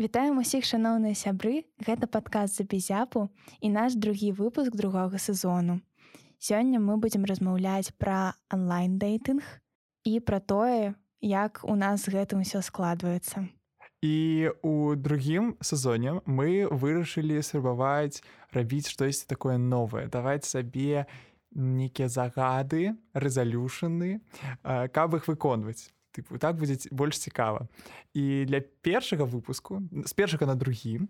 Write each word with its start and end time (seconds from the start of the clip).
Вітаем 0.00 0.38
усіх 0.40 0.64
шаноўныя 0.64 1.12
сябры, 1.12 1.68
гэта 1.76 2.08
падказ 2.08 2.56
за 2.56 2.64
безяпу 2.64 3.28
і 3.60 3.68
наш 3.68 3.92
другі 3.92 4.32
выпуск 4.32 4.72
другога 4.72 5.20
сезону. 5.20 5.84
Сёння 6.40 6.80
мы 6.80 6.96
будзем 6.96 7.28
размаўляць 7.28 7.92
пра 8.00 8.32
онлайн-дэйтынг 8.48 9.44
і 10.08 10.12
пра 10.24 10.40
тое, 10.40 10.96
як 11.20 11.60
у 11.68 11.76
нас 11.76 12.08
гэтым 12.08 12.40
усё 12.40 12.64
складваецца. 12.64 13.44
І 14.00 14.48
у 14.64 14.96
другім 14.96 15.60
сезоне 15.60 16.24
мы 16.24 16.64
вырашылі 16.72 17.44
спрабаваць 17.44 18.24
рабіць 18.56 18.88
штосьці 18.88 19.28
такое 19.28 19.60
новае, 19.60 20.08
даваць 20.08 20.48
сабе 20.48 21.04
нейкія 21.52 22.08
загады, 22.08 22.96
рэзалюшаны, 23.12 24.24
каб 24.64 25.20
іх 25.20 25.28
выконваць 25.28 25.92
тыпу 26.12 26.38
так 26.38 26.56
будзе 26.56 26.78
больш 26.90 27.18
цікава. 27.18 27.68
І 28.14 28.44
для 28.44 28.60
першага 28.60 29.24
выпуску 29.24 29.82
з 30.04 30.12
першага 30.12 30.46
на 30.46 30.54
другі 30.54 31.06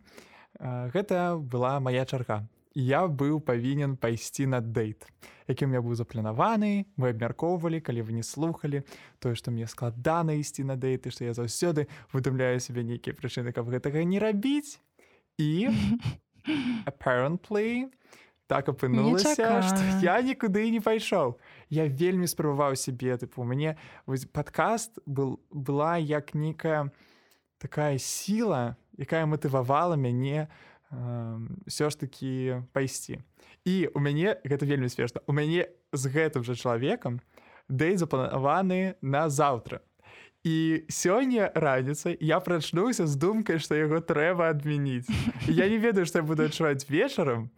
гэта 0.61 1.39
была 1.39 1.81
моя 1.81 2.05
чарга. 2.05 2.47
Я 2.75 3.07
быў 3.07 3.41
павінен 3.41 3.97
пайсці 3.97 4.47
на 4.47 4.61
дэйт 4.61 5.07
якім 5.51 5.75
я 5.75 5.83
быў 5.83 5.99
запланаваны 5.99 6.87
мы 6.95 7.11
абмяркоўвалі 7.11 7.83
калі 7.83 8.07
вы 8.07 8.15
не 8.15 8.23
слухали 8.23 8.85
тое 9.19 9.35
што 9.35 9.51
мне 9.51 9.67
складана 9.67 10.39
ісці 10.39 10.65
на 10.71 10.79
дэйты 10.79 11.11
што 11.11 11.27
я 11.27 11.35
заўсёды 11.35 11.91
выдумляю 12.15 12.63
сябе 12.63 12.87
нейкія 12.87 13.17
прычыны 13.19 13.51
каб 13.53 13.67
гэтага 13.67 14.07
не 14.07 14.23
рабіць. 14.23 14.79
І 15.39 15.71
apparently 16.91 17.91
так 18.51 18.69
апынулася 18.73 19.63
што 19.63 19.81
я 20.03 20.19
нікуды 20.27 20.67
не 20.75 20.83
пайшоў 20.83 21.39
я 21.71 21.87
вельмі 21.87 22.27
спрабаваў 22.27 22.75
сябе 22.75 23.15
тыпу 23.23 23.47
мне 23.47 23.79
падкаст 24.35 24.99
был 25.07 25.39
была 25.55 25.95
як 26.03 26.35
нейкая 26.35 26.91
такая 27.63 27.95
сіла 28.03 28.75
якая 28.99 29.23
матывавала 29.31 29.95
мяне 29.95 30.51
ўсё 30.91 31.87
ж 31.87 31.95
такі 31.95 32.67
пайсці 32.75 33.23
і 33.63 33.75
у 33.95 34.03
мяне 34.03 34.35
гэта 34.43 34.67
вельмі 34.67 34.91
смешна 34.91 35.23
у 35.31 35.37
мяне 35.37 35.71
з 35.95 36.11
гэтым 36.11 36.43
жа 36.43 36.59
чалавекам 36.59 37.23
дэй 37.71 37.95
запланаваны 38.03 38.99
на 38.99 39.31
заўтра 39.31 39.79
І 40.45 40.89
сёння 40.89 41.53
раніцай 41.55 42.17
я 42.21 42.41
прачнуўся 42.41 43.07
з 43.07 43.17
думкай, 43.17 43.61
што 43.61 43.77
яго 43.77 44.01
трэба 44.01 44.49
адмяніць. 44.49 45.05
Я 45.45 45.69
не 45.69 45.77
ведаю, 45.77 46.07
што 46.09 46.19
я 46.19 46.25
буду 46.25 46.49
адчуваць 46.49 46.89
вечарам, 46.89 47.51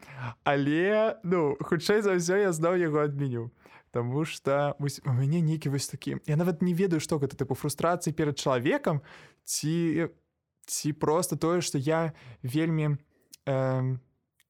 але 0.42 1.14
ну 1.22 1.54
хутчэй 1.62 2.02
за 2.02 2.18
ўсё 2.18 2.42
я 2.42 2.50
зноў 2.50 2.82
яго 2.82 3.06
адменю. 3.06 3.54
Таму 3.94 4.24
што 4.26 4.74
у 4.82 5.12
мяне 5.14 5.38
нейкі 5.38 5.70
вось 5.70 5.86
такі. 5.86 6.18
Я 6.26 6.34
нават 6.34 6.58
не 6.58 6.74
ведаю, 6.74 6.98
што 6.98 7.22
гэта 7.22 7.38
тыпу 7.38 7.54
фрустрацыі 7.54 8.10
перад 8.18 8.34
чалавекам 8.34 8.98
ці 9.46 10.10
ці 10.66 10.92
проста 10.98 11.38
тое, 11.38 11.62
што 11.62 11.78
я 11.78 12.14
вельмі 12.42 12.98
э, 13.46 13.98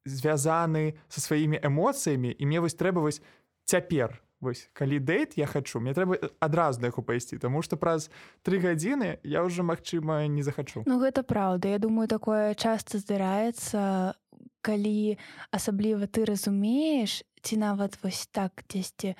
звязаны 0.05 0.97
са 1.09 1.21
сваімі 1.21 1.61
эмоцыямі 1.61 2.33
і 2.33 2.43
мне 2.47 2.61
вось 2.61 2.77
трэба 2.77 3.01
вось 3.01 3.21
цяпер 3.65 4.23
Вось 4.43 4.67
калі 4.75 4.98
дэйт 4.98 5.39
я 5.39 5.47
хачу 5.47 5.79
мне 5.79 5.95
трэба 5.95 6.19
адразу 6.43 6.83
на 6.83 6.91
яго 6.91 7.01
пайсці 7.07 7.39
Таму 7.39 7.62
што 7.62 7.79
праз 7.79 8.11
тры 8.43 8.59
гадзіны 8.59 9.23
я 9.23 9.47
ўжо 9.47 9.62
магчыма 9.62 10.27
не 10.27 10.43
захачу. 10.43 10.83
Ну 10.83 10.98
гэта 10.98 11.23
праўда. 11.23 11.71
Я 11.71 11.79
думаю 11.79 12.11
такое 12.11 12.59
часта 12.59 12.98
здараецца 12.98 14.19
калі 14.63 15.19
асабліва 15.55 16.11
ты 16.11 16.27
разумееш 16.27 17.23
ці 17.43 17.55
нават 17.63 17.98
вось 18.03 18.27
так 18.35 18.67
дзесьці 18.67 19.15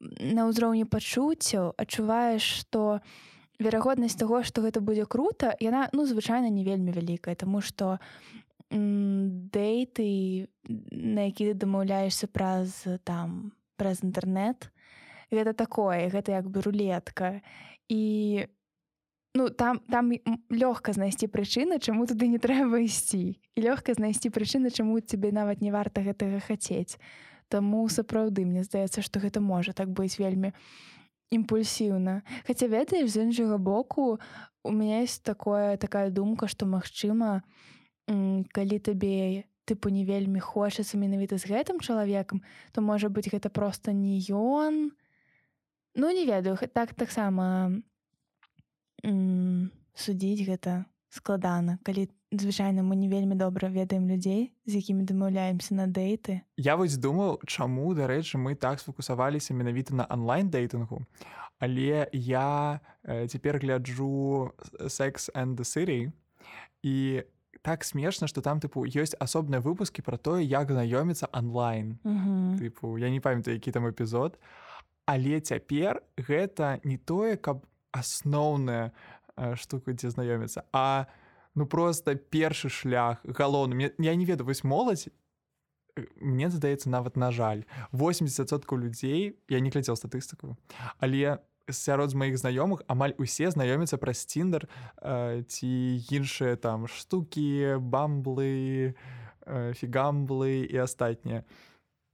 на 0.00 0.46
ўзроўні 0.50 0.86
пачуццяў 0.90 1.74
адчуваеш 1.78 2.42
што 2.66 2.98
верагоднасць 3.62 4.18
таго 4.18 4.42
што 4.46 4.62
гэта 4.66 4.82
будзе 4.82 5.06
круто 5.06 5.54
яна 5.62 5.86
ну 5.94 6.06
звычайна 6.06 6.50
не 6.50 6.66
вельмі 6.66 6.90
вялікая 6.90 7.34
Таму 7.34 7.62
што 7.62 7.98
дэйты 8.70 10.06
на 10.66 11.30
які 11.30 11.50
ты 11.50 11.54
дамаўляешся 11.54 12.26
праз 12.26 12.82
там 13.06 13.54
праз 13.76 14.02
інтэрнет 14.02 14.70
гэта 15.30 15.52
такое 15.52 16.08
гэта 16.10 16.32
як 16.32 16.50
бы 16.50 16.62
рулетка. 16.62 17.42
І 17.88 18.46
ну 19.34 19.48
там 19.50 19.80
там 19.90 20.12
лёгка 20.50 20.92
знайсці 20.92 21.26
прычыны 21.26 21.78
чаму 21.78 22.06
туды 22.06 22.28
не 22.28 22.38
трэба 22.38 22.82
ісці. 22.82 23.38
І 23.54 23.58
лёгка 23.60 23.94
знайсці 23.94 24.30
прычыны 24.30 24.70
чаму 24.70 25.00
цябе 25.00 25.32
нават 25.32 25.60
не 25.60 25.70
варта 25.70 26.02
гэтага 26.02 26.40
хацець. 26.40 26.98
Таму 27.48 27.88
сапраўды 27.88 28.44
мне 28.46 28.62
здаецца 28.62 29.02
што 29.02 29.20
гэта 29.20 29.40
можа 29.40 29.72
так 29.72 29.90
быць 29.90 30.18
вельмі 30.18 30.52
імпульсіўна. 31.30 32.22
Хаця 32.46 32.66
ведаеш 32.66 33.10
з 33.10 33.26
іншага 33.26 33.58
боку 33.58 34.18
у 34.62 34.70
меня 34.70 35.00
есть 35.00 35.22
такое 35.22 35.76
такая 35.76 36.10
думка 36.10 36.48
што 36.48 36.66
магчыма 36.66 37.42
калі 38.06 38.78
табе 38.78 39.44
тыпу 39.66 39.90
не 39.90 40.06
вельмі 40.06 40.40
хочацца 40.40 40.96
менавіта 40.96 41.38
з 41.38 41.50
гэтым 41.50 41.82
чалавекам 41.82 42.42
то 42.72 42.80
можа 42.80 43.10
быць 43.10 43.28
гэта 43.28 43.50
просто 43.50 43.92
не 43.92 44.22
ён. 44.30 44.94
Ну 45.94 46.10
не 46.10 46.26
ведаю 46.26 46.56
так 46.72 46.94
таксама 46.94 47.74
судзіць 49.02 50.46
гэта 50.46 50.86
складана 51.10 51.78
калі 51.82 52.08
звычайна 52.32 52.82
мы 52.82 52.96
не 52.96 53.08
вельмі 53.08 53.34
добра 53.34 53.68
ведаем 53.68 54.08
людзей 54.08 54.52
з 54.66 54.78
якімі 54.78 55.06
дамаўляемся 55.06 55.74
на 55.74 55.86
дэйты. 55.86 56.42
Я 56.56 56.76
вось 56.76 56.96
думаў 56.96 57.40
чаму 57.46 57.94
дарэчы 57.94 58.38
мы 58.38 58.54
так 58.54 58.80
сфокусаваліся 58.80 59.54
менавіта 59.54 59.94
на 59.94 60.06
онлайн 60.10 60.50
дэйтынгу 60.50 61.06
але 61.58 62.08
я 62.12 62.80
э, 63.02 63.26
цяпер 63.26 63.58
гляджу 63.58 64.52
секс 64.88 65.30
and 65.34 65.56
the 65.56 65.64
city 65.64 66.12
і 66.82 67.24
так 67.66 67.82
смешна 67.82 68.28
что 68.28 68.42
там 68.46 68.60
тыпу 68.62 68.86
ёсць 68.86 69.18
асобныя 69.18 69.58
выпускі 69.58 69.98
про 70.06 70.14
тое 70.14 70.46
як 70.46 70.70
знаёміцца 70.70 71.26
онлайн. 71.34 71.98
Тыпу 72.62 72.94
я 72.94 73.10
не 73.10 73.18
памятаю 73.18 73.58
які 73.58 73.74
там 73.74 73.90
эпізод 73.90 74.38
але 75.10 75.40
цяпер 75.40 75.98
гэта 76.14 76.78
не 76.86 76.94
тое 76.96 77.34
каб 77.34 77.66
асноўная 77.90 78.94
штука 79.58 79.98
дзе 79.98 80.14
знаёміцца 80.14 80.62
а 80.70 81.10
ну 81.58 81.66
просто 81.66 82.14
першы 82.14 82.70
шлях 82.70 83.18
галоўны. 83.26 83.90
Я 83.98 84.14
не 84.14 84.24
ведаю 84.24 84.46
вось 84.46 84.62
моладзь 84.62 85.10
мне 86.22 86.46
здаецца 86.50 86.86
нават 86.86 87.16
на 87.16 87.32
жаль. 87.32 87.66
80соткаў 87.90 88.78
людзей 88.78 89.42
я 89.50 89.58
не 89.58 89.74
глядзеў 89.74 89.98
статыстыку 89.98 90.54
але 91.02 91.18
я 91.18 91.38
сярод 91.70 92.10
з 92.10 92.14
маіх 92.14 92.38
знаёмых 92.38 92.82
амаль 92.86 93.14
усе 93.18 93.50
знаёмяцца 93.50 93.98
праз 93.98 94.24
ціндер 94.26 94.68
э, 95.02 95.42
ці 95.42 95.70
іншыя 96.10 96.56
там 96.56 96.86
штукі 96.86 97.78
бамблы 97.82 98.94
э, 99.46 99.74
фігамблы 99.74 100.66
і 100.66 100.76
астатнія 100.78 101.42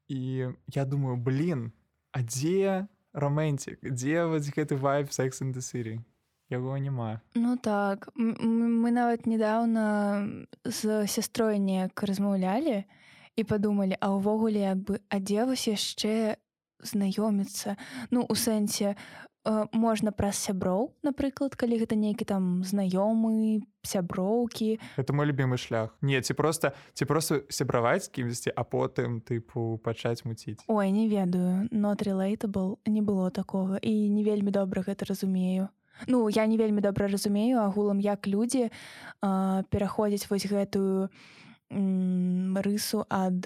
і 0.09 0.53
я 0.73 0.85
думаю 0.85 1.17
блин 1.17 1.73
а 2.13 2.23
дзе 2.23 2.89
романтик? 3.13 3.81
Дзе 3.83 4.25
вось 4.25 4.49
гэты 4.49 4.77
вайб 4.77 5.13
секс 5.13 5.41
city? 5.41 6.01
Яго 6.49 6.77
няма 6.77 7.21
ну 7.35 7.57
так 7.57 8.09
мы 8.17 8.91
нават 8.91 9.27
недавно 9.27 10.47
з 10.65 11.07
сястрой 11.07 11.59
неяк 11.59 12.03
размаўлялі 12.03 12.85
і 13.37 13.43
падумалі 13.45 13.97
а 14.01 14.13
ўвогуле 14.13 14.61
як 14.61 14.79
бы 14.85 15.01
адзевась 15.09 15.69
яшчэ 15.69 16.37
знаёміцца 16.83 17.77
ну 18.11 18.27
у 18.29 18.35
сэнсе 18.35 18.97
можна 19.73 20.13
праз 20.15 20.39
сяброў 20.39 20.95
напрыклад 21.03 21.57
калі 21.59 21.83
гэта 21.83 21.99
нейкі 21.99 22.25
там 22.25 22.63
знаёмы 22.63 23.67
сяброўкі. 23.83 24.79
Это 24.97 25.13
мой 25.13 25.27
любимы 25.27 25.59
шлях. 25.59 25.97
Не 26.01 26.23
ці 26.23 26.35
просто 26.35 26.73
ці 26.95 27.05
просто 27.05 27.43
сябраваць 27.51 28.07
з 28.07 28.09
кімсьці 28.09 28.55
а 28.55 28.63
потым 28.63 29.19
тыпу 29.19 29.79
пачаць 29.83 30.25
муціць. 30.25 30.63
Ой 30.69 30.91
не 30.91 31.09
ведаю. 31.09 31.67
Not 31.75 32.07
relatable. 32.07 32.79
Не 32.87 33.03
было 33.03 33.31
такога. 33.31 33.79
І 33.83 34.09
не 34.11 34.23
вельмі 34.23 34.51
добра 34.51 34.83
гэта 34.83 35.05
разумею. 35.05 35.69
Ну 36.07 36.29
я 36.31 36.47
не 36.47 36.57
вельмі 36.57 36.81
добра 36.81 37.09
разумею 37.09 37.59
агулам 37.59 38.01
як 38.01 38.27
людзі 38.27 38.71
пераходзяць 39.21 40.31
вось 40.31 40.47
гэтую 40.47 41.11
рысу 41.71 43.05
ад 43.09 43.43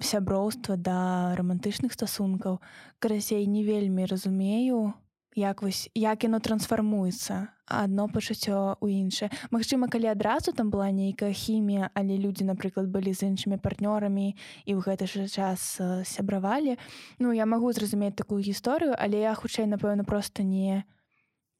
сяброўства 0.00 0.76
да 0.76 1.34
рамантычных 1.38 1.92
стасункаў 1.92 2.60
карасей 2.98 3.46
не 3.46 3.62
вельмі 3.64 4.06
разумею 4.06 4.94
як 5.34 5.62
вось 5.62 5.90
як 5.94 6.24
яно 6.24 6.38
трансфармуецца 6.38 7.48
адно 7.66 8.08
пачуццё 8.08 8.76
у 8.80 8.86
іншае. 8.88 9.30
Магчыма 9.50 9.88
калі 9.88 10.12
адразу 10.12 10.52
там 10.52 10.70
была 10.70 10.90
нейкая 10.90 11.32
хімія 11.32 11.90
але 11.94 12.18
людзі 12.18 12.44
напрыклад 12.44 12.86
былі 12.88 13.14
з 13.14 13.26
іншымі 13.30 13.58
партнёрамі 13.58 14.34
і 14.64 14.72
ў 14.74 14.80
гэты 14.84 15.06
ж 15.06 15.26
час 15.28 15.80
сябравалі. 16.04 16.78
Ну 17.18 17.32
я 17.32 17.46
магу 17.46 17.72
зразумець 17.72 18.14
такую 18.14 18.42
гісторыю 18.42 18.94
але 18.98 19.26
я 19.26 19.34
хутчэй 19.34 19.66
напэўна 19.66 20.04
просто 20.04 20.42
не 20.42 20.84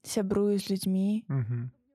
сябрую 0.02 0.58
з 0.58 0.70
людзьмі 0.70 1.24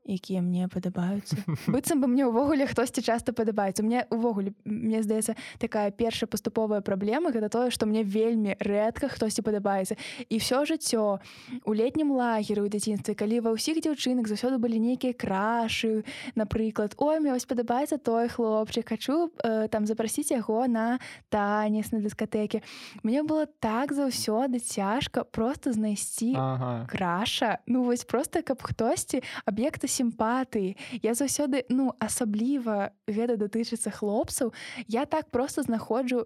якія 0.09 0.41
мне 0.41 0.67
падабаюцца 0.67 1.37
быццам 1.73 2.01
бы 2.01 2.07
мне 2.09 2.25
ўвогуле 2.25 2.65
хтосьці 2.69 3.01
часта 3.05 3.33
падабаецца 3.33 3.85
мне 3.85 4.05
увогуле 4.09 4.53
мне 4.65 5.03
здаецца 5.03 5.35
такая 5.61 5.91
першая 5.91 6.27
паступовая 6.27 6.81
праблема 6.81 7.31
гэта 7.31 7.49
тое 7.49 7.69
што 7.69 7.85
мне 7.85 8.03
вельмі 8.03 8.57
рэдка 8.59 9.09
хтосьці 9.09 9.45
падабаецца 9.45 9.95
і 10.29 10.35
все 10.39 10.65
жыццё 10.65 11.19
у 11.65 11.71
летнім 11.73 12.11
лагеры 12.15 12.65
ў 12.65 12.69
дзяцінстве 12.73 13.13
калі 13.13 13.45
ва 13.45 13.53
ўсіх 13.53 13.81
дзяўчынак 13.85 14.25
заўсёды 14.25 14.57
былі 14.57 14.81
нейкія 14.81 15.13
крашы 15.13 16.03
напрыклад 16.35 16.97
ой 16.97 17.19
мне 17.19 17.33
вось 17.35 17.45
падабаецца 17.49 18.01
той 18.01 18.29
хлопчык 18.29 18.89
хочу 18.89 19.29
э, 19.43 19.67
там 19.69 19.85
запрасіць 19.85 20.31
яго 20.31 20.65
на 20.67 20.99
танец 21.29 21.91
на 21.91 22.01
дыскатэке 22.01 22.63
мне 23.03 23.23
было 23.23 23.45
так 23.45 23.93
заўсёды 23.93 24.59
цяжка 24.59 25.23
просто 25.23 25.73
знайсці 25.73 26.33
ага. 26.35 26.87
краша 26.89 27.59
ну 27.65 27.83
вось 27.83 28.03
просто 28.03 28.41
каб 28.41 28.61
хтосьці 28.63 29.21
аб'екта 29.45 29.87
сімпатыі 29.99 30.75
я 31.03 31.13
заўсёды 31.13 31.63
ну 31.69 31.91
асабліва 31.99 32.95
гэта 33.07 33.35
датычыцца 33.35 33.91
хлопцаў 33.91 34.53
я 34.87 35.05
так 35.05 35.31
просто 35.31 35.63
знаходжу 35.67 36.25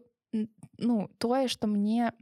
ну 0.78 1.10
тое 1.18 1.48
что 1.48 1.68
мне 1.68 2.14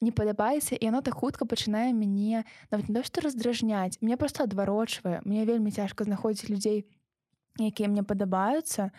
не 0.00 0.12
падабаецца 0.12 0.76
і 0.76 0.88
оно 0.88 1.00
так 1.00 1.14
хутка 1.14 1.48
пачынае 1.48 1.92
мяне 1.92 2.44
нават 2.70 2.88
не 2.88 2.94
то 2.94 3.02
што 3.02 3.24
раздражняць 3.24 3.98
мне 4.00 4.16
просто 4.16 4.44
адварочвае 4.44 5.20
мне 5.24 5.44
вельмі 5.44 5.72
цяжка 5.72 6.04
знаходзіць 6.04 6.50
людзей 6.52 6.84
якія 7.58 7.88
мне 7.88 8.02
падабаюцца 8.02 8.90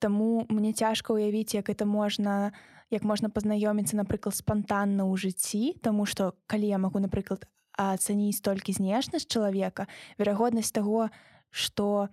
Таму 0.00 0.48
мне 0.48 0.72
цяжка 0.72 1.12
ўявіць 1.12 1.54
як 1.54 1.68
это 1.68 1.84
можна 1.84 2.52
як 2.90 3.04
можна 3.04 3.28
пазнаёміцца 3.28 4.00
напрыклад 4.00 4.34
спантанна 4.34 5.04
ў 5.04 5.14
жыцці 5.20 5.76
Таму 5.84 6.06
што 6.08 6.34
калі 6.46 6.66
я 6.66 6.78
магу 6.80 6.98
напрыклад 7.04 7.44
ацаніць 7.80 8.44
толькі 8.44 8.76
знешнасць 8.76 9.28
чалавека 9.28 9.88
верагоднасць 10.20 10.74
таго 10.76 11.08
што 11.50 12.08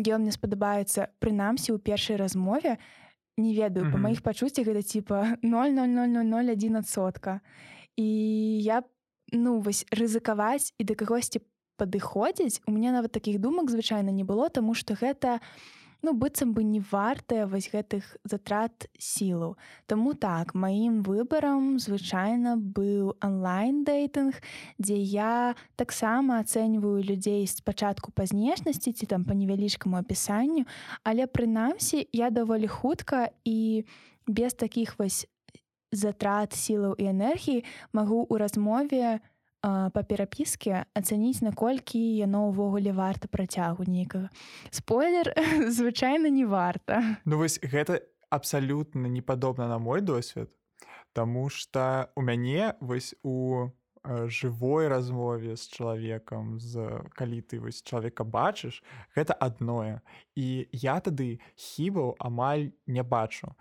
ён 0.00 0.24
мне 0.24 0.32
спадабаецца 0.32 1.12
прынамсі 1.20 1.76
ў 1.76 1.78
першай 1.78 2.16
размове 2.16 2.78
не 3.36 3.52
ведаю 3.54 3.84
mm 3.84 3.88
-hmm. 3.88 3.92
па 3.92 3.98
маіх 3.98 4.22
пачуццях 4.22 4.66
гэта 4.66 4.82
типа 4.82 5.36
00001 5.42 6.84
сотка 6.84 7.40
і 7.96 8.08
я 8.62 8.82
ну 9.32 9.60
вось 9.60 9.84
рызыкаваць 9.92 10.72
і 10.78 10.84
да 10.84 10.94
кагосьці 10.94 11.40
падыходзіць 11.76 12.60
у 12.66 12.72
мяне 12.72 12.92
нават 12.92 13.12
такіх 13.12 13.38
думак 13.38 13.70
звычайна 13.70 14.10
не 14.12 14.24
было 14.24 14.48
таму 14.48 14.74
што 14.74 14.94
гэта 14.94 15.40
не 15.40 15.79
ну 16.02 16.12
быццам 16.12 16.52
бы 16.54 16.64
не 16.64 16.80
вартая 16.80 17.46
вось 17.46 17.70
гэтых 17.72 18.04
затрат 18.24 18.88
сілаў. 18.98 19.56
Таму 19.86 20.14
так 20.14 20.54
маім 20.54 21.02
выбарам 21.02 21.78
звычайна 21.78 22.56
быў 22.56 23.16
онлайн 23.20 23.84
дэйтынг 23.84 24.36
дзе 24.78 24.96
я 24.96 25.54
таксама 25.76 26.40
ацэньваю 26.40 27.02
людзей 27.04 27.46
спачатку 27.46 28.12
па 28.12 28.26
знешнасці 28.26 28.92
ці 28.92 29.06
там 29.06 29.24
па 29.24 29.34
невялічкаму 29.34 29.96
апісанню 30.00 30.64
але 31.04 31.26
прынамсі 31.26 32.06
я 32.12 32.30
даволі 32.30 32.66
хутка 32.66 33.30
і 33.44 33.84
без 34.26 34.54
такіх 34.54 34.98
вось 34.98 35.26
затрат 35.92 36.54
сілаў 36.54 36.94
і 36.98 37.10
энергіі 37.10 37.64
магу 37.92 38.22
ў 38.30 38.38
размове, 38.38 39.18
па 39.62 40.02
перапіске 40.02 40.84
ацаніць 40.94 41.42
наколькі 41.44 42.00
яно 42.00 42.48
ўвогуле 42.48 42.92
варта 42.96 43.28
працягу 43.28 43.84
нейкага. 43.84 44.30
Спойлер 44.70 45.34
звычайна 45.76 46.32
не 46.32 46.46
варта. 46.46 47.20
Ну 47.24 47.36
вось 47.36 47.60
гэта 47.60 48.00
абсалютна 48.30 49.06
не 49.06 49.20
падобна 49.20 49.68
на 49.68 49.78
мой 49.78 50.00
досвед 50.00 50.50
Таму 51.12 51.48
что 51.48 52.10
у 52.14 52.22
мяне 52.22 52.76
вось 52.80 53.14
у 53.22 53.68
жывой 54.04 54.88
размове 54.88 55.56
з 55.56 55.68
чалавекам 55.68 56.60
з 56.60 57.04
калі 57.12 57.42
ты 57.42 57.60
вось 57.60 57.82
чалавека 57.82 58.24
бачыш 58.24 58.82
гэта 59.16 59.34
адное. 59.34 60.00
І 60.36 60.68
я 60.72 61.00
тады 61.00 61.40
хібаў 61.56 62.16
амаль 62.18 62.72
не 62.86 63.02
бачу. 63.02 63.52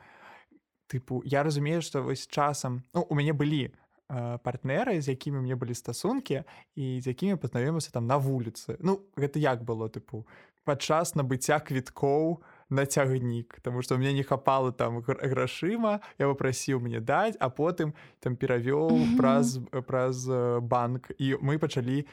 Тыпу 0.88 1.22
я 1.26 1.44
разумею 1.44 1.82
што 1.82 2.04
вось 2.04 2.28
часам 2.28 2.84
ну, 2.94 3.02
у 3.10 3.16
мяне 3.16 3.34
былі 3.34 3.74
партнеры 4.10 5.02
з 5.02 5.14
якімі 5.14 5.46
мне 5.46 5.56
былі 5.56 5.78
стасункі 5.78 6.44
і 6.76 7.02
з 7.02 7.08
якімі 7.08 7.38
пазнаёмся 7.38 7.94
там 7.94 8.08
на 8.08 8.18
вуліцы 8.18 8.78
Ну 8.82 9.06
гэта 9.16 9.38
як 9.38 9.62
было 9.64 9.86
тыпу 9.90 10.26
падчас 10.66 11.14
набыцця 11.16 11.60
квіткоў 11.62 12.42
на 12.70 12.86
цягнік 12.86 13.62
Таму 13.62 13.82
што 13.82 13.98
мне 13.98 14.14
не 14.14 14.24
хапала 14.24 14.72
там 14.72 15.02
грашыма 15.06 16.02
я 16.18 16.26
папрасіў 16.26 16.82
мне 16.82 17.00
даць 17.00 17.38
а 17.40 17.50
потым 17.50 17.94
там 18.20 18.36
перавёў 18.36 18.90
mm 18.90 18.98
-hmm. 18.98 19.18
праз 19.18 19.60
праз 19.86 20.26
банк 20.62 21.12
і 21.18 21.36
мы 21.36 21.58
пачалі 21.58 22.06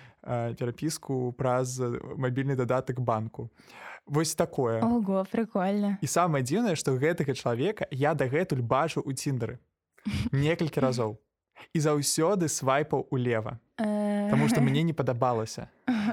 перапіску 0.59 1.33
праз 1.33 1.81
мабільны 2.17 2.57
дадатак 2.57 3.01
банку. 3.01 3.51
Вось 4.07 4.35
такое. 4.35 4.81
Ого, 4.83 5.27
прикольно. 5.31 5.97
І 6.01 6.07
самае 6.07 6.43
дзіўнае 6.43 6.77
што 6.77 6.93
гэтага 6.93 7.35
чалавека 7.35 7.87
я 7.91 8.15
дагэтуль 8.15 8.63
бачу 8.63 9.01
у 9.01 9.13
ціндары 9.13 9.59
некалькі 10.33 10.81
разоў 10.87 11.19
і 11.73 11.79
заўсёды 11.81 12.49
свайпаў 12.49 13.07
улева. 13.11 13.59
Таму 14.31 14.49
што 14.49 14.61
мне 14.61 14.83
не 14.83 14.93
падабалася. 14.93 15.69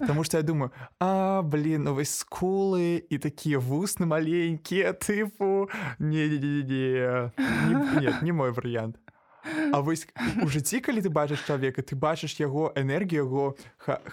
Таму 0.08 0.24
што 0.24 0.38
я 0.38 0.44
думаю 0.44 0.72
а 1.00 1.42
блин 1.42 1.84
ну 1.84 1.94
вось 1.94 2.12
скулы 2.12 3.04
і 3.10 3.18
такія 3.18 3.60
вусны 3.60 4.06
маленькія 4.06 4.94
тыпу 4.94 5.70
не, 6.00 6.28
не, 6.28 6.38
не, 6.38 6.64
не. 6.64 8.02
не, 8.02 8.14
не, 8.22 8.32
мой 8.32 8.52
варыянт. 8.52 8.98
А 9.74 9.82
вось 9.82 10.08
у 10.42 10.48
жыцці 10.48 10.80
калі 10.80 11.04
ты 11.04 11.10
бачыш 11.12 11.44
чалавека 11.44 11.84
ты 11.84 11.96
бачыш 12.00 12.40
яго 12.40 12.72
энергію 12.80 13.28
яго 13.28 13.46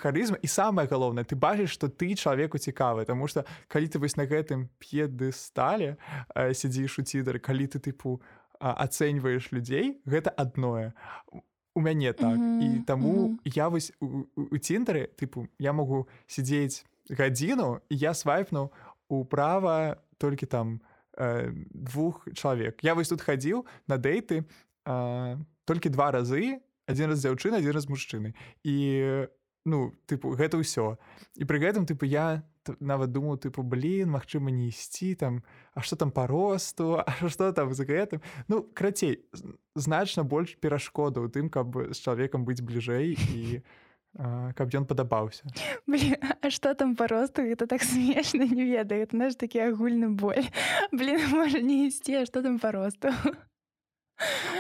харызма 0.02 0.38
і 0.42 0.48
самае 0.50 0.90
галоўнае 0.90 1.22
ты 1.24 1.38
бачыш 1.38 1.70
што 1.70 1.86
ты 1.86 2.14
чалавеку 2.14 2.58
цікавы. 2.58 3.06
Таму 3.06 3.28
што 3.30 3.46
калі 3.68 3.86
ты 3.86 4.02
вось 4.02 4.18
на 4.18 4.26
гэтым 4.26 4.66
п'еды 4.82 5.30
сталі 5.30 5.94
сядзіш 6.34 6.98
у 6.98 7.02
цідары 7.06 7.38
калі 7.38 7.70
ты 7.70 7.78
тыпу 7.78 8.18
ацэньваеш 8.60 9.52
людзей 9.52 10.00
гэта 10.04 10.30
адное 10.36 10.94
у 11.74 11.80
мяне 11.80 12.12
так 12.12 12.36
mm 12.36 12.60
-hmm. 12.60 12.80
і 12.80 12.84
таму 12.84 13.12
mm 13.12 13.28
-hmm. 13.28 13.38
я 13.44 13.68
вось 13.68 13.92
у, 14.00 14.06
у 14.36 14.58
ціндары 14.58 15.08
тыпу 15.18 15.48
я 15.58 15.72
могу 15.72 16.08
сядзець 16.26 16.84
гадзіну 17.10 17.80
я 17.90 18.14
свайпну 18.14 18.70
управа 19.08 19.96
толькі 20.18 20.46
там 20.46 20.80
э, 21.18 21.50
двух 21.70 22.28
чалавек 22.34 22.84
я 22.84 22.94
вось 22.94 23.08
тут 23.08 23.22
хадзіў 23.22 23.66
на 23.88 23.96
дэйты 23.96 24.44
э, 24.84 25.38
толькі 25.64 25.88
два 25.88 26.10
разы 26.10 26.60
один 26.86 27.10
раз 27.10 27.24
дзяўчына 27.24 27.56
один 27.56 27.72
раз 27.72 27.88
мужчыны 27.88 28.34
і 28.64 29.26
ну 29.64 29.92
тыпу 30.06 30.32
гэта 30.36 30.56
ўсё 30.56 30.96
і 31.36 31.44
пры 31.44 31.60
гэтым 31.60 31.84
тыпу 31.84 32.08
я 32.08 32.42
нават 32.80 33.12
думаў 33.12 33.40
тыпу 33.40 33.62
блин 33.62 34.10
Мачыма 34.10 34.50
не 34.50 34.68
ісці 34.68 35.14
там 35.14 35.42
А 35.74 35.82
что 35.82 35.96
там 35.96 36.10
по 36.10 36.26
росту 36.26 37.00
А 37.00 37.28
что 37.28 37.52
там 37.52 37.74
за 37.74 37.84
гэтым 37.84 38.22
Ну 38.48 38.62
крацей 38.62 39.24
значна 39.74 40.24
больш 40.24 40.56
перашкода 40.56 41.20
у 41.20 41.28
тым 41.28 41.50
каб 41.50 41.76
з 41.92 41.98
чалавекам 41.98 42.44
быць 42.44 42.60
бліжэй 42.60 43.16
і 43.16 43.62
каб 44.56 44.66
ён 44.74 44.86
падабаўся 44.86 45.44
А 46.42 46.50
что 46.50 46.74
там 46.74 46.96
по 46.96 47.06
росту? 47.06 47.42
Это 47.42 47.66
так 47.66 47.82
смешна 47.86 48.44
не 48.44 48.64
ведаю 48.64 49.08
наш 49.12 49.36
такі 49.36 49.60
агульны 49.70 50.08
боль 50.08 50.46
блин 50.92 51.20
можа 51.30 51.60
не 51.60 51.86
ісці 51.88 52.22
А 52.22 52.26
что 52.26 52.42
там 52.42 52.58
по 52.58 52.72
росту 52.72 53.08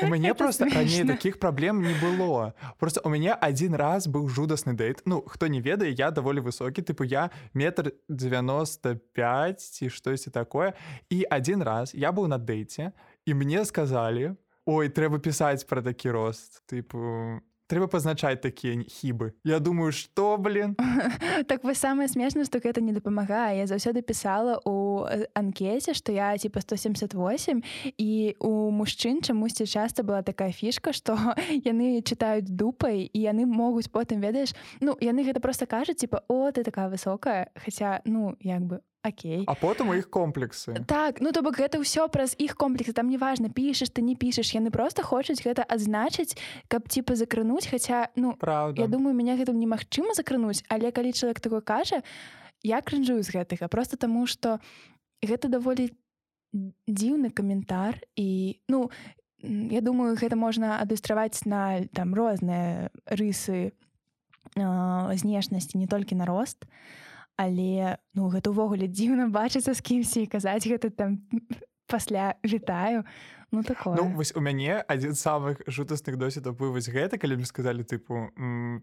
У 0.02 0.06
мяне 0.06 0.34
просто 0.34 0.64
раней 0.64 1.04
таких 1.04 1.38
праблем 1.38 1.82
не 1.82 1.94
было. 1.94 2.54
Просто 2.78 3.00
у 3.04 3.08
мяне 3.08 3.32
один 3.32 3.74
раз 3.74 4.08
быў 4.08 4.28
жудасны 4.28 4.72
дэйт 4.72 5.02
Ну 5.04 5.22
хто 5.26 5.46
не 5.46 5.60
ведае 5.60 5.92
я 5.92 6.10
даволі 6.10 6.40
высокі 6.40 6.82
тыпу 6.82 7.04
я 7.04 7.30
метр 7.54 7.92
95 8.08 9.60
ці 9.60 9.90
штосьці 9.90 10.30
такое. 10.30 10.74
І 11.10 11.26
один 11.30 11.62
раз 11.62 11.94
я 11.94 12.12
быў 12.12 12.26
на 12.26 12.38
дэйце 12.38 12.92
і 13.26 13.34
мне 13.34 13.64
сказалі 13.64 14.36
Ой 14.66 14.88
трэба 14.88 15.18
пісаць 15.18 15.64
пра 15.64 15.82
такі 15.82 16.10
рост 16.10 16.62
тыпу 16.70 17.40
трэба 17.70 17.86
пазначаць 17.86 18.42
такія 18.42 18.82
хібы 18.82 19.32
Я 19.46 19.60
думаю 19.62 19.92
что 19.92 20.36
блин 20.36 20.76
так 21.48 21.62
вы 21.64 21.74
самае 21.74 22.08
смешна 22.10 22.44
што 22.44 22.58
гэта 22.58 22.82
не 22.82 22.92
дапамагае 22.92 23.62
я 23.62 23.66
заўсёды 23.70 24.02
пісала 24.02 24.58
у 24.66 25.06
анкеце 25.34 25.94
што 25.94 26.12
я 26.12 26.34
типа 26.36 26.60
178 26.60 27.62
і 27.96 28.36
у 28.40 28.70
мужчын 28.74 29.22
чамусьці 29.22 29.66
часта 29.66 30.02
была 30.02 30.22
такая 30.22 30.52
фішка 30.52 30.92
што 30.92 31.14
яны 31.64 32.02
чытаюць 32.08 32.50
дупай 32.50 33.06
і 33.06 33.18
яны 33.22 33.46
могуць 33.46 33.88
потым 33.88 34.20
ведаеш 34.20 34.54
ну 34.80 34.98
яны 35.00 35.22
гэта 35.22 35.40
просто 35.40 35.66
кажуць 35.66 36.02
типа 36.02 36.24
о 36.28 36.50
ты 36.50 36.66
такая 36.66 36.90
высокая 36.90 37.50
хаця 37.54 38.02
ну 38.04 38.34
як 38.40 38.66
бы 38.66 38.82
Окей. 39.02 39.44
А 39.46 39.54
потым 39.54 39.88
у 39.88 39.94
іх 39.96 40.10
комплексы. 40.12 40.76
Так 40.84 41.20
ну 41.24 41.32
то 41.32 41.40
бок 41.40 41.56
гэта 41.56 41.80
ўсё 41.80 42.12
праз 42.12 42.36
іх 42.36 42.52
комплексы 42.52 42.92
там 42.92 43.08
неважна 43.08 43.48
пішаш 43.48 43.88
ты 43.88 44.04
не 44.04 44.12
пішаш 44.12 44.52
яны 44.52 44.68
просто 44.68 45.00
хочуць 45.00 45.40
гэта 45.40 45.64
адзначыць 45.64 46.36
каб 46.68 46.84
типа 46.84 47.16
закрануць 47.16 47.64
хаця 47.64 48.12
ну 48.12 48.36
правда. 48.36 48.76
я 48.82 48.88
думаю 48.88 49.16
меня 49.16 49.40
гэтым 49.40 49.56
немагчыма 49.56 50.12
закрануць 50.12 50.60
але 50.68 50.92
калі 50.92 51.16
чалавек 51.16 51.40
такой 51.40 51.64
кажа 51.64 52.04
я 52.60 52.84
крынжую 52.84 53.24
з 53.24 53.32
гэтага. 53.32 53.72
Просто 53.72 53.96
таму 53.96 54.26
что 54.26 54.60
гэта 55.24 55.48
даволі 55.48 55.96
дзіўны 56.84 57.32
каментар 57.32 58.04
і 58.20 58.60
ну 58.68 58.92
я 59.40 59.80
думаю 59.80 60.12
гэта 60.20 60.36
можна 60.36 60.76
адлюстраваць 60.76 61.48
на 61.48 61.88
там 61.96 62.12
розныя 62.12 62.92
рысы 63.08 63.72
э, 64.60 65.16
знешнасці 65.16 65.80
не 65.80 65.88
толькі 65.88 66.20
на 66.20 66.28
рост. 66.28 66.68
а 66.68 67.09
але 67.40 67.96
ну 68.12 68.28
гэта 68.28 68.52
ўвогуле 68.52 68.84
дзіўна 68.84 69.32
бачыцца 69.32 69.72
з 69.72 69.80
кімсьці 69.80 70.28
і 70.28 70.28
казаць 70.28 70.68
гэта 70.68 70.92
там 70.92 71.24
пасля 71.88 72.36
вітаю. 72.44 73.08
Ну 73.52 73.64
такое. 73.64 73.96
Ну, 73.96 74.14
вось 74.14 74.30
у 74.36 74.40
мяне 74.40 74.78
адзін 74.86 75.16
з 75.16 75.20
самых 75.26 75.58
жудасных 75.66 76.14
досведаў 76.14 76.54
быў 76.54 76.76
вось 76.76 76.86
гэта 76.86 77.18
калі 77.18 77.40
мне 77.40 77.48
сказалі 77.48 77.82
тыпу 77.82 78.30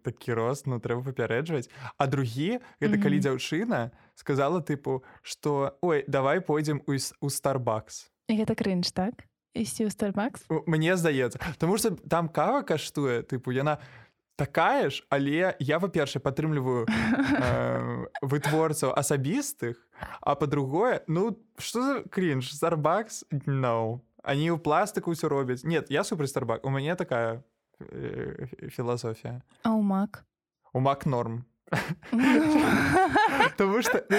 такі 0.03 0.35
рост 0.35 0.67
ну 0.67 0.81
трэба 0.83 1.07
папярэджваць 1.07 1.71
а 1.95 2.03
другі 2.03 2.59
гэта 2.83 2.99
калі 2.99 3.21
дзяўчына 3.23 3.95
сказала 4.19 4.59
тыпу 4.59 5.07
что 5.23 5.79
ой 5.79 6.03
давай 6.11 6.43
пойдзем 6.43 6.83
у 6.83 7.29
старбакс 7.31 8.11
гэта 8.27 8.59
крынж 8.59 8.91
так? 8.91 9.23
Ісці 9.55 9.87
ў 9.87 9.89
старбакс 9.89 10.43
мне 10.67 10.99
здаецца. 10.99 11.39
Тому 11.57 11.79
что 11.79 11.95
там 11.95 12.27
кава 12.27 12.67
каштуе 12.67 13.23
тыпу 13.23 13.55
яна 13.55 13.79
у 13.79 14.06
такая 14.37 14.89
ж 14.93 15.03
але 15.09 15.57
я 15.59 15.79
па-першае 15.81 16.21
падтрымліваю 16.21 16.85
э, 16.87 18.05
вытворцаў 18.21 18.93
асабістых 18.93 19.75
а 20.21 20.37
по-другое 20.37 21.01
ну 21.07 21.35
что 21.57 21.81
за 21.81 21.93
крінж 22.07 22.53
старбакс 22.53 23.25
no. 23.49 23.99
Они 24.23 24.51
ў 24.51 24.59
пластыку 24.59 25.15
ўсё 25.15 25.27
робяць. 25.27 25.63
Нет 25.65 25.89
я 25.89 26.05
супраць 26.05 26.29
старбак 26.29 26.63
у 26.63 26.69
мяне 26.69 26.95
такая 26.95 27.43
э, 27.81 28.47
філасофія 28.69 29.41
а 29.65 29.73
у 29.73 29.81
мак? 29.81 30.23
У 30.71 30.79
мак 30.79 31.09
норм. 31.09 31.43
Таму 33.57 33.81
што 33.81 33.99
ну, 34.07 34.17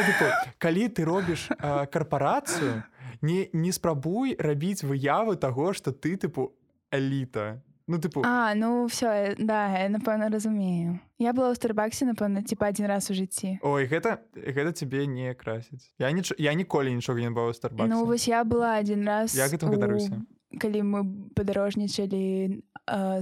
калі 0.59 0.85
ты 0.93 1.05
робіш 1.07 1.49
карпарацыю 1.89 2.83
не 3.23 3.49
не 3.53 3.73
спрабуй 3.73 4.37
рабіць 4.39 4.83
выявы 4.83 5.37
таго 5.37 5.73
што 5.73 5.93
ты 5.93 6.19
тыпу 6.19 6.53
эліта 6.91 7.63
Ну, 7.89 7.99
типу... 7.99 8.21
А, 8.23 8.55
ну 8.55 8.85
все, 8.85 9.35
да, 9.39 9.73
я, 9.73 9.89
напэўна, 9.89 10.29
разумею. 10.29 11.01
Я 11.17 11.33
была 11.33 11.49
ў 11.51 11.57
Старбаксе, 11.57 12.05
напэўна, 12.05 12.45
типа 12.45 12.69
адзін 12.69 12.85
раз 12.85 13.09
у 13.09 13.17
жыцці. 13.17 13.57
Ой, 13.65 13.89
гэта, 13.89 14.21
гэта 14.37 14.77
цябе 14.77 15.09
не 15.09 15.33
красіць. 15.33 15.89
Я, 15.97 16.13
ніч... 16.13 16.37
я 16.37 16.53
ніколі 16.53 16.93
нічога 16.93 17.25
не 17.25 17.33
быў 17.33 17.49
у 17.49 17.57
Старбаксе. 17.57 17.89
Ну, 17.89 18.05
вось 18.05 18.29
я 18.29 18.45
была 18.45 18.77
адзін 18.77 19.09
раз... 19.09 19.33
Я 19.33 19.49
гэтым 19.49 19.73
гадаруся. 19.73 20.21
У... 20.21 20.61
Калі 20.61 20.85
мы 20.85 21.01
падарожнічалі 21.33 22.61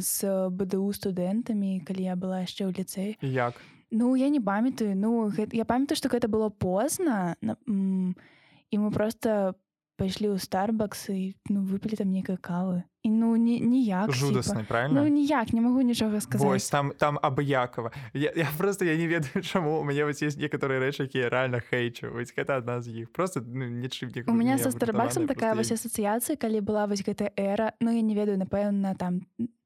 з 0.03 0.11
БДУ 0.51 0.91
студэнтамі, 0.91 1.87
калі 1.87 2.03
я 2.03 2.19
была 2.19 2.43
яшчэ 2.43 2.67
ў 2.67 2.75
ліцэй. 2.75 3.11
Як? 3.23 3.55
Ну, 3.95 4.19
я 4.19 4.35
не 4.35 4.43
памятаю. 4.43 4.99
Ну, 4.99 5.31
гэта... 5.31 5.55
я 5.55 5.63
памятаю, 5.63 5.95
што 5.95 6.11
гэта 6.11 6.27
было 6.27 6.51
позна. 6.51 7.39
І 7.39 8.75
мы 8.83 8.91
проста 8.91 9.55
пайшлі 9.97 10.33
ў 10.33 10.39
Старбакс 10.39 11.09
і 11.09 11.35
ну, 11.49 11.65
выпілі 11.65 11.97
там 11.97 12.13
нейкай 12.13 12.37
кавы. 12.37 12.85
І 13.03 13.11
ну 13.11 13.37
не 13.37 13.59
ніяк 13.61 14.13
жудасна 14.13 14.65
правильно? 14.69 15.03
Ну, 15.03 15.09
ніяк 15.09 15.53
не 15.53 15.61
магу 15.61 15.83
нічога 15.83 16.21
сказаць 16.21 16.47
Вось, 16.47 16.69
там 16.71 16.93
там 16.99 17.19
абыякова 17.23 17.93
я, 18.15 18.33
я 18.37 18.49
просто 18.59 18.85
я 18.85 18.97
не 18.97 19.07
ведаю 19.07 19.43
чаму 19.43 19.81
у 19.81 19.85
мяне 19.85 20.05
вось 20.05 20.23
есть 20.23 20.39
некаторыя 20.39 20.81
рэчы 20.81 21.07
якія 21.07 21.29
реально 21.29 21.61
хейчу. 21.61 22.11
Вось 22.11 22.35
гэта 22.37 22.59
адна 22.59 22.81
з 22.83 23.07
іх 23.07 23.13
просто 23.13 23.41
ну, 23.41 23.65
нічым 23.65 24.11
у 24.27 24.33
меня 24.33 24.59
со 24.59 24.71
старбаксом 24.71 25.27
такая 25.27 25.55
вось 25.55 25.73
асацыяцыя 25.73 26.37
калі 26.37 26.61
была 26.61 26.87
вось 26.87 27.03
гэтая 27.03 27.33
эра 27.37 27.73
ну 27.81 27.91
я 27.91 28.03
не 28.03 28.15
ведаю 28.15 28.39
напэўна 28.39 28.95
там 28.95 29.23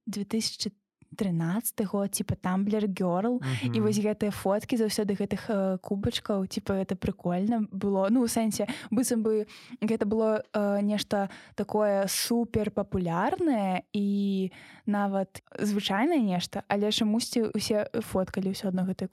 2000 0.07 0.73
13 1.21 1.87
год 1.87 2.11
типа 2.11 2.35
тамблер 2.35 2.89
герл 2.89 3.37
mm 3.37 3.43
-hmm. 3.43 3.77
і 3.77 3.81
вось 3.81 3.99
гэтыя 3.99 4.31
фоткі 4.31 4.77
заўсёды 4.77 5.13
гэтых 5.21 5.51
э, 5.51 5.79
кубачкаў 5.79 6.47
типа 6.47 6.73
это 6.73 6.95
прикольно 6.95 7.67
было. 7.73 8.09
Ну 8.11 8.21
у 8.23 8.29
сэнсе 8.29 8.67
быццам 8.91 9.23
бы 9.23 9.47
гэта 9.83 10.07
было 10.07 10.43
э, 10.53 10.83
нешта 10.83 11.29
такое 11.55 12.09
супер 12.09 12.71
папулярнае 12.71 13.83
і 13.93 14.51
нават 14.87 15.43
звычайнае 15.59 16.21
нешта 16.21 16.63
але 16.69 16.91
чамусьці 16.91 17.43
усе 17.55 17.87
фоткалі 17.93 18.51
ўсё 18.51 18.69
адно 18.69 18.83
гэтыя 18.83 19.09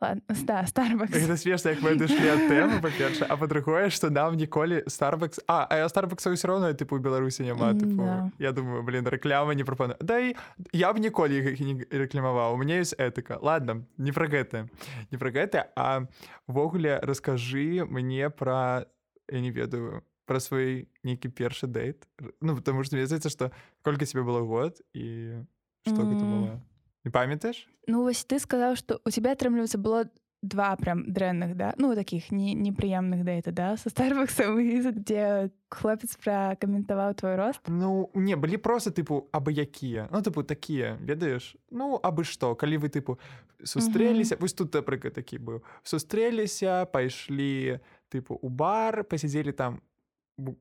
да 0.00 0.66
старбакс 0.66 1.12
гэта 1.12 1.36
смешна 1.36 1.74
як 1.76 1.82
мы 1.84 1.92
дышлі 2.00 2.28
ад 2.32 2.42
тэмы 2.48 2.80
па-перша 2.80 3.28
а 3.28 3.36
па-другое 3.36 3.90
што 3.92 4.08
нам 4.08 4.36
ніколі 4.40 4.82
старбакс 4.88 5.40
а 5.46 5.66
а 5.68 5.84
я 5.84 5.88
старбакса 5.92 6.32
ўсё 6.32 6.48
роўна 6.48 6.72
тыпу 6.72 6.96
беларусі 6.96 7.44
няма 7.44 7.76
тыпу, 7.76 8.00
да. 8.00 8.32
я 8.40 8.52
думаю 8.52 8.82
блин 8.82 9.04
рэкляма 9.04 9.52
не 9.52 9.64
прапану 9.64 9.94
дай 10.00 10.36
я 10.72 10.92
б 10.92 10.98
ніколі 11.04 11.52
не 11.60 11.84
рэкламаваў 11.84 12.56
у 12.56 12.60
мяне 12.60 12.80
ёсць 12.80 12.96
этыка 12.96 13.36
ладно 13.44 13.84
не 13.98 14.12
пра 14.12 14.24
гэта 14.24 14.72
не 15.12 15.20
пра 15.20 15.30
гэта 15.30 15.68
а 15.76 16.08
ввогуле 16.48 16.96
раскажы 17.04 17.84
мне 17.84 18.30
пра 18.30 18.88
я 19.28 19.40
не 19.40 19.50
ведаю 19.52 20.00
пра 20.24 20.40
свой 20.40 20.88
нейкі 21.04 21.28
першы 21.28 21.66
дэйт 21.66 22.08
ну 22.40 22.56
потому 22.56 22.84
что 22.84 22.96
мне 22.96 23.04
здаецца 23.04 23.28
што 23.28 23.52
колькі 23.82 24.08
себе 24.08 24.24
было 24.24 24.40
год 24.40 24.80
і 24.94 25.44
што 25.84 26.00
mm. 26.00 26.08
гэта 26.08 26.24
было 26.24 26.69
не 27.04 27.10
памятаеш 27.10 27.68
ну 27.86 28.02
вось 28.02 28.24
ты 28.24 28.38
сказаў 28.38 28.76
что 28.76 29.00
у 29.04 29.10
тебя 29.10 29.32
атрымліваецца 29.32 29.78
было 29.78 30.08
два 30.42 30.76
прям 30.76 31.12
дрэнных 31.12 31.56
да? 31.56 31.74
Ну 31.76 31.94
таких 31.94 32.30
не 32.30 32.54
непрыемных 32.54 33.24
да 33.24 33.32
это 33.32 33.52
да 33.52 33.76
со 33.76 33.90
старбакса 33.90 34.44
где 34.92 35.50
хлопец 35.68 36.16
пракаментаваў 36.16 37.14
твой 37.14 37.36
рост? 37.36 37.60
Ну 37.68 38.10
не 38.14 38.36
былі 38.36 38.56
просто 38.56 38.90
тыпу 38.90 39.28
абы 39.32 39.52
якія 39.52 40.08
ну 40.10 40.22
тыпу 40.22 40.42
такія 40.42 40.96
ведаеш 41.00 41.56
ну 41.70 42.00
абы 42.02 42.24
што 42.24 42.54
калі 42.54 42.78
вы 42.78 42.88
тыпу 42.88 43.18
сустрэліся 43.62 44.36
вось 44.40 44.54
тут 44.54 44.74
напрыклад 44.74 45.14
такі 45.14 45.38
быў 45.38 45.62
сустрэліся 45.82 46.86
пайшлі 46.92 47.80
тыпу 48.08 48.38
у 48.40 48.48
бар 48.48 49.04
пасядзелі 49.04 49.52
там 49.52 49.80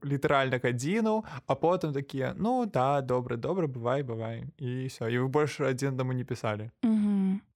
літаральна 0.03 0.59
гадзіну 0.63 1.23
а 1.47 1.55
потым 1.55 1.93
такія 1.93 2.33
ну 2.37 2.65
да 2.65 3.01
добра 3.01 3.37
добра 3.37 3.67
бывай 3.67 4.03
бывай 4.03 4.43
і 4.57 4.87
все 4.87 5.11
і 5.11 5.19
вы 5.19 5.27
больш 5.27 5.59
адзін 5.61 5.97
даму 5.97 6.13
не 6.13 6.23
пісалі 6.23 6.69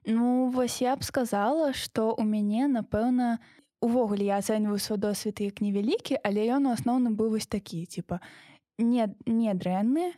Ну 0.05 0.51
вось 0.51 0.81
я 0.81 0.95
б 0.95 1.03
сказала 1.03 1.73
что 1.73 2.13
у 2.13 2.23
мяне 2.23 2.67
напэўна 2.67 3.39
увогуле 3.81 4.25
я 4.25 4.37
ацэньваю 4.37 4.79
свой 4.79 4.99
досвед 4.99 5.39
як 5.39 5.61
невялікі 5.61 6.19
але 6.23 6.47
ён 6.47 6.67
у 6.67 6.75
асноўным 6.75 7.15
быў 7.15 7.35
вось 7.35 7.47
такі 7.47 7.85
типа 7.85 8.19
не 8.77 9.07
не 9.25 9.53
дрэнны 9.53 10.13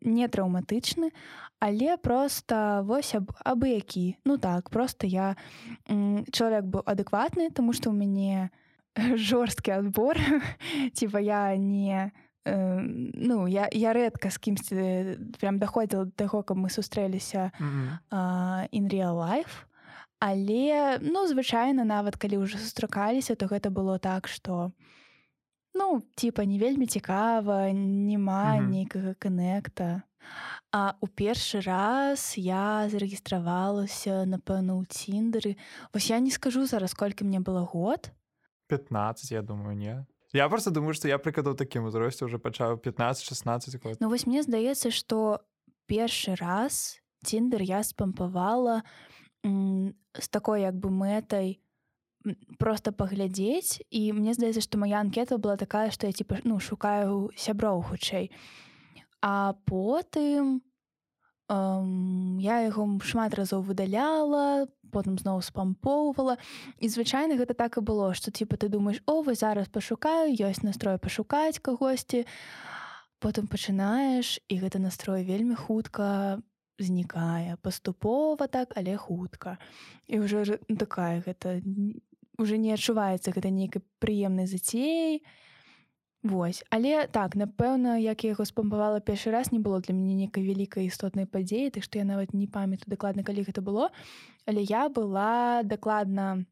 не 0.00 0.28
траўматычны 0.28 1.10
але 1.58 1.96
просто 1.96 2.82
вось 2.84 3.14
аб 3.14 3.32
абы 3.44 3.74
які 3.74 4.16
ну 4.24 4.38
так 4.38 4.70
просто 4.70 5.06
я 5.06 5.36
чалавек 6.30 6.64
быў 6.64 6.82
адэкватны 6.86 7.50
тому 7.50 7.72
что 7.72 7.90
у 7.90 7.92
мяне 7.92 8.50
жорсткі 9.16 9.70
адбор 9.70 10.18
типа 10.94 11.20
я 11.20 11.56
не 11.56 12.12
э, 12.44 12.80
ну 13.14 13.46
я 13.46 13.68
я 13.72 13.92
рэдка 13.92 14.30
з 14.30 14.38
кімсьці 14.38 14.76
прям 15.38 15.58
даходзіла 15.58 16.04
да 16.04 16.26
таго 16.26 16.42
каб 16.42 16.58
мы 16.58 16.70
сустрэліся 16.70 17.52
in 18.72 18.88
real 18.90 19.14
life. 19.14 19.66
Але 20.20 20.98
ну 21.00 21.24
звычайна 21.26 21.84
нават 21.84 22.16
калі 22.16 22.44
ўжо 22.44 22.58
сустракаліся 22.58 23.34
то 23.36 23.46
гэта 23.46 23.70
было 23.70 23.98
так 23.98 24.28
что 24.28 24.72
ну 25.74 26.02
типа 26.14 26.44
не 26.44 26.58
вельмі 26.58 26.86
цікава 26.86 27.72
няма 27.72 28.60
нейкага 28.60 29.14
коннекта. 29.14 30.02
А 30.72 30.94
у 31.00 31.06
першы 31.06 31.64
раз 31.64 32.36
я 32.36 32.86
зарэгістравалася 32.92 34.28
напэўна 34.28 34.76
ў 34.76 34.84
ціндеры 34.86 35.56
вось 35.94 36.10
я 36.10 36.20
не 36.20 36.30
скажу 36.30 36.66
зараз 36.66 36.94
колькі 36.94 37.24
мне 37.24 37.40
было 37.40 37.64
год 37.64 38.12
15 38.70 39.30
я 39.30 39.42
думаю 39.42 39.76
не? 39.76 40.06
Я 40.32 40.48
просто 40.48 40.70
думаю 40.70 40.94
что 40.94 41.08
я 41.08 41.18
прыкладаў 41.18 41.58
такім 41.58 41.84
узросце 41.90 42.24
уже 42.24 42.38
пачаў 42.38 42.78
15-16 42.78 43.82
год. 43.82 44.00
Ну 44.00 44.08
вось 44.08 44.26
мне 44.26 44.42
здаецца 44.42 44.90
что 44.90 45.42
першы 45.90 46.38
раз 46.38 47.02
ціндер 47.26 47.62
я 47.62 47.82
спампавала 47.82 48.82
з 49.42 50.28
такой 50.30 50.62
як 50.62 50.78
бы 50.78 50.90
мэтай 50.90 51.58
просто 52.58 52.92
паглядзець. 52.92 53.82
І 53.90 54.12
мне 54.12 54.34
здаецца 54.34 54.60
што 54.60 54.78
моя 54.78 55.00
анкета 55.00 55.38
была 55.38 55.56
такая 55.56 55.90
што 55.90 56.06
я 56.06 56.12
типа 56.12 56.38
ну 56.44 56.60
шукаю 56.60 57.30
сяброў 57.34 57.82
хутчэй. 57.82 58.30
А 59.20 59.58
потым 59.66 60.62
я 61.50 62.62
яго 62.62 62.86
шмат 63.02 63.34
разоў 63.34 63.66
выдаляла 63.66 64.70
потым 64.90 65.16
зноў 65.18 65.40
спампоўвала. 65.46 66.36
І 66.78 66.90
звычайна 66.90 67.38
гэта 67.40 67.54
так 67.54 67.78
і 67.78 67.86
было 67.86 68.12
што 68.14 68.30
типа 68.30 68.58
ты 68.58 68.68
думаешь 68.68 69.02
о 69.06 69.22
вы 69.22 69.34
зараз 69.34 69.70
пашукаю 69.70 70.34
ёсць 70.34 70.66
настрой 70.66 70.98
пашукаць 70.98 71.62
кагосьці 71.62 72.26
потым 73.22 73.46
пачынаеш 73.46 74.40
і 74.48 74.60
гэта 74.60 74.82
настрой 74.82 75.24
вельмі 75.24 75.54
хутка 75.54 76.40
знікае 76.80 77.56
паступова 77.62 78.46
так 78.46 78.74
але 78.76 78.96
хутка. 78.96 79.58
І 80.10 80.20
ўжо 80.26 80.44
такая 80.68 81.22
гэта 81.22 81.62
уже 82.40 82.58
не 82.58 82.74
адчуваецца 82.74 83.32
гэта 83.32 83.48
нейкай 83.48 83.80
прыемнай 84.00 84.50
зацеяй. 84.50 85.20
і 85.20 85.49
Вось. 86.22 86.60
Але 86.68 87.08
так 87.08 87.32
напэўна 87.32 87.96
як 87.96 88.24
я 88.24 88.36
яго 88.36 88.44
спампавала 88.44 89.00
першы 89.00 89.32
раз 89.32 89.52
не 89.52 89.58
было 89.58 89.80
для 89.80 89.96
мяне 89.96 90.14
нейкай 90.14 90.44
вялікай 90.44 90.84
істотнай 90.84 91.24
падзеі 91.24 91.72
так 91.72 91.84
што 91.84 91.96
я 91.96 92.04
нават 92.04 92.34
не 92.36 92.44
памятаю 92.46 92.92
дакладна 92.92 93.24
калі 93.24 93.48
гэта 93.48 93.64
было. 93.64 93.88
Але 94.44 94.60
я 94.60 94.92
была 94.92 95.62
дакладна 95.64 96.44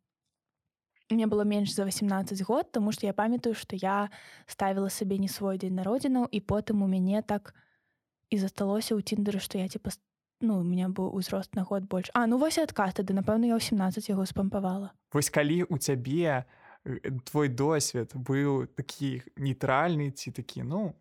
мне 1.10 1.26
было 1.26 1.44
менш 1.44 1.74
за 1.74 1.84
18 1.84 2.40
год 2.48 2.72
тому 2.72 2.92
што 2.92 3.06
я 3.06 3.12
памятаю 3.12 3.52
што 3.52 3.76
я 3.76 4.08
ставіла 4.46 4.88
сабе 4.88 5.18
не 5.18 5.28
свой 5.28 5.60
дзень 5.60 5.76
народзінаў 5.76 6.32
і 6.32 6.40
потым 6.40 6.82
у 6.82 6.88
мяне 6.88 7.20
так 7.20 7.52
і 8.32 8.40
засталося 8.40 8.96
ў 8.96 9.04
ціндеры 9.04 9.36
што 9.36 9.60
я 9.60 9.68
типа 9.68 9.92
ну 10.40 10.60
у 10.60 10.64
меня 10.64 10.88
быў 10.88 11.12
узрост 11.12 11.54
на 11.54 11.64
год 11.64 11.84
больш. 11.84 12.08
А 12.14 12.26
ну 12.26 12.38
вось 12.38 12.56
адказ 12.56 12.94
тады 12.94 13.12
напэўна 13.12 13.52
я 13.52 13.56
ў 13.56 13.60
17 13.60 14.08
яго 14.08 14.24
спампавала. 14.24 14.96
Вось 15.12 15.28
калі 15.28 15.68
у 15.68 15.76
цябе 15.76 16.48
твой 17.24 17.48
досвед 17.48 18.14
быў 18.14 18.66
такі 18.66 19.22
нейтральны 19.36 20.10
ці 20.10 20.32
такі 20.32 20.62
ну 20.62 20.94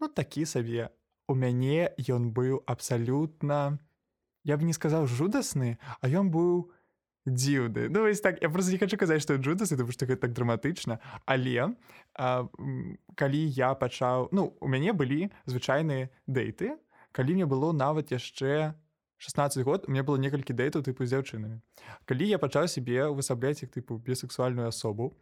ну 0.00 0.08
такі 0.08 0.46
сабе 0.46 0.90
у 1.28 1.34
мяне 1.34 1.90
ён 2.08 2.30
быў 2.30 2.62
абсалютна 2.66 3.78
я 4.44 4.56
б 4.56 4.62
не 4.62 4.72
сказаў 4.72 5.06
жудасны 5.10 5.78
а 6.00 6.08
ён 6.08 6.30
быў 6.30 6.70
дзіўны 7.26 7.88
ну 7.90 8.06
вось 8.06 8.20
так 8.20 8.38
я 8.42 8.50
просто 8.50 8.72
не 8.72 8.78
хочу 8.78 8.96
казаць 8.96 9.22
што 9.22 9.36
джудасы 9.36 9.76
тому 9.76 9.90
што 9.90 10.06
гэта 10.06 10.26
так 10.28 10.32
драматычна 10.32 11.00
але 11.26 11.74
а, 12.14 12.46
калі 13.14 13.42
я 13.50 13.74
пачаў 13.74 14.28
ну 14.32 14.54
у 14.60 14.68
мяне 14.68 14.92
былі 14.92 15.30
звычайныя 15.46 16.10
дэйты 16.26 16.78
калі 17.12 17.34
мне 17.34 17.46
было 17.46 17.72
нават 17.72 18.14
яшчэ 18.14 18.74
16 19.18 19.64
год 19.64 19.88
мне 19.88 20.02
было 20.02 20.16
некалькі 20.16 20.52
дэйтаў 20.52 20.84
тыпу 20.84 21.06
з 21.06 21.16
дзяўчынамі 21.16 21.60
калі 22.04 22.28
я 22.28 22.38
пачаў 22.38 22.68
сябе 22.68 23.08
высабляць 23.08 23.62
як 23.62 23.72
тыпу 23.72 23.96
бісексуальную 23.96 24.68
асобу 24.68 25.14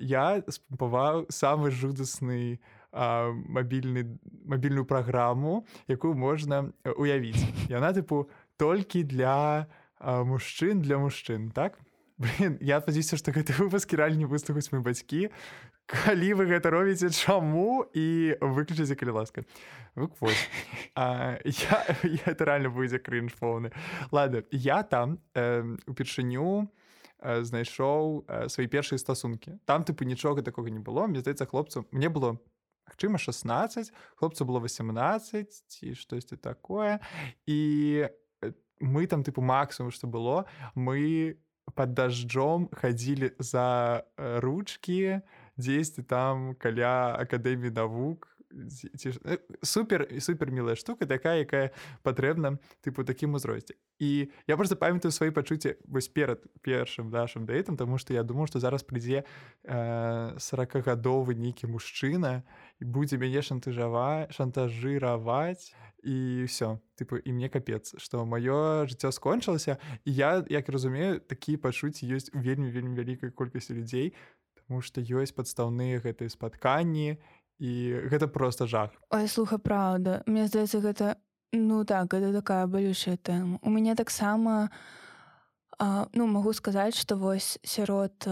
я 0.00 0.42
спампаваў 0.48 1.26
самы 1.30 1.70
жудасны 1.70 2.58
мабільны 2.94 4.18
мабільную 4.46 4.86
праграму 4.86 5.66
якую 5.88 6.14
можна 6.14 6.70
уявіць. 6.96 7.42
Яна 7.68 7.90
тыпу 7.92 8.30
толькі 8.56 9.02
для 9.02 9.66
мужчын 9.98 10.80
для 10.80 10.98
мужчын 10.98 11.50
так 11.50 11.78
Блин, 12.16 12.58
я 12.62 12.78
спадзяюся 12.78 13.16
што 13.18 13.32
гэты 13.34 13.56
выпуск 13.58 13.90
рэальна 13.90 14.22
не 14.22 14.28
выступаць 14.30 14.70
мы 14.70 14.78
бацькі 14.86 15.34
калі 15.90 16.28
вы 16.38 16.46
гэта 16.46 16.70
робіце 16.70 17.10
чаму 17.10 17.82
і 17.90 18.38
выключыце 18.38 18.94
калі 18.94 19.18
ласка. 19.18 19.42
Это 20.94 22.44
реально 22.44 22.70
будзе 22.70 22.98
крынж 23.02 23.34
поўны 23.34 23.74
ладно 24.14 24.44
я 24.50 24.82
там 24.86 25.18
упершыню 25.90 26.70
знайшоў 27.18 28.24
свае 28.46 28.68
першыя 28.70 28.98
стасункі 28.98 29.58
там 29.66 29.82
тыпу 29.82 30.06
нічога 30.06 30.42
такога 30.42 30.70
не 30.70 30.78
было. 30.78 31.06
Мне 31.10 31.18
здаецца 31.18 31.46
хлопцу 31.50 31.86
мне 31.90 32.08
было 32.08 32.38
магчыма 32.86 33.18
16 33.18 33.90
хлопцу 34.14 34.44
было 34.44 34.62
18 34.62 35.50
ці 35.50 35.94
штосьці 35.94 36.36
такое. 36.36 37.00
І 37.46 38.06
мы 38.80 39.06
там 39.06 39.22
тыпу 39.24 39.42
максимум 39.42 39.90
что 39.90 40.06
было 40.06 40.46
мы 40.74 41.38
под 41.74 41.94
дажджом 41.94 42.68
хадзілі 42.72 43.32
за 43.38 44.02
ручки 44.16 44.92
і 44.92 45.20
дзесьці 45.56 46.02
там 46.02 46.54
каля 46.58 47.14
акадэміі 47.18 47.70
навук 47.70 48.33
ці 48.96 49.10
э, 49.24 49.38
супер 49.62 50.08
і 50.10 50.20
супер 50.20 50.50
мілая 50.50 50.76
штука 50.76 51.06
такая 51.06 51.42
якая 51.42 51.70
патрэбна 52.02 52.58
тыпу 52.82 53.04
такім 53.04 53.34
узросце 53.34 53.74
і 53.98 54.30
я 54.46 54.56
просто 54.56 54.76
памятаю 54.76 55.12
свае 55.12 55.32
пачуцці 55.32 55.76
вось 55.84 56.08
перад 56.08 56.44
першым 56.62 57.10
нашим 57.10 57.46
дэйтам 57.46 57.76
тому 57.76 57.98
что 57.98 58.14
я 58.14 58.22
думаю 58.22 58.46
что 58.46 58.60
зараз 58.60 58.84
прыйдзе 58.84 59.24
сорокагадовы 60.38 61.34
нейкі 61.34 61.66
мужчына 61.66 62.42
і 62.80 62.84
будзе 62.84 63.18
мяне 63.18 63.42
шантажава 63.42 64.30
шантажыраваць 64.30 65.74
і 66.04 66.44
все 66.44 66.78
тыпу 67.00 67.16
і 67.16 67.32
мне 67.32 67.48
капец 67.48 67.94
что 67.98 68.24
маё 68.24 68.86
жыццё 68.86 69.10
скончылася 69.10 69.78
і 70.04 70.14
я 70.14 70.44
як 70.48 70.68
разумею 70.68 71.20
такія 71.20 71.58
пачуцці 71.58 72.06
ёсць 72.06 72.30
вельмі 72.34 72.70
вельмі 72.70 72.94
вялікай 72.98 73.30
колькасці 73.30 73.74
людзей 73.74 74.14
Таму 74.64 74.80
што 74.80 75.02
ёсць 75.04 75.34
падстаўныя 75.36 76.00
гэтыя 76.00 76.32
спатканні 76.32 77.20
і 77.58 77.72
гэта 78.10 78.26
просто 78.26 78.66
жах. 78.66 78.90
Ой 79.10 79.28
слуха 79.28 79.58
праўда 79.58 80.22
мне 80.26 80.46
здаецца 80.46 80.80
гэта 80.80 81.16
ну 81.54 81.84
так 81.84 82.10
гэта 82.10 82.32
такая 82.32 82.66
балючая 82.66 83.16
тэма 83.16 83.58
у 83.62 83.70
мяне 83.70 83.94
таксама 83.94 84.70
ну 85.78 86.26
магу 86.26 86.52
сказаць 86.52 86.98
што 86.98 87.16
вось 87.16 87.58
сярод 87.62 88.26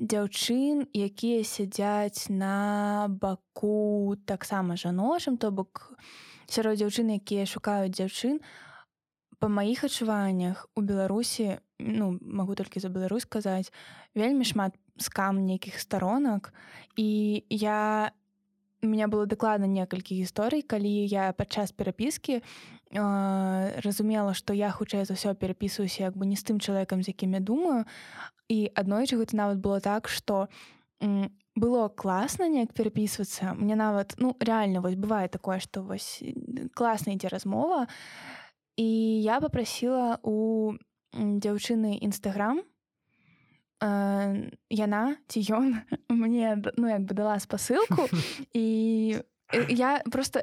дзяўчын 0.00 0.88
якія 0.96 1.44
сядзяць 1.44 2.32
на 2.32 3.08
баку 3.08 4.16
таксама 4.24 4.76
жаночым 4.76 5.36
то 5.36 5.52
бок 5.52 5.92
сярод 6.48 6.80
дзяўчын 6.80 7.20
якія 7.20 7.44
шукаюць 7.44 7.92
дзяўчын 7.92 8.40
па 9.40 9.48
маіх 9.48 9.84
адчуваннях 9.84 10.64
у 10.76 10.80
беларусі 10.80 11.60
ну 11.80 12.16
магу 12.20 12.56
толькі 12.56 12.80
за 12.80 12.88
Беларусь 12.88 13.28
сказаць 13.28 13.72
вельмі 14.14 14.44
шмат 14.44 14.76
скам 15.00 15.44
нейкіх 15.44 15.80
сторонок 15.80 16.52
і 16.96 17.44
я 17.48 18.12
у 18.12 18.19
меня 18.82 19.08
было 19.08 19.26
дакладна 19.26 19.66
некалькі 19.66 20.16
гісторый 20.16 20.62
калі 20.62 20.88
я 20.88 21.32
падчас 21.32 21.72
перапіскі 21.72 22.40
э, 22.40 23.80
разумела 23.80 24.34
што 24.34 24.52
я 24.54 24.70
хутчэй 24.70 25.04
за 25.04 25.14
ўсё 25.14 25.34
перапісваюся 25.34 26.10
як 26.10 26.16
бы 26.16 26.26
не 26.26 26.36
з 26.36 26.44
тым 26.44 26.60
чалавекам 26.60 27.02
з 27.02 27.12
якім 27.12 27.34
я 27.34 27.40
думаю. 27.40 27.84
І 28.48 28.72
аднойчы 28.74 29.16
гэта 29.20 29.36
нават 29.36 29.58
было 29.58 29.80
так 29.80 30.08
что 30.08 30.48
было 31.56 31.88
класна 31.88 32.48
неяк 32.48 32.72
перапісвацца 32.72 33.54
мне 33.54 33.76
нават 33.76 34.14
ну 34.18 34.36
реально 34.40 34.80
вось 34.80 34.96
бывае 34.96 35.28
такое 35.28 35.60
что 35.60 35.82
вось 35.82 36.22
класна 36.74 37.12
ідзе 37.12 37.28
размова. 37.28 37.86
І 38.76 39.22
я 39.22 39.40
попрасила 39.40 40.18
у 40.22 40.74
дзяўчыны 41.12 41.98
нстаграм 42.06 42.62
яна 43.80 45.16
ці 45.28 45.40
ён 45.56 45.80
мне 46.08 46.60
ну 46.76 46.88
як 46.88 47.02
бы 47.08 47.14
дала 47.14 47.38
спасылку 47.40 48.08
і 48.52 49.16
я 49.68 50.02
просто 50.12 50.40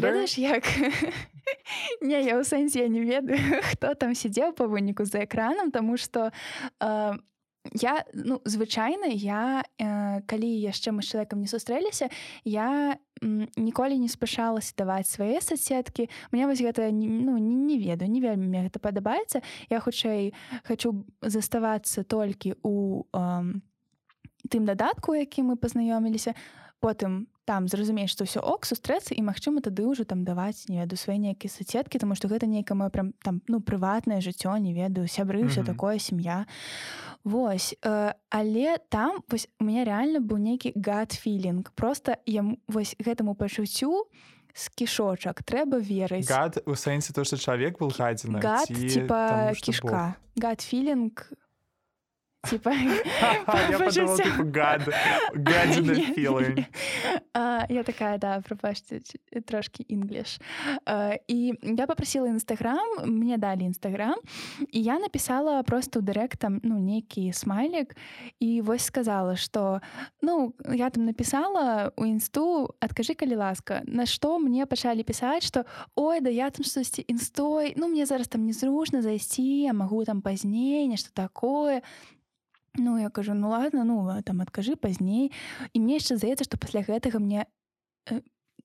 ведаеш 0.00 0.38
як 0.38 0.64
не 2.02 2.20
я 2.20 2.36
ў 2.36 2.44
сэнсе 2.44 2.84
я 2.84 2.88
не 2.88 3.00
ведаю 3.00 3.62
хто 3.72 3.94
там 3.94 4.14
сидзеў 4.14 4.52
па 4.52 4.66
выніку 4.66 5.04
за 5.04 5.24
экранам 5.24 5.70
тому 5.70 5.96
что 5.96 6.32
я 7.72 8.04
ну 8.12 8.40
звычайна 8.44 9.06
я 9.08 9.64
э, 9.78 10.20
калі 10.26 10.50
яшчэ 10.60 10.92
мы 10.92 11.02
з 11.02 11.16
чалавекам 11.16 11.40
не 11.40 11.48
сустрэліся 11.48 12.10
я 12.44 12.98
ніколі 13.56 13.98
не 13.98 14.08
спяшалася 14.08 14.74
даваць 14.76 15.08
свае 15.08 15.40
соцсеткі 15.40 16.10
мне 16.32 16.46
вось 16.46 16.60
гэта 16.60 16.92
ну, 16.92 17.38
не, 17.38 17.54
не 17.54 17.78
ведаю 17.78 18.10
не 18.10 18.20
вельмі 18.20 18.46
мне 18.46 18.68
гэта 18.68 18.78
падабаецца 18.78 19.40
я 19.70 19.80
хутчэй 19.80 20.34
хочу 20.68 21.04
заставацца 21.22 22.04
толькі 22.04 22.54
у 22.62 23.04
э, 23.12 23.60
тым 24.48 24.64
дадатку 24.64 25.14
які 25.14 25.42
мы 25.42 25.56
пазнаёміліся 25.56 26.34
потым 26.80 27.28
там 27.44 27.68
зразумееш 27.68 28.12
што 28.12 28.24
ўсё 28.24 28.40
ок 28.40 28.64
сустрэцца 28.64 29.14
і 29.14 29.22
магчыма 29.22 29.60
тады 29.60 29.84
ўжо 29.84 30.04
там 30.04 30.24
даваць 30.24 30.68
не 30.68 30.80
веду 30.80 30.96
свае 30.96 31.18
нейкія 31.18 31.52
соцсеткі 31.52 32.00
тому 32.00 32.16
што 32.16 32.28
гэта 32.28 32.48
нейкае 32.48 32.76
мое 32.76 32.90
прям 32.90 33.12
там 33.22 33.40
ну 33.48 33.60
прыватнае 33.60 34.20
жыццё 34.24 34.56
не 34.58 34.72
ведаю 34.72 35.06
сябры 35.08 35.44
mm 35.44 35.48
-hmm. 35.48 35.66
такое 35.66 35.98
сям'я 35.98 36.46
Вось 37.24 37.74
э, 37.82 38.12
але 38.28 38.76
там 38.88 39.22
вось 39.28 39.48
у 39.60 39.64
меня 39.64 39.84
реально 39.84 40.20
быў 40.20 40.38
нейкі 40.38 40.72
гад 40.76 41.12
філінг 41.12 41.72
просто 41.74 42.16
я 42.26 42.44
вось 42.68 42.96
гэтаму 43.00 43.34
пачуццю 43.34 44.04
з 44.54 44.68
кішочак 44.68 45.42
трэба 45.42 45.80
верыць 45.80 46.28
гад 46.28 46.62
у 46.66 46.76
сэнсе 46.76 47.12
то 47.12 47.24
што 47.24 47.36
чалавек 47.36 47.80
был 47.80 47.90
гадзіна 47.90 48.40
гад 48.40 48.68
типа 48.68 49.52
кішка 49.56 50.14
гад 50.36 50.60
філінг 50.60 51.32
типа 52.50 52.72
я 57.68 57.82
такая 57.82 58.18
да 58.18 58.40
пропашце 58.40 59.00
трошки 59.46 59.84
інгліш 59.88 60.40
і 61.28 61.54
я 61.62 61.86
попросила 61.86 62.28
нстаграм 62.28 62.86
мне 63.06 63.38
далі 63.38 63.64
нстаграм 63.64 64.16
і 64.72 64.82
я 64.82 64.98
написала 64.98 65.62
просто 65.62 66.00
у 66.00 66.02
дырэктам 66.02 66.60
ну 66.62 66.78
нейкі 66.78 67.32
смайлік 67.32 67.96
і 68.40 68.60
вось 68.60 68.84
сказала 68.84 69.36
что 69.36 69.80
ну 70.22 70.54
я 70.74 70.90
там 70.90 71.04
написала 71.04 71.92
у 71.96 72.04
інсту 72.04 72.74
адкажы 72.80 73.14
калі 73.14 73.36
ласка 73.36 73.82
на 73.86 74.06
што 74.06 74.38
мне 74.38 74.66
пачалі 74.66 75.02
пісаць 75.02 75.44
что 75.44 75.64
ой 75.94 76.20
да 76.20 76.30
я 76.30 76.50
там 76.50 76.64
штосьці 76.64 77.04
інстой 77.08 77.74
ну 77.76 77.88
мне 77.88 78.06
зараз 78.06 78.28
там 78.28 78.46
незручна 78.46 79.02
зайсці 79.02 79.42
я 79.42 79.72
магу 79.72 80.04
там 80.04 80.20
пазней 80.20 80.88
нешта 80.88 81.10
такое 81.14 81.82
Ну 82.76 82.98
я 82.98 83.10
кажу 83.10 83.34
ну 83.34 83.50
ладно 83.50 83.84
ну 83.84 84.22
там 84.22 84.40
адкажы 84.40 84.76
пазней 84.76 85.32
і 85.72 85.80
мне 85.80 86.00
яшчэ 86.00 86.18
здаецца 86.18 86.44
што 86.44 86.58
пасля 86.58 86.82
гэтага 86.82 87.22
мне 87.22 87.46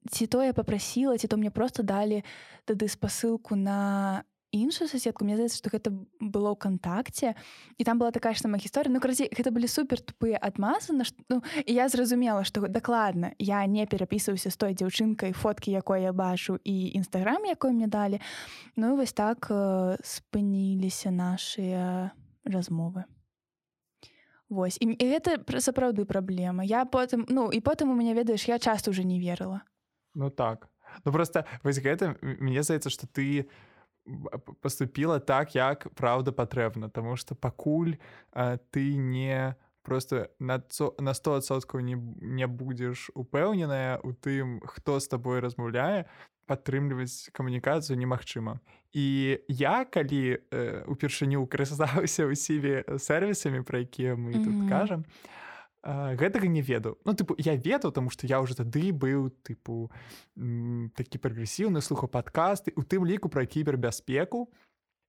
ці 0.10 0.28
то 0.28 0.44
я 0.44 0.54
попрасіла 0.54 1.18
ці 1.18 1.28
то 1.28 1.38
мне 1.38 1.52
просто 1.52 1.84
далі 1.84 2.24
тады 2.66 2.88
спасылку 2.88 3.56
на 3.56 4.24
іншую 4.52 4.88
соседку. 4.90 5.26
Мне 5.26 5.36
здаецца 5.38 5.58
што 5.58 5.70
гэта 5.70 5.94
было 6.18 6.54
ў 6.54 6.58
кантакце 6.58 7.38
і 7.78 7.84
там 7.86 8.02
была 8.02 8.10
такая 8.10 8.34
ж 8.34 8.42
сама 8.42 8.58
гісторыя 8.58 8.90
ну 8.90 8.98
кразе 8.98 9.30
гэта 9.30 9.54
былі 9.54 9.70
супер 9.70 10.02
тупыя 10.02 10.42
адмазы 10.42 10.94
на 10.94 11.06
ну, 11.30 11.46
і 11.66 11.72
я 11.74 11.86
зразумела 11.90 12.44
што 12.44 12.66
дакладна 12.66 13.34
я 13.38 13.62
не 13.70 13.86
перапісваюся 13.86 14.50
з 14.50 14.58
той 14.58 14.74
дзяўчынкай 14.74 15.38
фоткі 15.38 15.72
якой 15.72 16.02
я 16.02 16.14
бачу 16.14 16.58
і 16.64 16.98
нстаграм 16.98 17.46
якой 17.46 17.78
мне 17.78 17.88
далі 17.88 18.18
ну 18.76 18.98
вось 18.98 19.14
так 19.14 19.48
э, 19.54 19.98
спыніліся 20.02 21.14
нашыя 21.14 22.12
размовы 22.42 23.06
Вось. 24.50 24.78
І, 24.82 24.98
і 24.98 25.06
гэта 25.14 25.38
сапраўды 25.62 26.06
праблема 26.06 26.66
я 26.66 26.86
потым 26.86 27.26
ну 27.30 27.50
і 27.54 27.62
потым 27.62 27.94
у 27.94 27.96
мяне 27.96 28.18
ведаеш 28.18 28.48
я 28.50 28.60
часто 28.60 28.92
уже 28.92 29.04
не 29.04 29.20
верыла 29.22 29.62
Ну 30.16 30.30
так. 30.30 30.68
Ну 31.06 31.12
просто 31.12 31.46
вось 31.64 31.78
гэта 31.78 32.18
мне 32.22 32.64
здаецца 32.64 32.90
что 32.90 33.08
ты 33.08 33.50
поступила 34.62 35.20
так 35.20 35.56
як 35.56 35.94
праўда 35.94 36.32
патрэбна 36.32 36.90
тому 36.90 37.16
что 37.16 37.36
пакуль 37.36 37.98
а, 38.34 38.58
ты 38.72 38.96
не 38.98 39.56
просто 39.84 40.30
на 40.40 40.64
на 40.98 41.14
стосоткаў 41.14 41.82
не 41.82 41.96
не 42.22 42.48
будзеш 42.48 43.12
упэўненая 43.14 44.00
у 44.04 44.14
тым 44.14 44.62
хто 44.66 45.00
з 45.00 45.08
табой 45.08 45.40
размаўляе 45.40 46.06
падтрымліваць 46.50 47.30
камунікацыю 47.32 47.98
немагчыма 48.02 48.58
і 48.92 49.38
я 49.48 49.86
калі 49.86 50.42
э, 50.50 50.84
упершыню 50.90 51.46
карыстаўся 51.46 52.26
ўсімі 52.26 52.98
сервісамі 52.98 53.62
пра 53.62 53.86
якія 53.86 54.18
мы 54.18 54.34
mm 54.34 54.42
-hmm. 54.42 54.46
тут 54.46 54.56
кажам 54.70 55.06
гэтага 55.84 56.48
не 56.48 56.62
ведаў 56.62 56.98
ну 57.06 57.14
тыпу 57.14 57.36
я 57.38 57.56
ведаў 57.56 57.92
тому 57.92 58.10
что 58.10 58.28
я 58.28 58.42
уже 58.42 58.56
тады 58.56 58.92
быў 58.92 59.32
тыпу 59.46 59.88
такі 60.96 61.18
прагрэсіўны 61.18 61.82
слухаў 61.82 62.10
падкасты 62.10 62.74
у 62.76 62.84
тым 62.84 63.06
ліку 63.06 63.30
пра 63.30 63.46
кібербяспеку. 63.46 64.52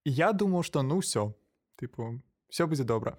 Я 0.05 0.31
думаў 0.31 0.63
что 0.63 0.81
ну 0.81 0.99
все 0.99 1.33
тыпу 1.75 2.21
все 2.49 2.67
будзе 2.67 2.83
добра 2.83 3.17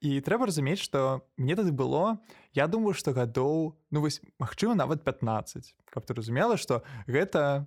і 0.00 0.20
трэба 0.20 0.46
разумець 0.46 0.80
что 0.82 1.26
мне 1.36 1.56
тады 1.56 1.72
было 1.72 2.18
я 2.52 2.66
думаю 2.66 2.94
что 2.94 3.12
гадоў 3.12 3.76
ну 3.90 4.00
вось 4.00 4.20
магчыма 4.38 4.74
нават 4.74 5.04
15 5.04 5.74
каб 5.90 6.06
ты 6.06 6.14
разумела 6.14 6.56
что 6.56 6.82
гэта 7.06 7.66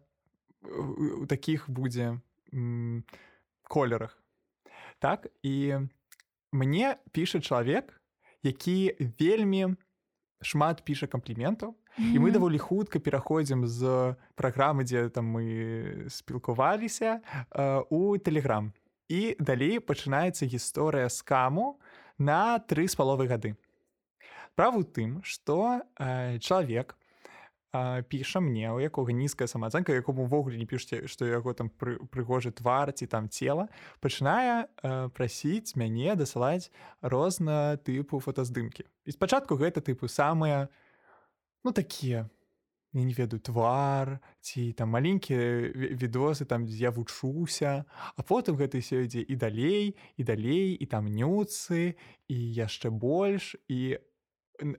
у 0.62 1.26
таких 1.26 1.70
будзе 1.70 2.22
колерах 3.64 4.18
так 5.00 5.28
і 5.44 5.88
мне 6.52 6.98
піша 7.12 7.40
чалавек 7.40 8.02
які 8.44 8.96
вельмі 9.20 9.76
шмат 10.42 10.84
піша 10.86 11.08
кампліментаў 11.08 11.76
і 12.00 12.20
мы 12.20 12.32
даволі 12.32 12.58
хутка 12.58 13.00
пераходзім 13.00 13.68
з 13.68 14.16
праграмы 14.40 14.88
дзе 14.88 15.10
там 15.10 15.28
мы 15.28 16.08
спілкуваліся 16.08 17.20
у 17.90 18.18
телеграм 18.18 18.72
і 19.10 19.36
далей 19.40 19.80
пачынаецца 19.84 20.46
гісторыя 20.46 21.10
скаму 21.10 21.82
на 22.20 22.60
тры 22.60 22.88
з 22.88 23.00
паловы 23.00 23.26
гады 23.32 23.56
праву 24.60 24.84
тым 24.84 25.20
што 25.24 25.82
чалавек 25.98 27.00
піша 28.10 28.40
мне 28.42 28.72
у 28.74 28.80
якога 28.82 29.14
нізкая 29.14 29.46
самаацэнка 29.46 29.94
якому 29.94 30.26
ўвогуле 30.26 30.58
не 30.58 30.66
пішце 30.66 31.06
што 31.06 31.26
яго 31.30 31.54
там 31.54 31.70
пры, 31.70 32.02
прыгожы 32.10 32.50
твар 32.50 32.90
ці 32.94 33.06
там 33.06 33.30
цела 33.30 33.70
пачынае 34.02 34.66
э, 34.66 35.10
прасіць 35.14 35.78
мяне 35.78 36.18
дасылаць 36.18 36.74
розна 37.02 37.78
тыпу 37.86 38.18
фотаздымкі. 38.18 38.90
І 39.06 39.12
спачатку 39.14 39.54
гэта 39.54 39.86
тыпу 39.86 40.10
самыя 40.10 40.74
ну 41.62 41.72
такія 41.72 42.26
я 42.94 43.04
не 43.04 43.14
ведаю 43.14 43.40
твар 43.40 44.20
ці 44.42 44.74
там 44.74 44.90
маленькія 44.90 45.70
відосы 45.94 46.46
там 46.46 46.66
я 46.66 46.90
вучуся 46.90 47.86
а 48.18 48.22
потым 48.24 48.58
гэта 48.58 48.82
все 48.82 49.06
ідзе 49.06 49.22
і 49.22 49.36
далей 49.36 49.96
і 50.18 50.24
далей 50.24 50.74
і 50.74 50.86
там 50.86 51.06
нюцы 51.06 51.94
і 52.28 52.38
яшчэ 52.38 52.90
больш 52.90 53.56
і 53.70 54.02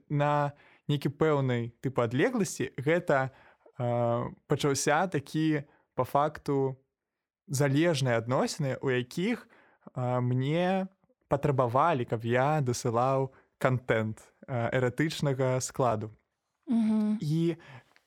на 0.09 0.51
нейкі 0.91 1.15
пэўнай 1.15 1.71
тыпу 1.79 2.03
адлегласці 2.03 2.75
гэта 2.75 3.31
э, 3.79 4.27
пачаўся 4.47 5.07
такі 5.07 5.63
по 5.95 6.03
факту 6.03 6.75
залежныя 7.47 8.19
адносіны 8.19 8.75
у 8.83 8.91
якіх 8.91 9.47
э, 9.95 10.19
мне 10.19 10.87
патрабавалі 11.31 12.03
каб 12.03 12.27
я 12.27 12.59
дасылаў 12.59 13.31
контент 13.55 14.19
эратычнага 14.47 15.61
складу 15.61 16.11
mm 16.67 16.83
-hmm. 16.89 17.17
і 17.21 17.55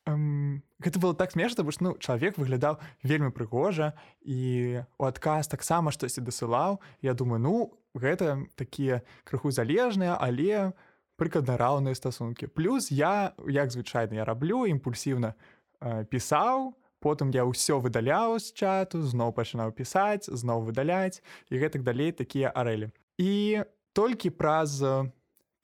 эм, 0.05 0.63
гэта 0.79 0.99
было 0.99 1.13
так 1.13 1.31
смешна 1.31 1.63
бо 1.63 1.71
ну 1.79 1.95
чалавек 1.99 2.37
выглядаў 2.37 2.77
вельмі 3.03 3.31
прыгожа 3.31 3.93
і 4.21 4.81
у 4.97 5.03
адказ 5.05 5.47
таксама 5.47 5.91
штосьці 5.91 6.21
дасылаў 6.21 6.79
я 7.01 7.13
думаю 7.13 7.39
ну 7.39 7.55
гэта 7.93 8.45
такія 8.55 9.01
крыху 9.23 9.51
залежныя 9.51 10.17
але 10.19 10.73
прыкладна 11.17 11.57
раўныя 11.57 11.95
стасункі 11.95 12.47
плюс 12.47 12.91
я 12.91 13.33
як 13.47 13.71
звычайна 13.71 14.21
я 14.21 14.25
раблю 14.25 14.65
імпульсіўна 14.65 15.33
э, 15.81 16.05
пісаў 16.05 16.75
потым 16.99 17.29
я 17.29 17.45
ўсё 17.45 17.79
выдаляў 17.79 18.39
з 18.41 18.53
чату 18.53 19.01
зноў 19.01 19.33
пачынаў 19.33 19.71
пісаць 19.77 20.25
зноў 20.25 20.65
выдаляць 20.65 21.21
і 21.49 21.61
гэтак 21.61 21.85
далей 21.85 22.11
такія 22.11 22.49
арэлі 22.49 22.89
і 23.17 23.63
толькі 23.93 24.33
праз 24.33 24.81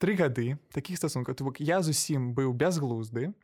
тры 0.02 0.12
гады 0.18 0.58
такіх 0.74 0.98
стасункаў 0.98 1.34
то 1.34 1.44
бок 1.44 1.60
я 1.60 1.82
зусім 1.82 2.32
быў 2.34 2.54
бязглузды 2.54 3.34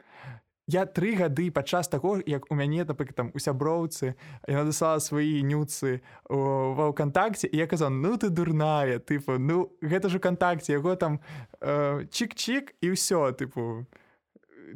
я 0.68 0.84
тры 0.84 1.16
гады 1.16 1.48
падчас 1.50 1.88
таго 1.88 2.20
як 2.28 2.46
у 2.52 2.54
мяне 2.54 2.84
напрыклад 2.84 3.16
там 3.16 3.30
у 3.34 3.40
сяброўцы 3.40 4.14
я 4.46 4.60
надысала 4.60 5.00
свае 5.00 5.40
нюцы 5.42 6.04
ва 6.28 6.92
ўкантакце 6.92 7.48
і 7.48 7.56
я 7.56 7.66
казаў 7.66 7.90
ну 7.90 8.16
ты 8.20 8.28
дурная 8.28 9.00
тыпу 9.00 9.40
ну 9.40 9.72
гэта 9.80 10.12
ж 10.12 10.20
у 10.20 10.20
кантакце 10.20 10.76
яго 10.76 10.94
там 10.94 11.20
э, 11.60 12.04
чик-чик 12.12 12.76
і 12.84 12.92
ўсё 12.92 13.32
тыпу 13.32 13.88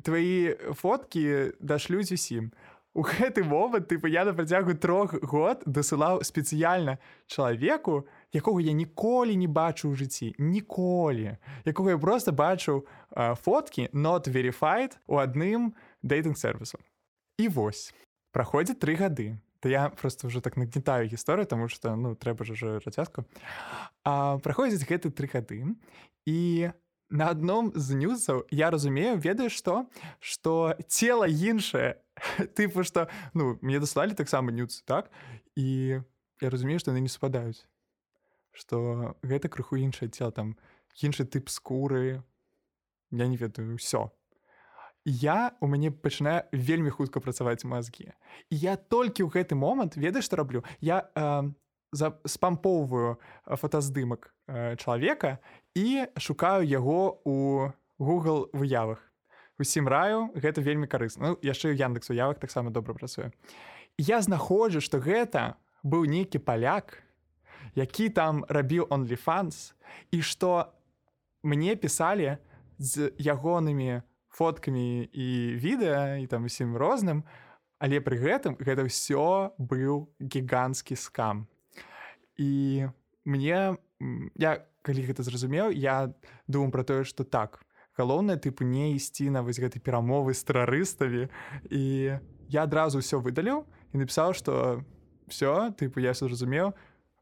твои 0.00 0.56
фоткі 0.72 1.52
дашлюць 1.60 2.16
усім 2.16 2.50
у 2.94 3.04
гэты 3.04 3.44
момант 3.44 3.88
тыпу 3.92 4.08
я 4.08 4.24
на 4.24 4.32
працягу 4.32 4.74
трох 4.74 5.12
год 5.20 5.60
дасылаў 5.68 6.24
спецыяльна 6.24 6.96
чалавеку 7.28 8.08
якога 8.32 8.62
я 8.62 8.72
ніколі 8.72 9.36
не 9.36 9.46
бачу 9.46 9.92
ў 9.92 9.96
жыцці 9.96 10.34
ніколі. 10.38 11.36
Якога 11.64 11.94
я 11.94 11.98
просто 11.98 12.32
бачыў 12.32 12.88
фоткі 13.14 13.88
not 13.92 14.28
verified 14.28 14.96
у 15.06 15.20
адным 15.20 15.76
дэйтынг 16.02 16.36
сервісу. 16.36 16.80
І 17.38 17.48
вось 17.48 17.92
праходзіць 18.32 18.80
тры 18.80 18.96
гады 18.96 19.36
то 19.62 19.68
я 19.68 19.90
просто 19.90 20.26
уже 20.26 20.40
так 20.40 20.56
нагнетаю 20.56 21.08
гісторыю 21.08 21.46
тому 21.46 21.68
что 21.68 21.94
ну 21.94 22.16
трэба 22.16 22.44
ж 22.44 22.52
уже 22.52 22.78
рацязку 22.80 23.24
праходзіць 24.02 24.88
гэты 24.88 25.14
тры 25.14 25.30
гады 25.30 25.76
і 26.26 26.72
на 27.12 27.28
адном 27.30 27.70
з 27.76 27.94
нюсаў 27.94 28.42
я 28.50 28.72
разумею 28.72 29.20
ведаю 29.20 29.50
што 29.50 29.86
што 30.18 30.74
цела 30.88 31.28
іншае 31.28 32.00
тыпу 32.58 32.82
што 32.82 33.06
ну 33.34 33.58
мне 33.60 33.78
даслалі 33.78 34.18
таксама 34.18 34.50
нюц 34.50 34.82
так? 34.82 35.12
І 35.54 36.00
я 36.40 36.50
разумею 36.50 36.80
што 36.80 36.90
яны 36.90 37.06
не 37.06 37.12
супадаюць 37.12 37.62
что 38.52 39.16
гэта 39.22 39.48
крыху 39.48 39.76
іншае 39.76 40.08
цела 40.08 40.30
там 40.32 40.56
іншы 41.00 41.24
тып 41.24 41.48
скуры 41.48 42.22
я 43.10 43.26
не 43.26 43.36
ведаю 43.36 43.76
ўсё 43.76 44.10
я 45.04 45.52
у 45.60 45.66
мяне 45.66 45.90
пачынаю 45.90 46.46
вельмі 46.52 46.90
хутка 46.90 47.20
працаваць 47.20 47.64
мазгі 47.64 48.12
я 48.50 48.76
толькі 48.76 49.26
ў 49.26 49.32
гэты 49.32 49.58
момант 49.58 49.96
ведаеш 49.96 50.28
што 50.30 50.36
раблю 50.40 50.64
я 50.80 51.08
э, 51.14 51.50
за 51.92 52.16
спампоўваю 52.24 53.18
фотаздымак 53.46 54.32
э, 54.48 54.76
чалавека 54.76 55.38
і 55.74 56.06
шукаю 56.16 56.64
яго 56.64 57.20
у 57.24 57.72
google 57.98 58.48
выявах 58.52 59.12
усім 59.62 59.88
раю 59.88 60.30
гэта 60.34 60.60
вельмі 60.60 60.90
карысна. 60.90 61.32
Ну, 61.32 61.38
яшчэ 61.42 61.72
яндекс 61.78 62.10
уявах 62.10 62.42
таксама 62.42 62.74
добра 62.74 62.94
працуе. 62.94 63.30
Я 63.98 64.20
знаходжу 64.20 64.82
што 64.82 64.98
гэта 64.98 65.56
быў 65.86 66.10
нейкі 66.10 66.42
паляк 66.42 66.98
які 67.74 68.08
там 68.08 68.44
рабіў 68.48 68.86
онліфанс 68.90 69.74
і 70.10 70.22
што 70.22 70.72
мне 71.42 71.76
пісалі 71.76 72.38
з 72.78 73.12
ягонымі 73.18 74.02
фоткамі 74.32 75.08
і 75.12 75.28
відэа 75.60 76.22
і 76.22 76.26
там 76.26 76.48
усім 76.48 76.76
розным, 76.76 77.24
але 77.78 78.00
пры 78.00 78.16
гэтым 78.16 78.56
гэта 78.56 78.86
ўсё 78.88 79.52
быў 79.58 80.08
гіганцкі 80.22 80.96
скам. 80.96 81.46
І 82.38 82.88
мне 83.24 83.76
я 84.38 84.52
калі 84.82 85.02
гэта 85.06 85.22
зразумеў, 85.22 85.70
я 85.70 86.10
думаю 86.48 86.72
пра 86.72 86.82
тое, 86.82 87.04
што 87.04 87.24
так. 87.24 87.62
Галоўнае 87.94 88.40
тыпу 88.40 88.64
не 88.64 88.96
ісці 88.96 89.30
на 89.30 89.44
вось 89.44 89.60
гэтай 89.60 89.78
перамовы 89.78 90.32
з 90.34 90.42
тэрарыставі 90.48 91.28
і 91.68 91.82
я 92.48 92.60
адразу 92.64 92.98
ўсё 93.04 93.20
выдаліў 93.20 93.68
і 93.92 93.94
напісаў, 94.00 94.32
што 94.32 94.82
все 95.28 95.70
тыпу 95.76 96.00
я 96.00 96.16
зразумеў, 96.16 96.72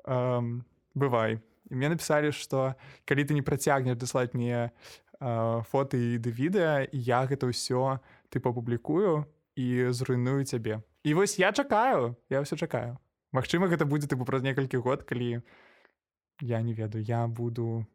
эм, 0.05 0.65
бывай. 0.95 1.41
І 1.71 1.75
мне 1.75 1.89
напісалі 1.89 2.33
што 2.33 2.75
калі 3.07 3.25
ты 3.25 3.35
не 3.35 3.43
працягнеш 3.43 3.97
даслаць 3.97 4.35
мне 4.35 4.71
э, 5.21 5.63
фоты 5.71 6.17
і 6.17 6.19
ды 6.19 6.31
відэа 6.35 6.89
я 6.93 7.27
гэта 7.27 7.47
ўсё 7.47 8.03
ты 8.29 8.41
папублікую 8.41 9.25
і 9.55 9.93
зруйную 9.93 10.45
цябе 10.45 10.83
і 11.05 11.15
вось 11.15 11.39
я 11.39 11.53
чакаю 11.53 12.17
я 12.29 12.43
ўсё 12.43 12.57
чакаю 12.57 12.99
Магчыма 13.31 13.71
гэта 13.71 13.87
будзе 13.87 14.11
тыпу 14.11 14.27
праз 14.27 14.43
некалькі 14.43 14.83
год 14.83 15.07
калі 15.07 15.43
я 16.43 16.59
не 16.63 16.75
ведаю 16.75 17.05
я 17.05 17.27
буду 17.29 17.87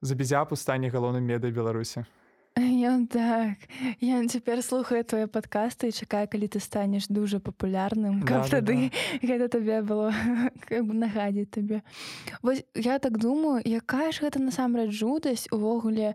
за 0.00 0.14
безяпу 0.14 0.56
стане 0.56 0.88
галоўным 0.88 1.26
меда 1.26 1.50
беларусі 1.50 2.06
Ён 2.56 3.06
так. 3.06 3.56
Я 4.00 4.20
цяпер 4.28 4.60
слухаю 4.60 5.00
твае 5.08 5.24
падкасты 5.24 5.88
і 5.88 5.96
чакаю 5.96 6.28
калі 6.28 6.52
ты 6.52 6.60
станеш 6.60 7.08
дужа 7.08 7.40
папулярным 7.40 8.20
каб 8.28 8.44
да, 8.44 8.60
тады 8.60 8.76
да, 8.76 8.88
да. 8.92 9.26
гэта 9.26 9.48
табе 9.48 9.80
было 9.80 10.12
нагадзіць 10.68 11.48
табе 11.48 11.80
Вось 12.42 12.60
я 12.76 12.98
так 12.98 13.16
думаю 13.16 13.64
якая 13.64 14.12
ж 14.12 14.28
гэта 14.28 14.36
насамрэч 14.36 14.92
жудасць 14.92 15.48
увогуле 15.48 16.12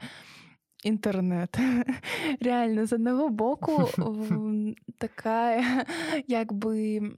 інтэрнэт? 0.85 1.57
Реально 2.39 2.85
з 2.85 2.93
аднаго 2.93 3.29
боку 3.29 3.89
такая 5.01 5.85
як 6.27 6.53
бы 6.53 7.17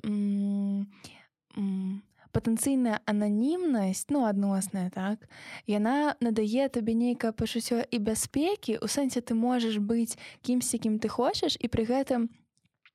патэнцыйная 2.31 2.99
ананімнасць 3.05 4.09
ну 4.09 4.25
адносная 4.25 4.89
так 4.89 5.25
яна 5.67 6.15
надае 6.19 6.69
табе 6.69 6.93
нейкае 6.93 7.31
пачуццё 7.31 7.85
і 7.89 7.97
бяспекі 7.99 8.77
у 8.81 8.87
сэнсе 8.87 9.21
ты 9.21 9.33
можаш 9.33 9.79
быць 9.79 10.17
кімсьці 10.41 10.77
кім 10.77 10.99
ты 10.99 11.07
хочаш 11.09 11.57
і 11.59 11.67
пры 11.67 11.89
гэтым 11.89 12.29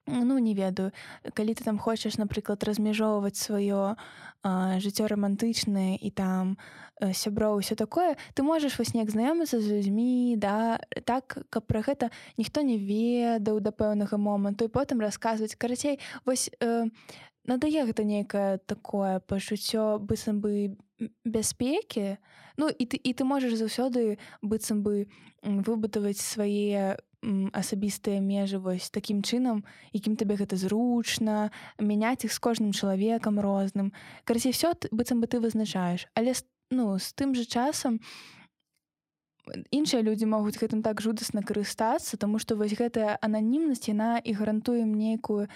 ну 0.07 0.39
не 0.39 0.55
ведаю 0.55 0.93
калі 1.33 1.55
ты 1.55 1.65
там 1.65 1.79
хочаш 1.79 2.19
напрыклад 2.21 2.65
размяжоўваць 2.65 3.41
сваё 3.41 3.97
жыццё 4.45 5.09
рамантычнае 5.09 5.97
і 5.97 6.11
там 6.11 6.57
сяброў 7.01 7.59
усё 7.59 7.75
такое 7.75 8.17
ты 8.35 8.43
можаш 8.43 8.79
вось 8.79 8.95
неяк 8.95 9.11
знаёмыцца 9.11 9.61
з 9.61 9.67
людзьмі 9.67 10.37
да 10.37 10.79
так 11.05 11.49
каб 11.51 11.65
пра 11.67 11.81
гэта 11.81 12.11
ніхто 12.37 12.61
не 12.61 12.77
ведаў 12.77 13.61
да 13.61 13.73
пэўнага 13.73 14.17
моманту 14.21 14.69
і 14.69 14.75
потым 14.75 15.01
расказваць 15.01 15.57
карацей 15.57 15.99
вось 16.25 16.51
э, 16.61 16.87
надае 17.45 17.85
гэта 17.85 18.05
нейкае 18.05 18.59
такое 18.67 19.21
пачуццё 19.21 19.99
быццам 19.99 20.41
бы 20.41 20.77
бяспекі 21.25 22.17
ну 22.57 22.69
і 22.69 22.85
ты 22.87 22.97
і 22.97 23.13
ты 23.13 23.25
можаш 23.25 23.55
заўсёды 23.61 24.19
быццам 24.43 24.83
бы 24.83 25.07
выбудаваць 25.43 26.21
свае 26.21 26.97
асабістыя 27.53 28.21
межы 28.21 28.59
вось 28.61 28.91
такім 28.91 29.23
чынам 29.25 29.65
якім 29.93 30.17
табе 30.17 30.37
гэта 30.37 30.57
зручна 30.57 31.51
мяняць 31.81 32.25
іх 32.25 32.33
з 32.33 32.41
кожным 32.41 32.73
чалавекам 32.73 33.41
розным 33.41 33.93
карці 34.25 34.53
все 34.53 34.73
быццам 34.93 35.21
бы 35.21 35.27
ты 35.27 35.41
вызначаеш 35.41 36.09
але 36.15 36.33
ну 36.71 36.99
з 36.99 37.13
тым 37.13 37.35
жа 37.35 37.45
часам 37.45 38.01
іншыя 39.71 40.03
людзі 40.03 40.27
могуць 40.27 40.57
гэтым 40.57 40.83
так 40.83 41.01
жудасна 41.05 41.45
карыстацца 41.45 42.17
тому 42.17 42.39
што 42.39 42.57
вось 42.57 42.73
гэтая 42.73 43.19
ананімнасць 43.21 43.89
яна 43.89 44.19
і 44.25 44.33
гарантуем 44.33 44.95
нейкую 44.95 45.49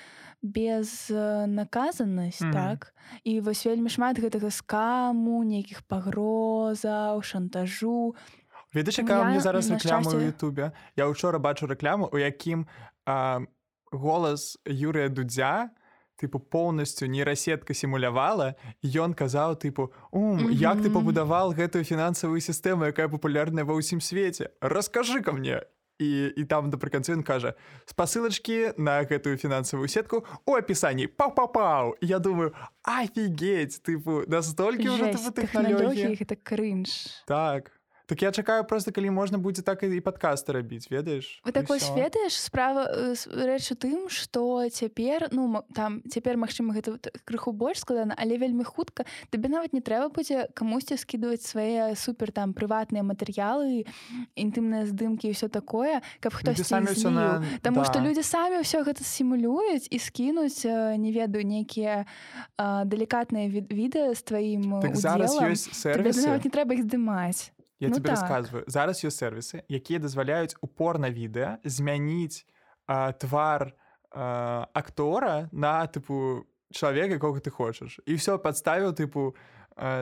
безнаказанасць 0.42 2.42
mm 2.42 2.48
-hmm. 2.48 2.53
так? 2.53 2.94
І 3.24 3.40
вось 3.40 3.66
вельмі 3.66 3.88
шмат 3.88 4.20
гэтага 4.20 4.51
скаму 4.51 5.44
нейкіх 5.44 5.83
пагрозаў 5.83 7.22
шантажу. 7.22 8.14
Ведаеш 8.74 8.98
якая 8.98 9.24
мне 9.24 9.40
зараз 9.40 9.70
рэклама 9.70 10.12
ў 10.12 10.27
Ютубе? 10.27 10.72
Я 10.96 11.09
учора 11.09 11.38
бачу 11.38 11.66
рэкляму 11.66 12.09
у 12.12 12.18
якім 12.18 12.66
а, 13.07 13.40
голас 13.92 14.59
Юрыя 14.66 15.09
дудзя 15.09 15.70
тыпу 16.18 16.42
поўнасцю 16.42 17.07
нейрасетка 17.07 17.74
сімулявала 17.74 18.54
ён 18.83 19.14
казаў 19.14 19.54
тыпу 19.62 19.88
ум 20.11 20.50
як 20.50 20.83
ты 20.83 20.90
пабудавал 20.90 21.54
гэтую 21.54 21.87
фінансавую 21.87 22.42
сістэму 22.42 22.90
якая 22.90 23.09
папулярная 23.09 23.64
ва 23.64 23.78
ўсім 23.78 24.02
свеце 24.02 24.50
расскажы 24.61 25.22
ка 25.22 25.33
мне 25.33 25.62
і 25.98 26.11
і 26.37 26.44
там 26.44 26.70
напрыканцы 26.70 27.14
ён 27.14 27.22
кажа 27.26 27.54
спасылачкі 27.87 28.78
на 28.78 29.02
гэтую 29.02 29.38
фінансавую 29.38 29.88
сетку 29.90 30.22
у 30.46 30.54
апісанні 30.54 31.07
пау-пау 31.07 31.94
я 32.00 32.18
думаю 32.18 32.54
офігеть 32.83 33.83
тыпу 33.83 34.22
настолькі 34.26 34.94
ўжо 34.94 35.11
тэхналогіі 35.35 36.14
гэта 36.18 36.38
крынж 36.38 37.22
так 37.26 37.78
Так 38.09 38.23
я 38.23 38.33
чакаю 38.33 38.64
просто 38.64 38.88
калі 38.88 39.11
можна 39.12 39.37
будзе 39.37 39.61
так 39.61 39.85
і 39.85 40.01
падкасты 40.01 40.57
рабіць 40.57 40.88
ведаеш 40.88 41.44
так 41.44 41.68
вось 41.68 41.92
ведаеш 41.92 42.40
справа 42.40 42.88
рэч 43.29 43.68
у 43.73 43.77
тым 43.77 44.09
што 44.09 44.64
цяпер 44.73 45.29
ну 45.29 45.61
там 45.77 46.01
цяпер 46.09 46.40
магчыма 46.40 46.73
гэта 46.73 46.97
крыху 47.29 47.53
больш 47.53 47.85
складана 47.85 48.16
але 48.16 48.40
вельмі 48.40 48.64
хутка 48.64 49.05
табе 49.29 49.53
нават 49.53 49.77
не 49.77 49.85
трэба 49.85 50.09
будзе 50.09 50.49
камусьці 50.57 50.97
скідваць 50.97 51.44
свае 51.44 51.92
супер 52.01 52.33
там 52.33 52.57
прыватныя 52.57 53.05
матэрыялы 53.05 53.85
інтымныя 54.33 54.88
здымкі 54.88 55.29
і 55.29 55.37
ўсё 55.37 55.53
такое 55.53 56.01
каб 56.25 56.33
хтось 56.33 56.64
на... 57.12 57.44
Таму 57.61 57.85
што 57.85 58.01
да. 58.01 58.09
людзі 58.09 58.25
самі 58.25 58.64
ўсё 58.64 58.88
гэта 58.88 59.05
сімулююць 59.05 59.85
і 59.92 60.01
скінуць 60.01 60.64
не 60.64 61.12
ведаю 61.12 61.44
нейкія 61.44 62.09
далікатныя 62.57 63.53
відэа 63.53 64.16
з 64.16 64.23
тваім 64.25 64.81
так 64.81 64.97
зараз 64.97 65.37
ёсць 65.37 65.68
не 65.85 66.49
трэба 66.49 66.73
іх 66.73 66.88
здымаць 66.88 67.53
Я 67.81 67.88
ну, 67.88 67.95
тебе 67.95 68.11
так. 68.11 68.19
рассказываю. 68.19 68.64
Зараз 68.67 69.05
ёсць 69.05 69.23
сервісы 69.23 69.62
якія 69.69 69.99
дазваляюць 69.99 70.59
упорна 70.61 71.11
відэа 71.11 71.62
змяніць 71.64 72.47
а, 72.87 73.12
твар 73.12 73.75
а, 74.11 74.67
актора 74.75 75.49
на 75.53 75.87
тыпу 75.87 76.47
чалавека 76.73 77.17
якога 77.17 77.41
ты 77.41 77.51
хочаш 77.51 78.01
і 78.07 78.14
все 78.19 78.38
падставіў 78.38 78.93
тыпу 78.93 79.35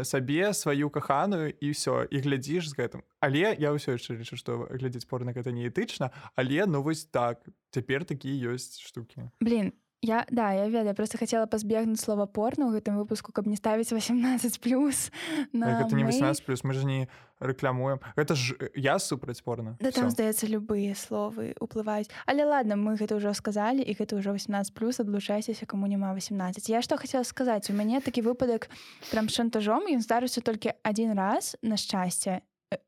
сабе 0.03 0.55
сваю 0.57 0.89
каханую 0.89 1.53
і 1.53 1.77
ўсё 1.77 2.09
і 2.09 2.17
глядзіш 2.25 2.73
з 2.73 2.75
гэтым 2.81 3.01
але 3.21 3.53
я 3.61 3.77
ўсё 3.77 4.01
яшчэ 4.01 4.17
лічу 4.17 4.41
што 4.41 4.65
глядзець 4.73 5.05
порна 5.05 5.37
гэта 5.37 5.53
не 5.53 5.69
этычна 5.69 6.11
але 6.35 6.65
ну 6.65 6.81
вось 6.83 7.05
так. 7.05 7.45
Цяпер 7.77 8.09
такія 8.09 8.57
ёсць 8.57 8.81
штукі 8.81 9.29
блин 9.41 9.77
Я 10.03 10.27
да 10.31 10.53
я 10.53 10.69
ведаю 10.69 10.95
просто 10.95 11.19
хотела 11.19 11.47
пазбегнуць 11.47 12.01
слова 12.01 12.27
порно 12.27 12.69
ў 12.69 12.77
гэтым 12.77 13.01
выпуску 13.01 13.33
каб 13.33 13.47
не 13.49 13.57
ставіць 13.57 13.93
18 13.93 14.61
плюс 14.61 15.11
на 15.53 15.81
это 15.81 15.97
не 15.97 16.05
18 16.05 16.45
плюс 16.45 16.65
мы 16.65 16.75
ж 16.75 16.85
не 16.85 17.09
рэкламуем 17.41 18.01
это 18.17 18.35
ж 18.35 18.57
я 18.75 18.99
супраць 18.99 19.41
порно. 19.41 19.77
Да 19.81 19.91
там 19.91 20.11
здаецца 20.11 20.47
любыя 20.47 20.95
словы 20.95 21.57
уплываюць 21.61 22.13
але 22.27 22.45
ладно 22.45 22.77
мы 22.77 22.97
гэта 23.01 23.17
ўжо 23.17 23.33
сказалі 23.33 23.81
і 23.81 23.97
гэта 23.97 24.21
ўжо 24.21 24.37
18 24.37 24.75
плюс 24.77 25.01
адлучайцеся 25.01 25.65
кому 25.65 25.87
няма 25.87 26.13
18 26.13 26.69
я 26.69 26.83
что 26.83 26.97
хотела 27.01 27.25
сказаць 27.25 27.71
у 27.71 27.73
мяне 27.73 28.01
такі 28.01 28.21
выпадак 28.21 28.69
прям 29.11 29.29
шантажом 29.29 29.89
ён 29.89 30.05
здарыўся 30.05 30.45
толькі 30.45 30.77
один 30.85 31.17
раз 31.17 31.57
на 31.63 31.77
шчасце 31.77 32.45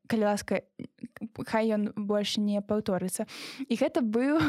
калі 0.07 0.23
ласка 0.27 0.61
хай 1.47 1.71
ён 1.71 1.91
больш 1.95 2.37
не 2.37 2.59
паўторыцца. 2.59 3.27
І 3.67 3.79
гэта 3.79 4.03
быў 4.03 4.39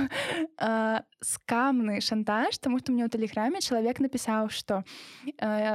скамны 1.33 2.01
шантаж 2.01 2.59
тому 2.59 2.81
што 2.83 2.93
мне 2.93 3.07
ў 3.07 3.13
тэлеграме 3.13 3.63
чалавек 3.63 4.01
напісаў 4.03 4.51
што 4.51 4.83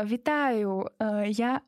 вітаю 0.09 0.91
я 1.31 1.61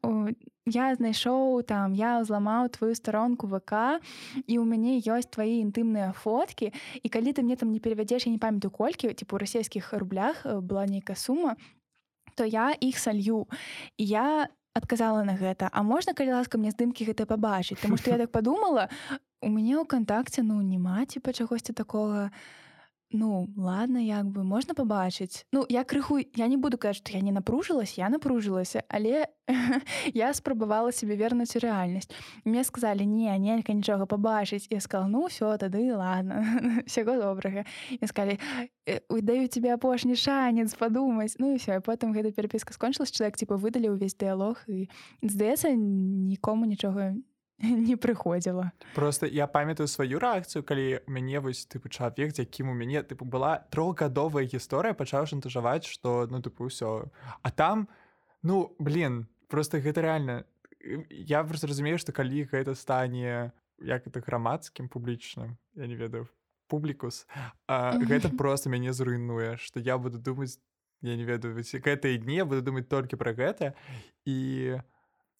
я 0.67 0.85
знайшоў 0.99 1.63
там 1.63 1.95
я 1.95 2.19
ўзламаў 2.19 2.67
твою 2.75 2.91
старонку 2.95 3.47
ВК 3.47 4.03
і 4.43 4.59
ў 4.59 4.63
мяне 4.67 4.99
ёсць 4.99 5.31
твае 5.31 5.63
інтымныя 5.63 6.11
фоткі 6.11 6.75
і 6.75 7.07
калі 7.07 7.31
ты 7.31 7.39
мне 7.45 7.55
там 7.55 7.71
не 7.71 7.79
перавядзеш 7.79 8.27
я 8.27 8.35
не 8.35 8.41
памятаю 8.41 8.71
колькі 8.71 9.15
типу 9.15 9.39
расійскіх 9.39 9.93
рублях 9.95 10.43
была 10.43 10.83
нейкая 10.83 11.15
сума 11.15 11.55
то 12.35 12.43
я 12.43 12.75
іх 12.75 12.99
салью 12.99 13.47
я 13.97 14.51
адказала 14.77 15.25
на 15.25 15.33
гэта. 15.35 15.69
А 15.73 15.83
можна 15.83 16.13
калі 16.13 16.37
ласка 16.37 16.61
мне 16.61 16.71
здымкі 16.71 17.09
гэта 17.09 17.25
пабачыць? 17.25 17.81
Таму 17.81 17.97
што 17.97 18.13
я 18.13 18.21
так 18.21 18.31
подумала 18.37 18.87
у 19.41 19.49
мяне 19.49 19.77
ў 19.77 19.85
кантакце 19.85 20.41
ну 20.45 20.61
няма 20.61 21.05
ці 21.05 21.21
па 21.21 21.33
чагосьці 21.33 21.73
такога 21.73 22.29
Ну 23.11 23.47
ладно 23.55 23.99
як 23.99 24.27
бы 24.27 24.43
можна 24.43 24.73
пабачыць 24.75 25.45
Ну 25.53 25.65
я 25.69 25.83
крыху 25.83 26.19
я 26.19 26.47
не 26.47 26.57
буду 26.57 26.77
казаць 26.77 26.97
што 26.97 27.15
я 27.15 27.21
не 27.21 27.31
напружылась 27.31 27.97
я 27.97 28.09
напружылася 28.09 28.83
але 28.89 29.27
я 30.13 30.33
спрабавала 30.33 30.91
себе 30.91 31.15
вернуць 31.15 31.55
у 31.57 31.59
рэальнасць 31.63 32.11
мне 32.43 32.63
сказалі 32.67 33.05
не 33.05 33.31
нелька 33.39 33.71
нічога 33.71 34.05
пабачыць 34.05 34.67
я 34.69 34.81
сказал 34.81 35.07
ну 35.07 35.27
все 35.27 35.55
тады 35.57 35.95
ладно 35.95 36.43
всего 36.85 37.15
добрага 37.15 37.63
і 37.89 38.07
сказали 38.07 38.39
даю 39.09 39.47
тебе 39.47 39.73
апошні 39.73 40.15
шанец 40.15 40.75
падумаць 40.75 41.39
Ну 41.39 41.53
і 41.53 41.57
все 41.57 41.79
потым 41.79 42.11
гэта 42.11 42.35
перапіска 42.35 42.73
скончылась 42.73 43.11
чалавек 43.11 43.37
типа 43.37 43.55
выдалі 43.55 43.95
ўвесь 43.95 44.19
дыялог 44.19 44.59
і 44.67 44.89
здаецца 45.23 45.71
нікому 45.71 46.65
нічога 46.65 47.15
не 47.15 47.36
не 47.87 47.95
прыходзіла 47.95 48.71
просто 48.95 49.25
я 49.25 49.47
памятаю 49.47 49.87
сваю 49.87 50.19
рэакцыю 50.19 50.63
калі 50.63 51.01
мяне 51.07 51.39
вось 51.39 51.65
тыпу 51.65 51.89
чалавек 51.89 52.35
з 52.35 52.45
якім 52.45 52.69
у 52.69 52.73
мяне 52.77 53.01
тыпу 53.01 53.25
была 53.25 53.65
трохгадовая 53.73 54.45
гісторыя 54.45 54.93
пачаў 54.93 55.25
шантажаваць 55.25 55.89
што 55.89 56.27
ну 56.29 56.41
тыпу 56.41 56.69
ўсё 56.69 57.09
а 57.41 57.49
там 57.49 57.89
ну 58.43 58.75
блин 58.77 59.25
просто 59.49 59.81
гэта 59.81 60.01
реально 60.01 60.45
я 61.09 61.43
просто 61.43 61.67
разумею 61.67 61.97
што 61.97 62.13
калі 62.13 62.45
гэта 62.45 62.75
стане 62.75 63.51
як 63.81 64.05
это 64.05 64.21
грамадскім 64.21 64.89
публічным 64.89 65.57
я 65.73 65.87
не 65.87 65.95
ведаю 65.95 66.29
публікус 66.67 67.25
гэта 67.67 68.29
просто 68.29 68.69
мяне 68.69 68.93
зруйнуе 68.93 69.57
што 69.57 69.79
я 69.79 69.97
буду 69.97 70.21
думаць 70.21 70.61
я 71.01 71.17
не 71.17 71.25
ведаю 71.25 71.57
гэтыя 71.57 72.21
дні 72.21 72.43
буду 72.43 72.61
думаць 72.61 72.85
толькі 72.85 73.17
пра 73.17 73.33
гэта 73.33 73.73
і 74.25 74.77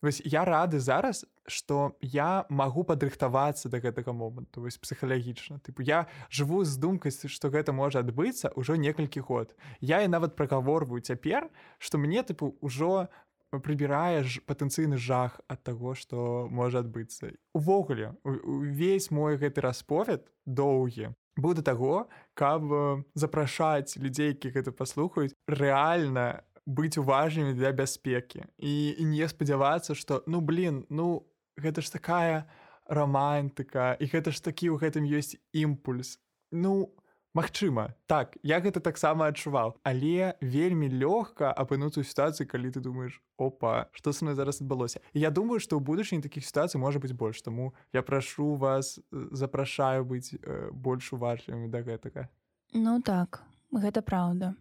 Вось 0.02 0.22
я 0.26 0.46
рады 0.46 0.80
зараз 0.80 1.26
што 1.48 1.98
я 2.02 2.46
магу 2.50 2.84
падрыхтавацца 2.84 3.70
да 3.72 3.80
гэтага 3.82 4.14
моманту 4.14 4.62
вось 4.62 4.78
псіхалагічна 4.78 5.58
тыпу 5.66 5.82
я 5.82 6.06
жыву 6.30 6.62
з 6.68 6.78
думкасці 6.78 7.32
што 7.32 7.50
гэта 7.50 7.74
можа 7.74 8.06
адбыцца 8.06 8.52
ўжо 8.54 8.76
некалькі 8.76 9.26
год. 9.26 9.56
Я 9.82 10.04
і 10.06 10.12
нават 10.12 10.36
прагаворваю 10.36 11.02
цяпер 11.02 11.50
што 11.80 11.98
мне 11.98 12.22
тыпу 12.22 12.54
ўжо 12.62 13.10
прыбірае 13.50 14.22
ж 14.28 14.44
патэнцыйны 14.46 15.00
жах 15.00 15.40
ад 15.48 15.64
таго 15.64 15.96
што 15.96 16.48
можа 16.52 16.84
адбыцца 16.84 17.32
увогуле 17.56 18.14
увесь 18.24 19.10
мой 19.10 19.40
гэты 19.40 19.64
расповед 19.64 20.28
доўгі 20.46 21.16
да 21.38 21.62
таго 21.62 22.10
каб 22.34 22.68
запрашаць 23.16 23.98
людзей 23.98 24.36
які 24.36 24.52
гэта 24.52 24.76
паслухаюць 24.76 25.34
рэальна 25.48 26.44
быць 26.68 27.00
уважнымі 27.00 27.56
для 27.56 27.72
бяспекі 27.72 28.44
і, 28.60 28.76
і 29.00 29.04
не 29.08 29.28
спадзявацца 29.32 29.96
што 29.96 30.22
ну 30.28 30.44
блин 30.44 30.84
ну 30.92 31.24
гэта 31.56 31.82
ж 31.82 31.92
такая 31.96 32.44
романтыка 32.92 33.96
і 33.98 34.06
гэта 34.12 34.36
ж 34.36 34.44
такі 34.44 34.76
ў 34.76 34.84
гэтым 34.84 35.08
ёсць 35.08 35.40
імпульс 35.56 36.20
ну 36.52 36.92
Магчыма 37.38 37.94
так 38.08 38.34
я 38.42 38.58
гэта 38.58 38.82
таксама 38.82 39.28
адчуваў. 39.30 39.78
Але 39.86 40.34
вельмі 40.42 40.90
лёгка 40.90 41.54
апынуцца 41.54 42.02
ў 42.02 42.08
сітуацыі 42.10 42.50
калі 42.50 42.74
ты 42.74 42.82
думаешь 42.82 43.22
опа 43.38 43.94
што 43.94 44.10
са 44.10 44.26
мной 44.26 44.34
зараз 44.34 44.58
адбылося? 44.64 45.04
Я 45.14 45.30
думаю 45.30 45.62
што 45.62 45.78
ў 45.78 45.86
будучыні 45.86 46.26
такіх 46.26 46.42
сітуацый 46.48 46.82
можа 46.82 46.98
быць 46.98 47.14
больш 47.14 47.46
таму 47.46 47.78
я 47.94 48.02
прашу 48.02 48.58
вас 48.58 48.98
запрашаю 49.12 50.02
быць 50.02 50.34
э, 50.34 50.74
больш 50.74 51.14
уважлівымі 51.14 51.70
да 51.70 51.86
гэтага. 51.86 52.26
Ну 52.74 52.98
так 53.06 53.46
гэта 53.70 54.02
праўда 54.02 54.58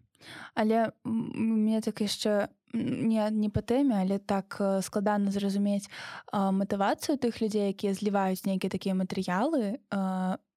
але 0.55 0.92
мне 1.05 1.81
так 1.81 2.00
яшчэ 2.00 2.48
не 2.76 3.31
не 3.31 3.48
па 3.50 3.62
тэме 3.62 4.00
але 4.02 4.18
так 4.18 4.57
э, 4.61 4.83
складана 4.83 5.31
зразумець 5.31 5.88
матывацыю 6.33 7.18
тых 7.18 7.40
людзей 7.40 7.72
якія 7.72 7.94
зліваюць 7.94 8.44
нейкія 8.44 8.70
такія 8.70 8.94
матэрыялы 8.94 9.79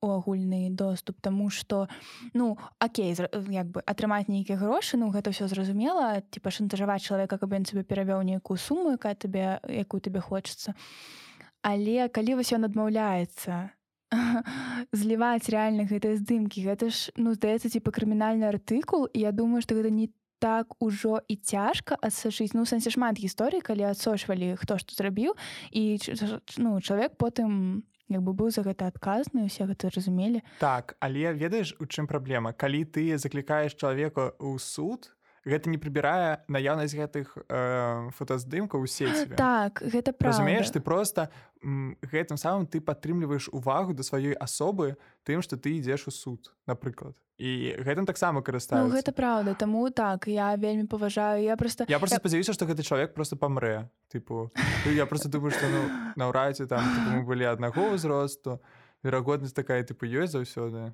у 0.02 0.08
агульны 0.08 0.70
доступ 0.72 1.22
тому 1.22 1.50
что 1.50 1.88
ну 2.34 2.58
Окей 2.80 3.16
як 3.50 3.68
бы 3.68 3.82
атрымаць 3.86 4.28
нейкія 4.28 4.58
грошы 4.58 4.98
ну 4.98 5.12
гэта 5.12 5.32
все 5.32 5.48
зразумела 5.48 6.22
типа 6.32 6.52
шантажаваць 6.52 7.04
чалавека 7.04 7.38
каб 7.38 7.54
ён 7.54 7.66
цябе 7.66 7.84
перавёў 7.84 8.24
нейкую 8.24 8.58
суму 8.58 8.96
якая 8.96 9.16
табе 9.16 9.60
якую 9.68 10.02
табе 10.02 10.20
хочацца 10.20 10.74
але 11.62 12.10
калі 12.10 12.40
вось 12.40 12.54
ён 12.54 12.66
адмаўляецца 12.66 13.79
зліваць 14.92 15.50
рэальна 15.50 15.86
гэтыя 15.90 16.18
здымкі 16.18 16.66
гэта 16.66 16.90
ж 16.90 17.14
ну 17.18 17.34
здаецца 17.38 17.70
типа 17.70 17.94
крымінальны 17.94 18.50
артыкул 18.50 19.10
я 19.14 19.32
думаю 19.32 19.62
что 19.62 19.76
гэта 19.76 19.90
не 19.94 20.10
так 20.40 20.72
ужо 20.80 21.20
і 21.28 21.36
цяжка 21.36 22.00
адсачыць 22.00 22.56
ну 22.56 22.66
сэнсе 22.66 22.90
шмат 22.96 23.20
гісторый 23.20 23.62
калі 23.62 23.92
адсочвалі 23.92 24.56
хто 24.56 24.80
што 24.80 24.96
зрабіў 24.96 25.36
і 25.72 26.00
ну 26.58 26.80
чалавек 26.80 27.20
потым 27.20 27.84
як 28.10 28.26
бы 28.26 28.34
быў 28.34 28.50
за 28.50 28.66
гэта 28.66 28.90
адказны 28.90 29.46
усе 29.46 29.70
гэта 29.70 29.94
разумелі 29.94 30.42
так 30.64 30.98
але 31.00 31.36
ведаеш 31.36 31.76
у 31.78 31.86
чым 31.86 32.10
праблема 32.10 32.56
калі 32.56 32.84
ты 32.88 33.14
заклікаеш 33.20 33.78
чалавека 33.78 34.34
ў 34.42 34.58
суд 34.58 35.14
гэта 35.50 35.70
не 35.70 35.82
прыбірае 35.82 36.46
наяўнасць 36.48 36.94
гэтых 36.94 37.34
э, 37.50 38.10
фотаздымкаў 38.14 38.86
у 38.86 38.88
сеці. 38.88 39.34
Так 39.36 39.82
гэта 39.82 40.14
разумееш 40.14 40.70
ты 40.70 40.80
просто 40.80 41.30
гэтым 41.62 42.38
самым 42.38 42.70
ты 42.70 42.80
падтрымліваеш 42.80 43.50
увагу 43.50 43.98
да 43.98 44.06
сваёй 44.06 44.38
асобы 44.38 44.96
тым 45.26 45.42
што 45.42 45.58
ты 45.58 45.82
ідзеш 45.82 46.08
у 46.08 46.12
суд 46.14 46.54
напрыклад. 46.70 47.18
І 47.40 47.80
гэтым 47.80 48.06
таксама 48.06 48.44
карыстаю 48.44 48.88
ну, 48.88 48.96
гэта 48.96 49.12
праўда 49.16 49.56
таму 49.56 49.90
так 49.90 50.28
я 50.28 50.56
вельмі 50.56 50.86
паважаю. 50.86 51.44
Я 51.44 51.58
просто 51.58 51.86
я 51.90 52.00
просто 52.00 52.22
спадзяюся 52.22 52.54
што 52.54 52.70
гэты 52.70 52.84
чалавек 52.84 53.14
просто 53.14 53.36
памрэ. 53.36 53.90
Тыпу 54.14 54.52
я 54.86 55.06
просто 55.06 55.30
думаю 55.30 55.52
што 55.52 55.66
ну, 55.68 55.82
наўрадзе 56.16 56.68
там 56.68 56.84
мы 57.12 57.24
былі 57.24 57.50
аднаго 57.50 57.96
ўзросту 57.96 58.62
верагоднасць 59.04 59.56
такая 59.56 59.84
тыпу 59.84 60.06
ёсць 60.06 60.36
заўсёды. 60.36 60.94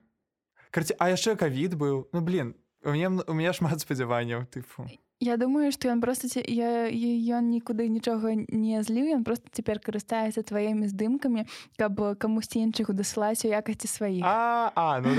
Карці, 0.72 0.96
а 1.00 1.10
яшчэ 1.10 1.36
кавід 1.36 1.74
быў. 1.76 2.10
Ну 2.14 2.22
блин 2.22 2.56
у 2.86 2.92
меня 2.92 3.10
у 3.28 3.34
меня 3.34 3.54
шмат 3.54 3.82
спадзяванняў 3.82 4.46
тыпу 4.46 4.86
Я 5.20 5.38
думаю 5.38 5.72
што 5.72 5.90
ён 5.90 6.02
просто 6.02 6.28
я 6.46 6.86
ён 6.92 7.50
нікуды 7.50 7.90
нічога 7.90 8.36
не 8.36 8.84
зліў 8.84 9.18
ён 9.18 9.24
просто 9.24 9.50
цяпер 9.52 9.80
карыстаецца 9.82 10.46
тваімі 10.46 10.88
здымкамі 10.92 11.48
каб 11.82 11.98
камусьці 12.22 12.62
іншых 12.62 12.94
дасылаць 12.94 13.46
у 13.46 13.50
якасці 13.50 13.90
сваіх 13.90 14.22
а, 14.22 14.72
а, 14.76 15.02
ну, 15.02 15.10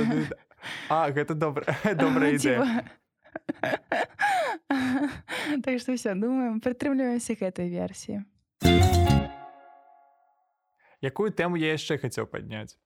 а 0.89 1.11
гэта 1.11 1.35
добра 1.35 1.75
добрая 1.99 2.39
ідея 2.39 2.87
так 5.67 5.75
што 5.83 5.99
ўсё 5.99 6.15
думаем 6.15 6.63
прытрымліваемся 6.63 7.35
гэтай 7.35 7.67
версіі 7.67 8.23
якую 11.03 11.35
тэму 11.35 11.59
я 11.59 11.75
яшчэ 11.75 11.99
хацеў 11.99 12.31
падняць 12.31 12.79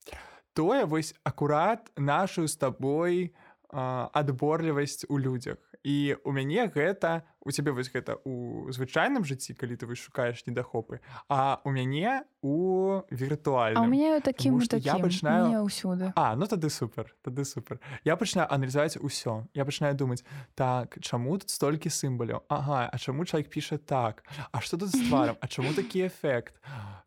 тое 0.54 0.86
вось 0.86 1.14
акурат 1.22 1.90
нашу 1.96 2.46
з 2.46 2.56
табой 2.56 3.34
адборлівасць 3.72 5.06
у 5.08 5.18
людзях 5.18 5.56
і 5.82 6.16
у 6.24 6.32
мяне 6.32 6.68
гэта 6.68 7.22
у 7.40 7.50
цябе 7.50 7.72
вось 7.72 7.88
гэта 7.88 8.20
у 8.24 8.68
звычайным 8.68 9.24
жыцці 9.24 9.56
калі 9.56 9.76
ты 9.80 9.88
вы 9.88 9.96
шукаеш 9.96 10.44
недахопы 10.46 11.00
а 11.28 11.60
у 11.64 11.70
мяне 11.70 12.24
у 12.42 13.00
віртуальна 13.10 13.84
мне 13.88 14.20
такім 14.20 14.60
я 14.60 14.98
пачынаю 15.00 15.64
ўсюды 15.64 16.12
А 16.16 16.36
ну 16.36 16.46
тады 16.46 16.70
супер 16.70 17.14
тады 17.22 17.44
супер. 17.44 17.80
Я 18.04 18.16
пачынаю 18.16 18.48
аналізаваць 18.52 18.96
усё. 19.00 19.46
Я 19.54 19.64
пачынаю 19.64 19.94
думаць 19.94 20.24
так 20.54 20.98
чаму 21.00 21.38
тут 21.38 21.50
столькі 21.50 21.90
сімбаляў 21.90 22.44
Ага 22.48 22.88
А 22.92 22.98
чаму 22.98 23.24
чалавек 23.24 23.48
піша 23.48 23.78
так? 23.78 24.24
А 24.52 24.60
што 24.60 24.76
тут 24.76 24.90
з 24.90 25.08
тварам 25.08 25.36
А 25.40 25.46
чаму 25.48 25.72
такі 25.74 26.06
эфект 26.06 26.60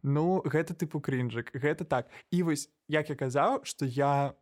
Ну 0.04 0.42
гэта 0.46 0.74
тыпу 0.74 1.00
крынжык 1.00 1.54
гэта 1.54 1.86
так. 1.86 2.10
І 2.32 2.44
вось 2.44 2.70
як 2.88 3.10
я 3.10 3.16
казаў 3.16 3.62
што 3.64 3.86
я 3.86 4.34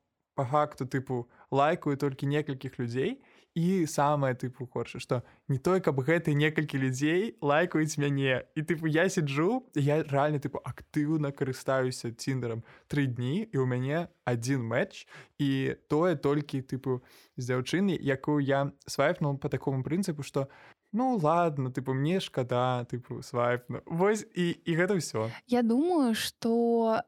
у 0.41 0.45
по 0.45 0.45
факту 0.45 0.85
тыпу 0.89 1.29
лайкаю 1.51 1.97
толькі 2.01 2.25
некалькіх 2.25 2.79
людзей 2.81 3.21
і 3.53 3.85
самае 3.85 4.33
тыпу 4.33 4.65
горша 4.73 4.97
што 4.97 5.21
не 5.53 5.59
той 5.61 5.83
каб 5.85 6.01
гэты 6.01 6.33
некалькі 6.33 6.81
людзей 6.81 7.37
лайкаюць 7.45 8.01
мяне 8.01 8.41
і 8.57 8.65
тыпу 8.65 8.89
я 8.89 9.05
сиджу 9.05 9.61
я 9.77 10.01
рэальна 10.01 10.41
тыпу 10.41 10.57
актыўна 10.65 11.29
карыстаюся 11.29 12.09
ціндерам 12.09 12.65
тры 12.89 13.05
дні 13.05 13.45
і 13.45 13.55
ў 13.61 13.65
мяне 13.69 14.09
адзін 14.25 14.65
матч 14.65 15.05
і 15.37 15.77
тое 15.93 16.17
толькі 16.17 16.65
тыпу 16.65 17.05
з 17.37 17.53
дзяўчыны 17.53 17.93
якую 18.01 18.41
я 18.41 18.73
свайфнул 18.89 19.37
по 19.37 19.45
такому 19.45 19.85
прынцыпу 19.85 20.25
што 20.25 20.49
Ну 20.91 21.15
ладно 21.15 21.71
тыпу 21.71 21.93
мне 21.93 22.19
шкада 22.19 22.83
тыпу 22.91 23.21
свайпну. 23.23 23.79
Вось 23.85 24.27
і, 24.35 24.59
і 24.67 24.71
гэта 24.75 24.99
ўсё 24.99 25.31
Я 25.47 25.63
думаю 25.63 26.11
что 26.19 26.99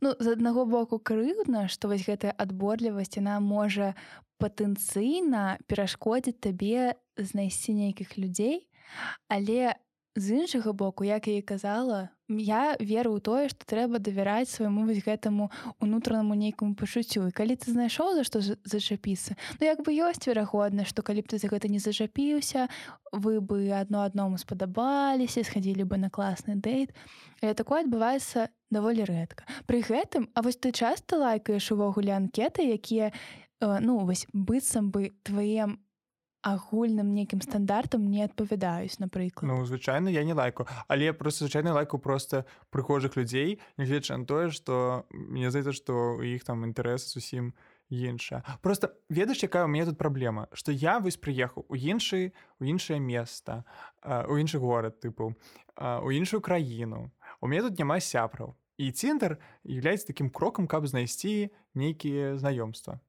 Ну 0.00 0.14
з 0.18 0.34
аднаго 0.36 0.64
боку 0.64 0.98
крыўдна, 0.98 1.68
што 1.68 1.88
вось 1.88 2.06
гэтая 2.06 2.34
адборлівасць 2.38 3.16
яна 3.18 3.40
можа 3.40 3.94
патэнцыйна 4.42 5.58
перашкодзіць 5.70 6.40
табе 6.42 6.98
знайсці 7.16 7.74
нейкіх 7.74 8.18
людзей, 8.18 8.66
але 9.28 9.74
з 10.16 10.30
іншага 10.30 10.72
боку 10.72 11.04
як 11.04 11.28
я 11.28 11.36
і 11.36 11.42
казала 11.42 12.08
я 12.28 12.76
веру 12.80 13.18
ў 13.18 13.20
тое 13.20 13.44
што 13.52 13.66
трэба 13.68 14.00
давяраць 14.00 14.48
свайму 14.48 14.86
вось 14.88 15.02
гэтаму 15.04 15.50
унутранаму 15.82 16.32
нейкаму 16.38 16.72
пачуццю. 16.72 17.28
І 17.28 17.36
калі 17.36 17.58
ты 17.58 17.68
знайшоў 17.74 18.16
за 18.16 18.24
што 18.24 18.40
зачапіцца 18.40 19.36
ну 19.60 19.66
як 19.66 19.82
бы 19.84 19.92
ёсць 19.92 20.24
верагодна 20.24 20.86
што 20.88 21.02
калі 21.02 21.20
б 21.20 21.28
ты 21.28 21.38
за 21.42 21.50
гэта 21.52 21.68
не 21.68 21.82
зачапіўся 21.82 22.70
вы 23.12 23.44
бы 23.44 23.68
адно 23.74 24.06
адному 24.06 24.38
спадабаліся 24.38 25.44
схадзілі 25.44 25.84
бы 25.84 25.98
на 25.98 26.08
класны 26.08 26.56
дэйт. 26.56 26.94
Але 27.42 27.52
такое 27.52 27.84
адбываецца 27.84 28.48
даволі 28.70 29.04
рэдка. 29.04 29.44
Пры 29.66 29.82
гэтым 29.82 30.30
А 30.34 30.42
вось 30.42 30.56
ты 30.56 30.72
часта 30.72 31.18
лайкаеш 31.18 31.72
увогуле 31.74 32.14
анкеты 32.16 32.64
якія 32.72 33.12
ну 33.60 33.98
вось 34.06 34.26
быццам 34.32 34.90
бы 34.90 35.12
тваем 35.22 35.84
агульным 36.44 37.14
нейкім 37.16 37.40
стандартам 37.40 38.04
не 38.12 38.24
адпавядаюць 38.24 39.00
напрыклад 39.00 39.48
Ну 39.48 39.64
звычайна 39.64 40.12
я 40.12 40.24
не 40.24 40.34
лайку. 40.34 40.68
Але 40.88 41.12
просто 41.12 41.48
звычайна 41.48 41.72
лайку 41.72 41.98
просто 41.98 42.44
прыхожых 42.70 43.16
людзей 43.16 43.60
нягледзячы 43.76 44.16
на 44.16 44.26
тое 44.26 44.50
што 44.50 45.06
мне 45.10 45.50
здаецца 45.50 45.72
што 45.72 46.20
у 46.20 46.22
іх 46.22 46.44
там 46.44 46.64
інтарэс 46.68 47.08
зусім 47.16 47.54
іншая 47.88 48.44
просто 48.60 48.92
ведаеш 49.08 49.42
якая 49.48 49.64
у 49.64 49.68
мяне 49.68 49.86
тут 49.88 49.98
праблема 49.98 50.48
што 50.52 50.72
я 50.72 51.00
вось 51.00 51.16
прыехаў 51.16 51.64
у 51.68 51.74
іншы 51.74 52.32
у 52.60 52.64
іншае 52.64 53.00
места 53.00 53.64
у 54.04 54.36
іншы 54.36 54.60
горад 54.60 55.00
тыпу 55.00 55.32
у 55.76 56.12
іншую 56.12 56.40
краіну. 56.40 57.10
У 57.40 57.48
мяне 57.48 57.68
тут 57.68 57.78
няма 57.78 58.00
сябраў. 58.00 58.54
І 58.76 58.90
цінтар 58.90 59.38
являецца 59.62 60.06
такім 60.06 60.30
крокам 60.30 60.66
каб 60.66 60.86
знайсці 60.86 61.50
нейкія 61.74 62.36
знаёмства 62.36 63.00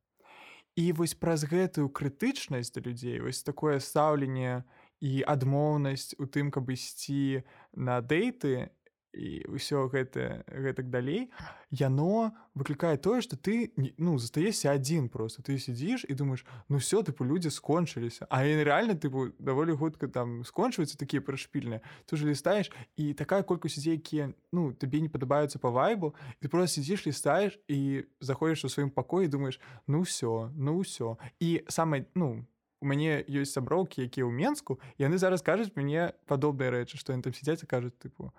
І 0.76 0.92
вось 0.92 1.16
праз 1.16 1.48
гэтую 1.48 1.88
крытычнасць 1.90 2.74
да 2.76 2.84
людзей 2.84 3.22
вось 3.24 3.44
такое 3.48 3.80
стаўленне 3.80 4.64
і 5.00 5.24
адмоўнасць 5.24 6.16
у 6.20 6.28
тым, 6.28 6.52
каб 6.52 6.72
ісці 6.76 7.44
на 7.72 8.02
дэйты 8.04 8.76
і 9.16 9.48
ўсё 9.48 9.88
гэта 9.88 10.44
гэтак 10.52 10.92
далей 10.92 11.32
яно 11.72 12.36
выклікае 12.54 13.00
тое 13.00 13.24
што 13.24 13.40
ты 13.40 13.72
ну 13.98 14.20
застаешся 14.20 14.76
адзін 14.76 15.10
просто. 15.10 15.42
Ты 15.42 15.58
сядзіш 15.60 16.06
і 16.08 16.14
думаеш 16.14 16.46
ну 16.70 16.78
все 16.78 17.02
тыпу 17.02 17.24
людзі 17.24 17.50
скончыліся 17.50 18.28
а 18.30 18.44
яны 18.44 18.68
рэальна 18.68 19.00
тыпу 19.00 19.32
даволі 19.40 19.76
хутка 19.80 20.08
там 20.08 20.44
скончваюцца 20.44 21.00
такія 21.00 21.24
прашпільныя 21.24 21.82
ты 22.06 22.20
же 22.20 22.28
лістаеш 22.28 22.72
і 22.96 23.14
такая 23.14 23.44
колькасць 23.44 23.80
людзей 23.80 23.96
якія 23.96 24.36
ну 24.52 24.74
табе 24.74 25.00
не 25.00 25.10
падабаюцца 25.10 25.60
по 25.60 25.72
вайбу 25.72 26.14
ты 26.44 26.52
просто 26.52 26.82
сядзіш 26.82 27.08
лістаеш 27.08 27.60
і 27.72 28.04
заходзіш 28.20 28.66
у 28.66 28.70
сваім 28.70 28.92
пакоі 28.92 29.32
думаеш 29.32 29.60
ну 29.88 30.04
все 30.04 30.52
ну 30.56 30.84
ўсё 30.84 31.16
і 31.40 31.64
самае 31.72 32.06
ну 32.16 32.44
мяне 32.86 33.24
ёсць 33.28 33.56
сяброўкі 33.56 34.06
якія 34.06 34.28
ў 34.28 34.32
менску 34.32 34.80
яны 35.02 35.18
зараз 35.18 35.42
кажуць 35.42 35.74
мне 35.76 36.14
падобныя 36.30 36.72
рэчы 36.72 37.00
што 37.02 37.16
яны 37.16 37.26
там 37.26 37.34
сядзяць 37.34 37.64
і 37.64 37.72
кажуць 37.72 37.98
тыпу 37.98 38.32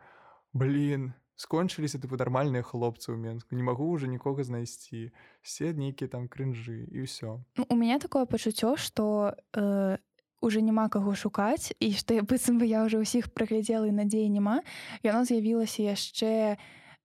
блин 0.56 1.12
скончыліся 1.36 2.00
тыпу 2.00 2.16
нармальныя 2.16 2.64
хлопцы 2.64 3.12
ў 3.12 3.20
менску 3.20 3.54
не 3.56 3.62
магу 3.62 3.86
уже 3.92 4.08
нікога 4.08 4.40
знайсці 4.40 5.12
все 5.44 5.76
нейкія 5.76 6.08
там 6.08 6.32
крынжы 6.32 6.88
і 6.88 7.04
ўсё 7.04 7.44
ну, 7.60 7.62
у 7.68 7.76
мяне 7.76 8.00
такое 8.00 8.24
пачуццё 8.24 8.76
что 8.80 9.36
э, 9.52 10.00
уже 10.40 10.60
няма 10.64 10.88
каго 10.88 11.12
шукаць 11.14 11.76
і 11.76 11.92
што 11.92 12.16
быццам 12.24 12.56
бы 12.60 12.64
я 12.64 12.88
уже 12.88 12.96
ўсіх 12.96 13.28
праглядзела 13.36 13.84
і 13.84 13.96
надзеі 14.00 14.32
няма 14.32 14.64
яно 15.04 15.28
з'явілася 15.28 15.92
яшчэ 15.92 16.56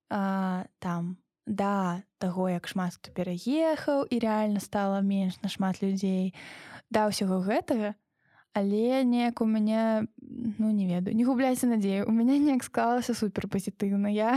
а, 0.08 0.66
там 0.80 1.20
да 1.48 2.04
таго 2.20 2.48
як 2.48 2.72
шмат 2.72 2.96
хто 2.96 3.12
пераехаў 3.12 4.08
і 4.08 4.16
рэальна 4.16 4.64
стала 4.64 5.04
менш 5.04 5.44
нашмат 5.44 5.84
людзей 5.84 6.32
да 6.88 7.12
ўсяго 7.12 7.44
гэтага 7.44 8.00
але 8.54 9.04
неяк 9.04 9.42
у 9.42 9.46
мяне 9.46 10.08
ну 10.58 10.72
не 10.72 10.88
ведаю 10.88 11.16
не 11.16 11.26
губляйся 11.26 11.68
надзею 11.68 12.08
у 12.08 12.12
мяне 12.12 12.40
неяк 12.40 12.64
склалася 12.64 13.14
супер 13.14 13.48
пазітыўна 13.48 14.12
я 14.12 14.36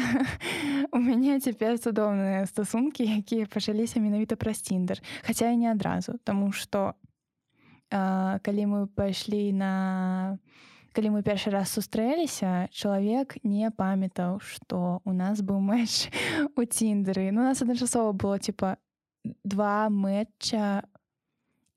у 0.92 0.98
мяне 0.98 1.40
цяпер 1.40 1.78
цудоўныя 1.78 2.46
стасункі 2.46 3.02
якія 3.04 3.46
пачаліся 3.46 4.00
менавіта 4.00 4.36
праз 4.36 4.62
ціндер 4.62 5.02
хаця 5.26 5.50
і 5.50 5.56
не 5.56 5.70
адразу 5.70 6.18
тому 6.24 6.52
что 6.52 6.94
калі 7.90 8.66
мы 8.66 8.86
пайшлі 8.86 9.52
на 9.52 10.38
калі 10.94 11.18
мы 11.18 11.26
першы 11.26 11.50
раз 11.50 11.74
сустрэліся 11.74 12.70
чалавек 12.70 13.34
не 13.42 13.70
памятаў 13.70 14.38
што 14.38 15.02
у 15.04 15.12
нас 15.12 15.42
быў 15.42 15.58
мэч 15.58 16.10
у 16.56 16.62
ціндеры 16.62 17.34
ну 17.34 17.42
нас 17.42 17.62
адначасова 17.62 18.12
было 18.12 18.38
типа 18.38 18.78
два 19.42 19.90
мэтча 19.90 20.86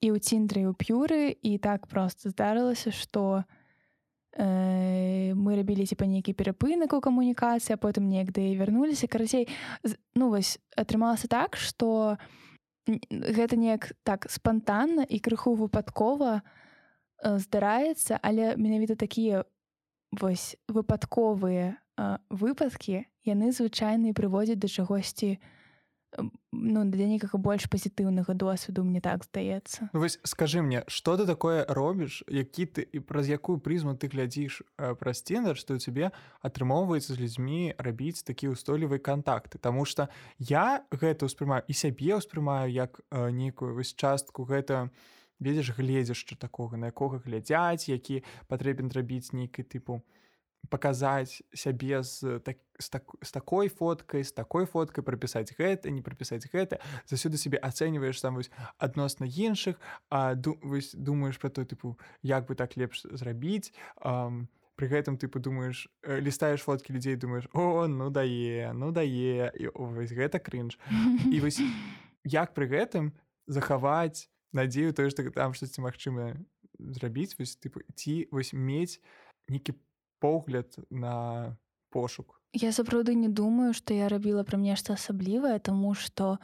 і 0.01 0.13
ў 0.13 0.17
ціндры 0.21 0.65
ў 0.69 0.73
п'юры 0.77 1.33
і 1.33 1.57
так 1.57 1.87
просто 1.87 2.29
здарылася 2.29 2.93
што 2.93 3.43
э, 4.37 5.33
мы 5.33 5.57
рабілі 5.57 5.87
типа 5.89 6.05
нейкі 6.05 6.37
перапынак 6.37 6.93
у 6.93 7.01
камунікацыі 7.01 7.75
а 7.75 7.81
потым 7.81 8.05
неяк 8.09 8.31
да 8.31 8.41
і 8.41 8.57
вярнуліся 8.57 9.09
карацей 9.09 9.49
ну 10.13 10.29
вось 10.29 10.61
атрымалася 10.77 11.27
так 11.27 11.57
што 11.57 12.17
гэта 12.87 13.57
неяк 13.57 13.91
так 14.03 14.29
спантанна 14.29 15.03
і 15.03 15.17
крыху 15.19 15.57
выпадкова 15.57 16.41
э, 16.41 17.37
здараецца 17.41 18.21
але 18.21 18.53
менавіта 18.55 18.95
такія 18.95 19.45
вось 20.11 20.55
выпадковыя 20.69 21.75
э, 21.75 22.17
выпадкі 22.29 23.05
яны 23.27 23.51
звычайна 23.51 24.15
прыводзяць 24.15 24.59
да 24.59 24.67
чагосьці, 24.71 25.37
ну 26.51 26.85
для 26.85 27.05
нейкага 27.07 27.37
больш 27.37 27.67
пазітыўнага 27.69 28.33
досведу 28.33 28.83
мне 28.83 29.01
так 29.01 29.25
здаецца 29.27 29.89
ну, 29.93 29.99
вось 29.99 30.19
скажи 30.23 30.61
мне 30.61 30.83
что 30.87 31.17
ты 31.17 31.25
такое 31.25 31.65
робіш 31.67 32.23
які 32.27 32.65
ты 32.65 32.81
і 32.81 32.99
праз 32.99 33.27
якую 33.27 33.59
прызму 33.59 33.95
ты 33.95 34.07
глядзіш 34.07 34.63
э, 34.77 34.95
праз 34.95 35.19
стендер 35.19 35.57
что 35.57 35.75
у 35.75 35.77
тебе 35.77 36.11
атрымоўваецца 36.41 37.13
з 37.13 37.19
людзьмі 37.19 37.75
рабіць 37.77 38.23
такі 38.23 38.55
ўстойлівыя 38.55 38.99
контакты? 38.99 39.59
Таму 39.59 39.85
что 39.85 40.09
я 40.39 40.83
гэта 40.91 41.27
ўспрымаю 41.27 41.63
і 41.67 41.73
сябе 41.73 42.15
ўспрымаю 42.15 42.71
як 42.71 43.01
э, 43.11 43.29
нейкую 43.31 43.75
вось 43.75 43.93
частку 43.93 44.47
гэта 44.47 44.89
ведзеш 45.39 45.75
гледзяшча 45.77 46.35
такога 46.39 46.77
на 46.77 46.89
якога 46.89 47.19
глядзяць 47.19 47.89
які 47.91 48.23
патрэбен 48.47 48.89
рабіць 48.95 49.33
нейкай 49.33 49.67
тыпу 49.67 50.01
паказаць 50.69 51.41
сябе 51.53 52.03
з 52.03 52.39
так 52.39 52.57
з, 52.79 52.89
так, 52.89 53.03
з 53.21 53.31
такой 53.31 53.69
фоткай 53.69 54.23
з 54.23 54.31
такой 54.31 54.65
фоткай 54.65 55.03
прапісаць 55.03 55.53
гэта 55.57 55.89
не 55.89 56.01
прапісаць 56.01 56.45
гэта 56.51 56.79
заўсёды 57.05 57.37
сябе 57.37 57.57
ацэньваеш 57.57 58.21
там 58.21 58.35
вось 58.35 58.51
адносна 58.77 59.25
іншых 59.25 59.79
а 60.09 60.35
ду, 60.35 60.59
вось 60.61 60.93
думаеш 60.93 61.39
про 61.39 61.49
той 61.49 61.65
тыпу 61.65 61.97
як 62.21 62.45
бы 62.45 62.55
так 62.55 62.77
лепш 62.77 63.05
зрабіць 63.09 63.73
а, 64.01 64.31
Пры 64.77 64.85
гэтым 64.93 65.17
ты 65.17 65.25
падумаеш 65.25 65.89
лістаеш 66.05 66.61
фоткі 66.61 66.93
людзей 66.93 67.17
думаеш 67.17 67.49
о 67.57 67.87
ну 67.89 68.11
дае 68.13 68.69
ну 68.77 68.93
дае 68.93 69.49
і 69.57 69.73
вось 69.73 70.13
гэта 70.13 70.37
крынж 70.37 70.77
і 71.33 71.39
вось 71.43 71.57
як 72.21 72.53
пры 72.53 72.69
гэтым 72.69 73.09
захаваць 73.49 74.29
надзею 74.53 74.93
тое 74.93 75.09
што 75.09 75.25
там 75.33 75.57
штосьці 75.57 75.81
магчыма 75.81 76.37
зрабіць 76.77 77.33
вось 77.41 77.57
тыпу 77.57 77.81
ці 77.97 78.29
вось 78.29 78.53
мець 78.53 79.01
нейкі 79.49 79.73
погляд 80.19 80.75
на 80.89 81.57
пошук. 81.89 82.41
Я 82.53 82.71
сапраўды 82.71 83.13
не 83.13 83.27
думаю 83.29 83.73
что 83.73 83.93
я 83.93 84.09
рабіла 84.09 84.43
пра 84.43 84.57
нешта 84.57 84.93
асаблівае 84.93 85.59
тому 85.59 85.93
что 85.93 86.39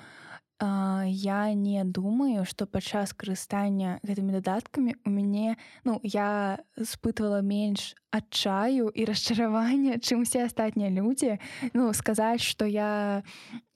я 1.06 1.54
не 1.54 1.84
думаю 1.84 2.46
что 2.46 2.66
падчас 2.66 3.14
карыстання 3.14 4.00
гэтымі 4.04 4.40
дадаткамі 4.40 4.96
у 5.06 5.10
мяне 5.10 5.58
ну 5.84 6.00
я 6.04 6.60
спытывала 6.78 7.42
менш 7.42 7.96
адчаю 8.12 8.90
і 8.94 9.06
расчаравання 9.10 10.00
чым 10.00 10.24
усе 10.24 10.46
астатнія 10.46 10.90
людзі 10.90 11.40
ну 11.74 11.94
сказаць 11.94 12.42
что 12.42 12.66
я 12.66 13.24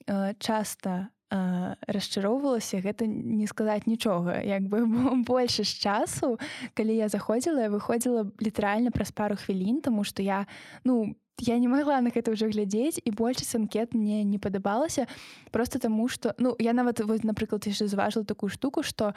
э, 0.06 0.34
часто 0.38 1.08
расчароўвалася 1.30 2.80
гэта 2.80 3.06
не 3.06 3.46
сказаць 3.46 3.86
нічога 3.86 4.40
як 4.40 4.62
бы 4.64 4.84
больше 5.28 5.64
з 5.64 5.74
часу 5.76 6.38
калі 6.74 6.96
я 6.96 7.08
заходзіла 7.08 7.68
я 7.68 7.70
выходзіла 7.70 8.32
літаральна 8.40 8.90
праз 8.90 9.12
пару 9.12 9.36
хвілін 9.36 9.80
тому 9.80 10.04
что 10.04 10.22
я 10.22 10.46
ну 10.84 11.16
я 11.40 11.58
не 11.58 11.68
магла 11.68 12.00
на 12.00 12.10
гэта 12.10 12.32
ўжо 12.32 12.48
глядзець 12.48 12.98
і 13.04 13.10
большасць 13.12 13.54
анкет 13.54 13.94
мне 13.94 14.24
не 14.24 14.38
падабалася 14.38 15.06
просто 15.52 15.78
таму 15.78 16.08
что 16.08 16.34
ну 16.38 16.56
я 16.58 16.72
нават 16.72 17.00
вот 17.00 17.24
напрыклад 17.24 17.66
яшчэ 17.66 17.86
зважыла 17.86 18.24
такую 18.24 18.50
штуку 18.50 18.82
что 18.82 19.14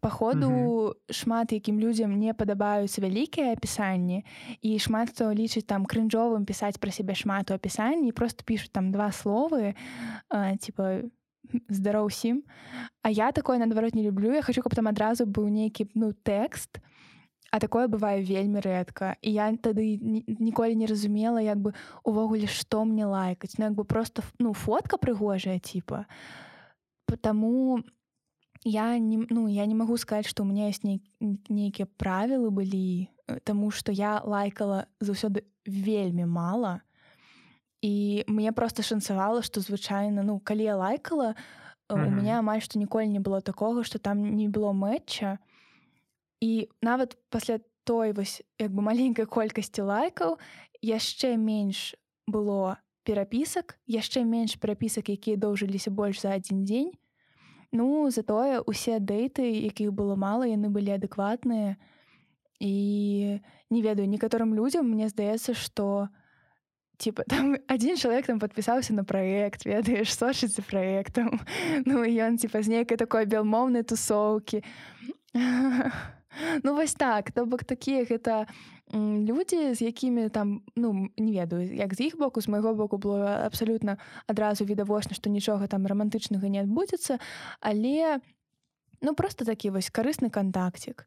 походу 0.00 0.46
mm 0.46 0.54
-hmm. 0.54 1.12
шмат 1.12 1.52
якім 1.52 1.80
людзям 1.80 2.18
не 2.18 2.34
падабаюцца 2.34 3.00
вялікія 3.00 3.52
апісанні 3.52 4.24
і 4.62 4.78
шмат 4.78 5.10
хто 5.10 5.32
лічыць 5.34 5.66
там 5.66 5.86
крынжовым 5.86 6.44
пісаць 6.44 6.78
пра 6.78 6.90
сябе 6.90 7.14
шмат 7.14 7.50
у 7.50 7.54
апісанні 7.54 8.12
просто 8.12 8.44
пішуць 8.44 8.70
там 8.72 8.92
два 8.92 9.10
словы 9.10 9.74
типа 10.60 11.02
здароў 11.68 12.06
усім 12.06 12.42
А 13.02 13.10
я 13.10 13.32
такое 13.32 13.58
наадварот 13.58 13.94
не 13.94 14.02
люблю. 14.02 14.32
Я 14.32 14.42
хочу 14.42 14.62
каб 14.62 14.74
там 14.74 14.88
адразу 14.88 15.24
быў 15.26 15.48
нейкі 15.48 15.88
ну 15.94 16.12
тэкст 16.12 16.80
а 17.50 17.58
такое 17.60 17.88
бывае 17.88 18.20
вельмі 18.20 18.60
рэдка 18.60 19.16
і 19.24 19.32
я 19.32 19.48
тады 19.56 19.96
ніколі 20.02 20.76
не 20.76 20.86
разумела 20.86 21.40
як 21.40 21.56
бы 21.56 21.72
увогуле 22.04 22.46
што 22.46 22.84
мне 22.84 23.06
лайкаць 23.08 23.56
ну 23.56 23.64
як 23.64 23.74
бы 23.74 23.84
просто 23.84 24.22
ну 24.38 24.52
фотка 24.52 24.98
прыгожая 24.98 25.58
типа. 25.58 26.06
Потому 27.06 27.80
я 28.64 28.98
не 28.98 29.24
ну 29.30 29.48
я 29.48 29.64
не 29.66 29.74
магу 29.74 29.96
сказаць 29.96 30.28
што 30.28 30.42
у 30.42 30.46
меня 30.46 30.70
ней, 30.82 31.00
нейкія 31.20 31.86
правілы 31.96 32.50
былі 32.50 33.08
э, 33.28 33.40
Таму 33.44 33.70
што 33.70 33.92
я 33.92 34.20
лайкала 34.24 34.86
заўсёды 35.00 35.44
вельмі 35.64 36.26
мала 36.26 36.82
і 37.80 38.24
мне 38.26 38.52
просто 38.52 38.82
шанцавала 38.82 39.42
што 39.42 39.60
звычайна 39.60 40.22
ну 40.22 40.40
калі 40.40 40.62
я 40.62 40.76
лайкала 40.76 41.34
у 41.90 41.94
mm 41.94 42.04
-hmm. 42.04 42.10
меня 42.10 42.38
амаль 42.38 42.60
што 42.60 42.78
ніколі 42.78 43.08
не 43.08 43.20
было 43.20 43.40
такога 43.40 43.84
што 43.84 43.98
там 43.98 44.34
не 44.36 44.48
было 44.48 44.72
мэтча 44.72 45.38
і 46.40 46.68
нават 46.82 47.16
пасля 47.30 47.60
той 47.84 48.12
вось 48.12 48.42
як 48.58 48.70
бы 48.72 48.80
маленькай 48.90 49.26
колькасці 49.26 49.82
лайкаў 49.82 50.38
яшчэ 50.82 51.36
менш 51.36 51.94
было 52.26 52.76
перапісак 53.04 53.78
яшчэ 53.86 54.24
менш 54.24 54.56
перапісак 54.56 55.08
якія 55.08 55.36
доўжыліся 55.36 55.90
больш 55.90 56.20
за 56.20 56.34
адзін 56.34 56.64
дзень 56.64 56.92
ну 57.72 58.10
затое 58.10 58.60
усе 58.60 58.98
дэйты 58.98 59.42
якіх 59.64 59.92
было 59.92 60.16
мала 60.16 60.46
яны 60.46 60.68
былі 60.68 60.90
адэкватныя 60.90 61.76
і 62.60 63.40
не 63.70 63.82
ведаю 63.82 64.08
некаторым 64.08 64.54
людзям 64.54 64.90
мне 64.90 65.08
здаецца 65.08 65.54
што 65.54 65.84
у 65.84 66.27
типа 66.98 67.22
там 67.24 67.56
один 67.68 67.96
чалавек 67.96 68.26
там 68.26 68.38
подпісаўся 68.38 68.92
на 68.92 69.04
проект 69.04 69.64
ведаеш 69.64 70.10
сочыцца 70.12 70.62
проектам 70.62 71.40
ну 71.86 72.02
ён 72.04 72.36
типа 72.36 72.62
з 72.62 72.68
нейкай 72.68 72.98
такой 72.98 73.24
белмоўнай 73.26 73.82
тусоўкі 73.82 74.62
ну 76.62 76.74
вось 76.74 76.94
так. 76.94 77.30
То 77.32 77.46
бок 77.46 77.64
такія 77.64 78.04
гэта 78.04 78.46
людзі 78.94 79.74
з 79.74 79.82
якімі 79.82 80.28
там 80.28 80.62
ну 80.76 81.08
не 81.16 81.32
ведаю 81.32 81.74
як 81.74 81.94
з 81.94 82.00
іх 82.00 82.18
боку 82.18 82.40
з 82.40 82.48
майго 82.48 82.74
боку 82.74 82.96
было 82.96 83.44
абсалютна 83.44 83.98
адразу 84.26 84.64
відавочна 84.64 85.14
што 85.14 85.30
нічога 85.30 85.66
там 85.66 85.86
романтычнага 85.86 86.48
не 86.48 86.60
адбудзецца 86.60 87.18
але 87.60 88.16
у 88.16 88.37
Ну 89.00 89.14
просто 89.14 89.44
такі 89.44 89.70
вось 89.70 89.90
карысны 89.94 90.30
кантакцік. 90.30 91.06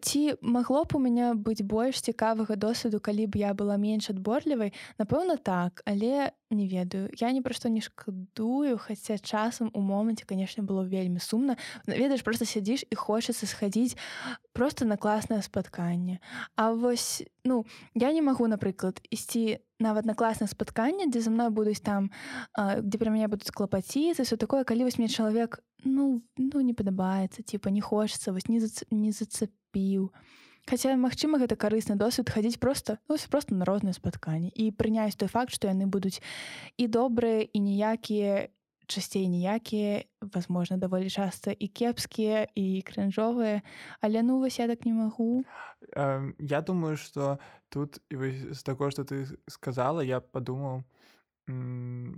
Ці 0.00 0.34
магло 0.40 0.84
б 0.84 0.96
у 0.96 0.98
мяне 0.98 1.34
быць 1.36 1.60
больш 1.60 2.00
цікавага 2.00 2.56
досведу, 2.56 3.00
калі 3.00 3.26
б 3.26 3.36
я 3.36 3.52
была 3.52 3.76
менш 3.76 4.08
адборлівай, 4.10 4.72
напэўна 4.96 5.36
так, 5.36 5.82
але 5.84 6.32
не 6.50 6.66
ведаю. 6.68 7.10
Я 7.12 7.32
ні 7.32 7.42
пра 7.42 7.52
што 7.52 7.68
не 7.68 7.84
шкадую 7.84 8.78
хаця 8.78 9.18
часам 9.18 9.70
у 9.74 9.80
моманце 9.80 10.24
канешне 10.24 10.62
было 10.62 10.86
вельмі 10.86 11.20
сумна. 11.20 11.56
Ведаеш 11.86 12.22
просто 12.22 12.48
сядзіш 12.48 12.88
і 12.88 12.94
хочацца 12.96 13.44
схадзіць 13.46 13.98
просто 14.56 14.88
на 14.88 14.96
класнае 14.96 15.42
спатканне 15.44 16.20
А 16.56 16.72
вось 16.72 17.22
ну 17.44 17.64
я 17.94 18.12
не 18.12 18.22
магу 18.24 18.48
напрыклад 18.48 19.00
ісці 19.10 19.60
нават 19.78 20.08
на 20.08 20.14
класнае 20.16 20.48
спатканне 20.48 21.06
дзе 21.12 21.20
за 21.20 21.30
мной 21.30 21.52
будуць 21.52 21.84
там 21.84 22.08
дзе 22.56 22.96
пра 22.98 23.12
мяне 23.12 23.28
будуць 23.28 23.52
клапаціцца 23.52 24.24
все 24.24 24.40
такое 24.40 24.64
калі 24.64 24.88
вось 24.88 24.98
мне 24.98 25.12
чалавек 25.12 25.60
ну 25.84 26.24
ну 26.40 26.64
не 26.64 26.72
падабаецца 26.72 27.44
типа 27.44 27.68
не 27.68 27.84
хочацца 27.84 28.32
вось 28.32 28.48
не 28.48 28.60
зац... 28.60 28.88
не 28.90 29.12
зацепіў 29.12 30.10
Хаця 30.66 30.96
магчыма 30.98 31.38
гэта 31.38 31.54
карысны 31.54 31.94
досвед 31.94 32.26
хадзіць 32.26 32.58
просто 32.58 32.98
ну, 33.08 33.14
просто 33.30 33.54
на 33.54 33.64
розныя 33.64 33.94
спатканні 33.94 34.50
і 34.50 34.72
прыняць 34.74 35.14
той 35.14 35.28
факт 35.30 35.54
што 35.54 35.70
яны 35.70 35.86
будуць 35.86 36.18
і 36.76 36.88
добрыя 36.90 37.46
і 37.46 37.58
ніякія 37.60 38.48
часцей 38.86 39.28
ніякія 39.28 40.04
возможно 40.20 40.76
даволі 40.76 41.10
часта 41.10 41.54
і 41.58 41.68
кепскія 41.68 42.46
і 42.54 42.82
крынжовыя 42.86 43.62
але 44.00 44.22
ну 44.22 44.38
вось 44.38 44.58
я 44.58 44.66
так 44.66 44.86
не 44.86 44.92
магу 44.92 45.44
я 46.38 46.60
думаю 46.60 46.96
что 46.96 47.38
тут 47.68 48.00
з 48.10 48.62
таго 48.62 48.90
что 48.90 49.04
ты 49.04 49.26
сказала 49.48 50.00
я 50.00 50.20
подумаў 50.20 50.82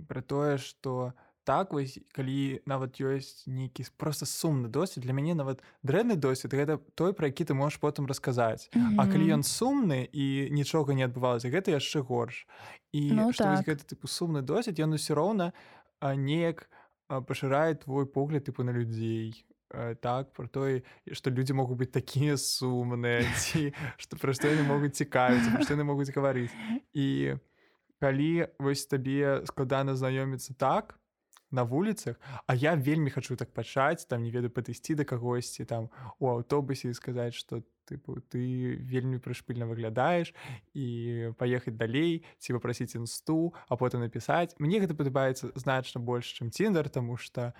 пра 0.07 0.21
тое 0.21 0.57
што 0.57 1.13
так 1.49 1.73
вось 1.73 1.97
калі 2.13 2.61
нават 2.69 3.01
ёсць 3.01 3.49
нейкі 3.49 3.81
просто 3.97 4.29
сумны 4.29 4.69
досвід 4.69 5.03
для 5.03 5.13
мяне 5.17 5.33
нават 5.33 5.63
дрэнны 5.81 6.13
досвід 6.15 6.53
гэта 6.53 6.77
той 6.93 7.13
пра 7.13 7.33
які 7.33 7.49
ты 7.49 7.53
можаш 7.57 7.81
потым 7.81 8.05
расказаць 8.05 8.69
mm 8.69 8.81
-hmm. 8.81 9.01
А 9.01 9.07
калі 9.07 9.33
ён 9.33 9.41
сумны 9.41 10.09
і 10.13 10.49
нічога 10.51 10.93
не 10.93 11.07
адбывалася 11.07 11.49
гэта 11.49 11.73
яшчэ 11.73 12.05
горш 12.05 12.47
і 12.91 13.11
ну, 13.11 13.31
так. 13.33 13.65
гэты 13.65 13.81
тыпу 13.85 14.05
сумны 14.05 14.41
досвід 14.41 14.79
ён 14.79 14.93
усё 14.93 15.15
роўна 15.15 15.53
неяк 16.01 16.69
пашырае 17.07 17.75
твой 17.75 18.05
погляд 18.05 18.45
тыпу 18.45 18.63
на 18.63 18.71
людзей 18.71 19.45
так 20.01 20.33
про 20.33 20.47
той 20.47 20.83
што 21.11 21.29
людзі 21.29 21.53
могуць 21.53 21.77
быць 21.77 21.93
такія 21.93 22.37
сумныя 22.37 23.25
ці 23.37 23.69
што 24.01 24.17
пра 24.17 24.33
што 24.33 24.49
яны 24.49 24.65
могуць 24.65 24.97
цікавіць 24.97 25.45
што 25.61 25.77
яны 25.77 25.85
могуць 25.85 26.09
гаварыць 26.09 26.53
і 26.93 27.37
калі 28.01 28.49
вось 28.57 28.87
табе 28.89 29.45
складана 29.45 29.93
знаёміцца 29.93 30.57
так 30.57 30.97
на 31.51 31.63
вуліцах 31.63 32.17
А 32.45 32.55
я 32.55 32.75
вельмі 32.75 33.09
хачу 33.09 33.35
так 33.35 33.53
пачаць 33.53 34.05
там 34.05 34.23
не 34.23 34.31
ведаю 34.31 34.49
падысці 34.49 34.95
да 34.95 35.05
кагосьці 35.05 35.65
там 35.65 35.89
у 36.19 36.29
аўтобусе 36.29 36.93
сказаць 36.93 37.33
што 37.33 37.61
тыпу 37.89 38.21
ты 38.29 38.77
вельмі 38.77 39.17
прышпільна 39.17 39.65
выглядаеш 39.65 40.33
і 40.77 41.33
паехаць 41.41 41.75
далей 41.75 42.21
ці 42.37 42.53
папрасіць 42.53 42.95
інсту 42.95 43.53
а 43.67 43.75
потым 43.75 44.05
напісаць 44.05 44.53
мне 44.59 44.77
гэта 44.79 44.93
падабаецца 44.93 45.51
значна 45.57 46.01
больш 46.01 46.37
чым 46.37 46.53
ціндер 46.53 46.89
тому 46.89 47.17
что 47.17 47.53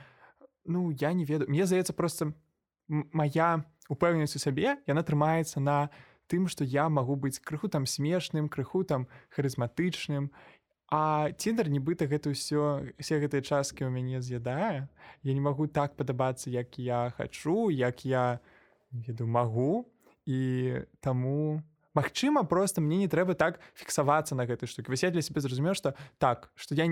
ну 0.65 0.91
я 0.91 1.13
не 1.13 1.25
ведаю 1.25 1.49
мне 1.49 1.65
здаецца 1.65 1.93
просто 1.93 2.33
моя 2.87 3.65
упэўненасць 3.89 4.37
у 4.37 4.43
сабе 4.43 4.77
яна 4.85 5.01
трымаецца 5.01 5.59
на 5.59 5.89
тым 6.29 6.45
што 6.45 6.63
я 6.63 6.85
магу 6.93 7.17
быць 7.17 7.41
крыху 7.41 7.67
там 7.67 7.89
смешным 7.89 8.49
крыху 8.49 8.85
там 8.85 9.09
харызматычным 9.33 10.29
А 10.89 11.29
ціндер 11.37 11.69
нібыта 11.69 12.09
гэта 12.09 12.33
ўсё 12.33 12.89
все 12.97 13.21
гэтыя 13.21 13.45
часткі 13.45 13.85
ў 13.85 13.93
мяне 13.93 14.25
з'ядае. 14.25 14.89
Я 15.21 15.31
не 15.37 15.41
магу 15.41 15.69
так 15.69 15.93
падабацца, 15.93 16.49
як 16.49 16.81
я 16.81 17.13
хачу, 17.13 17.69
як 17.69 18.01
я 18.09 18.41
веду 18.89 19.29
магу 19.29 19.85
і 20.29 20.39
таму 21.01 21.65
Магчыма, 21.97 22.43
просто 22.43 22.81
мне 22.81 22.97
не 22.97 23.07
трэба 23.09 23.33
так 23.33 23.59
фіксавацца 23.73 24.37
на 24.37 24.45
гэтай 24.45 24.69
штукі. 24.69 24.93
Вось 24.93 25.03
я 25.03 25.09
для 25.09 25.25
сябе 25.25 25.41
зразумеў, 25.41 25.73
што 25.73 25.97
так, 26.21 26.53
што 26.55 26.77
я 26.77 26.85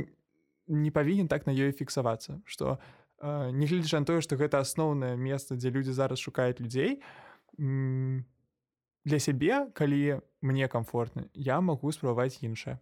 не 0.67 0.91
павінен 0.91 1.29
так 1.29 1.45
на 1.45 1.53
ёй 1.53 1.71
фіксавацца, 1.71 2.41
што 2.43 2.81
э, 3.21 3.51
негледзяч 3.53 3.93
на 3.93 4.05
тое, 4.09 4.25
што 4.25 4.41
гэта 4.41 4.59
асноўнае 4.59 5.13
месца, 5.15 5.55
дзе 5.55 5.69
людзі 5.69 5.93
зараз 5.93 6.19
шукаюць 6.19 6.59
людзей. 6.59 6.99
Для 7.57 9.19
сябе, 9.21 9.69
калі 9.71 10.19
мне 10.41 10.67
комфортна, 10.67 11.29
я 11.33 11.61
магу 11.61 11.93
спрабаваць 11.93 12.41
іншае. 12.41 12.81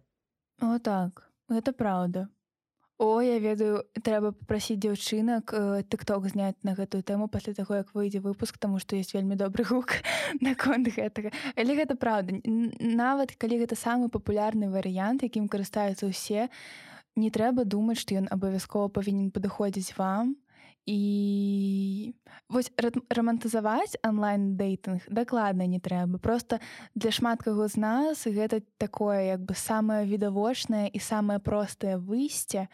О 0.64 0.80
так, 0.80 1.28
гэта 1.52 1.76
праўда. 1.76 2.26
О, 2.98 3.20
я 3.20 3.36
ведаю, 3.38 3.82
трэба 3.92 4.30
папрасіць 4.32 4.78
дзяўчынак 4.80 5.52
тыкток 5.92 6.30
зняць 6.32 6.56
на 6.64 6.72
гэтую 6.72 7.02
тэму 7.04 7.28
пасля 7.28 7.52
таго, 7.52 7.76
як 7.76 7.92
выйдзе 7.92 8.22
выпуск, 8.24 8.56
таму 8.56 8.80
што 8.80 8.96
ёсць 8.96 9.12
вельмі 9.12 9.36
добры 9.36 9.68
гук 9.68 10.00
наконт 10.40 10.88
гэтага. 10.88 11.28
Але 11.60 11.76
гэта 11.76 11.92
праўда. 11.92 12.40
Нават 12.80 13.36
калі 13.36 13.60
гэта 13.60 13.76
самы 13.76 14.08
папулярны 14.08 14.72
варыянт, 14.72 15.28
якім 15.28 15.44
карыстаюцца 15.52 16.08
ўсе, 16.08 16.48
не 17.20 17.28
трэба 17.28 17.68
думаць, 17.68 18.00
што 18.00 18.16
ён 18.16 18.32
абавязкова 18.32 18.88
павінен 18.88 19.28
падыходзіць 19.28 19.92
вам, 20.00 20.32
і 20.86 22.14
вось 22.48 22.70
рамантызаваць 23.10 23.98
онлайн-дэйтынг 24.06 25.10
дакладна 25.10 25.66
не 25.66 25.80
трэба 25.82 26.18
просто 26.22 26.60
для 26.94 27.10
шмат 27.10 27.42
каго 27.42 27.66
з 27.66 27.76
нас 27.76 28.22
гэта 28.22 28.62
такое 28.78 29.34
як 29.34 29.42
бы 29.42 29.58
самае 29.58 30.06
відавочнае 30.06 30.86
і 30.86 30.98
самае 31.02 31.42
простае 31.42 31.98
выйсце 31.98 32.68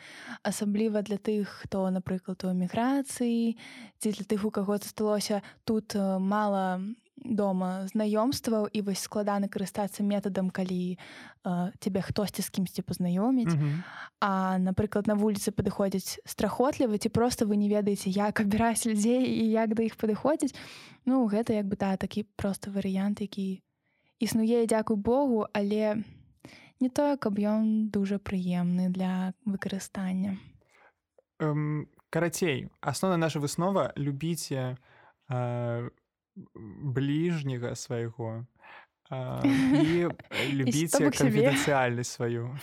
асабліва 0.45 1.01
для 1.03 1.17
тых 1.17 1.65
хто 1.65 1.89
напрыклад 1.89 2.45
у 2.45 2.53
эміграцыі 2.53 3.57
ці 3.99 4.09
для 4.13 4.25
тых 4.29 4.45
у 4.45 4.53
каго 4.53 4.77
засталося 4.77 5.41
тут 5.65 5.97
мала 5.97 6.85
дома 7.25 7.87
знаёмстваў 7.95 8.67
і 8.73 8.83
вось 8.83 9.03
складана 9.07 9.47
карыстацца 9.47 10.03
метадам 10.03 10.51
калі 10.51 10.99
цябе 11.79 12.01
хтосьці 12.03 12.43
з 12.43 12.51
кімсьці 12.51 12.83
пазнаёміць 12.83 13.55
mm 13.55 13.59
-hmm. 13.59 13.83
а 14.21 14.59
напрыклад 14.59 15.07
на 15.07 15.15
вуліцы 15.15 15.51
падыходзяць 15.51 16.19
страхотліва 16.25 16.99
ці 16.99 17.09
просто 17.09 17.47
вы 17.47 17.57
не 17.57 17.69
ведаеце 17.69 18.11
як 18.11 18.41
абіраць 18.41 18.87
людзей 18.87 19.23
і 19.27 19.51
як 19.51 19.75
да 19.75 19.83
іх 19.83 19.97
падыходзіць 19.97 20.55
ну 21.07 21.27
гэта 21.27 21.53
як 21.53 21.67
бы 21.67 21.77
та 21.77 21.97
такі 21.97 22.27
просто 22.37 22.71
варыянт 22.71 23.21
які 23.21 23.63
існуе 24.19 24.67
дзякуй 24.67 24.97
Богу 24.97 25.47
але 25.53 26.03
не 26.81 26.89
тое 26.89 27.17
каб 27.17 27.39
ён 27.39 27.91
дужа 27.91 28.19
прыемны 28.19 28.91
для 28.91 29.33
выкарыстання 29.47 30.39
um, 31.39 31.87
карацей 32.11 32.69
асноўна 32.81 33.17
наша 33.17 33.39
выснова 33.39 33.93
любіце 33.97 34.77
uh 35.31 35.91
бліжняга 36.37 37.75
свайго 37.75 38.47
і 39.13 40.09
любіце 40.57 41.11
канфідэнцыяльнасць 41.13 42.17
сваю 42.17 42.57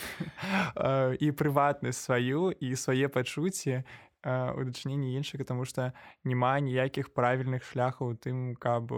і 1.22 1.30
прыватнасць 1.38 2.02
сваю 2.02 2.50
і 2.50 2.74
свае 2.74 3.06
пачуцці 3.06 3.82
у 4.26 4.64
дачыненні 4.66 5.14
іншага 5.14 5.46
тому 5.46 5.64
што 5.64 5.92
няма 6.24 6.58
ніякіх 6.60 7.14
правільных 7.14 7.62
шляхаў 7.62 8.18
тым 8.18 8.58
каб 8.58 8.90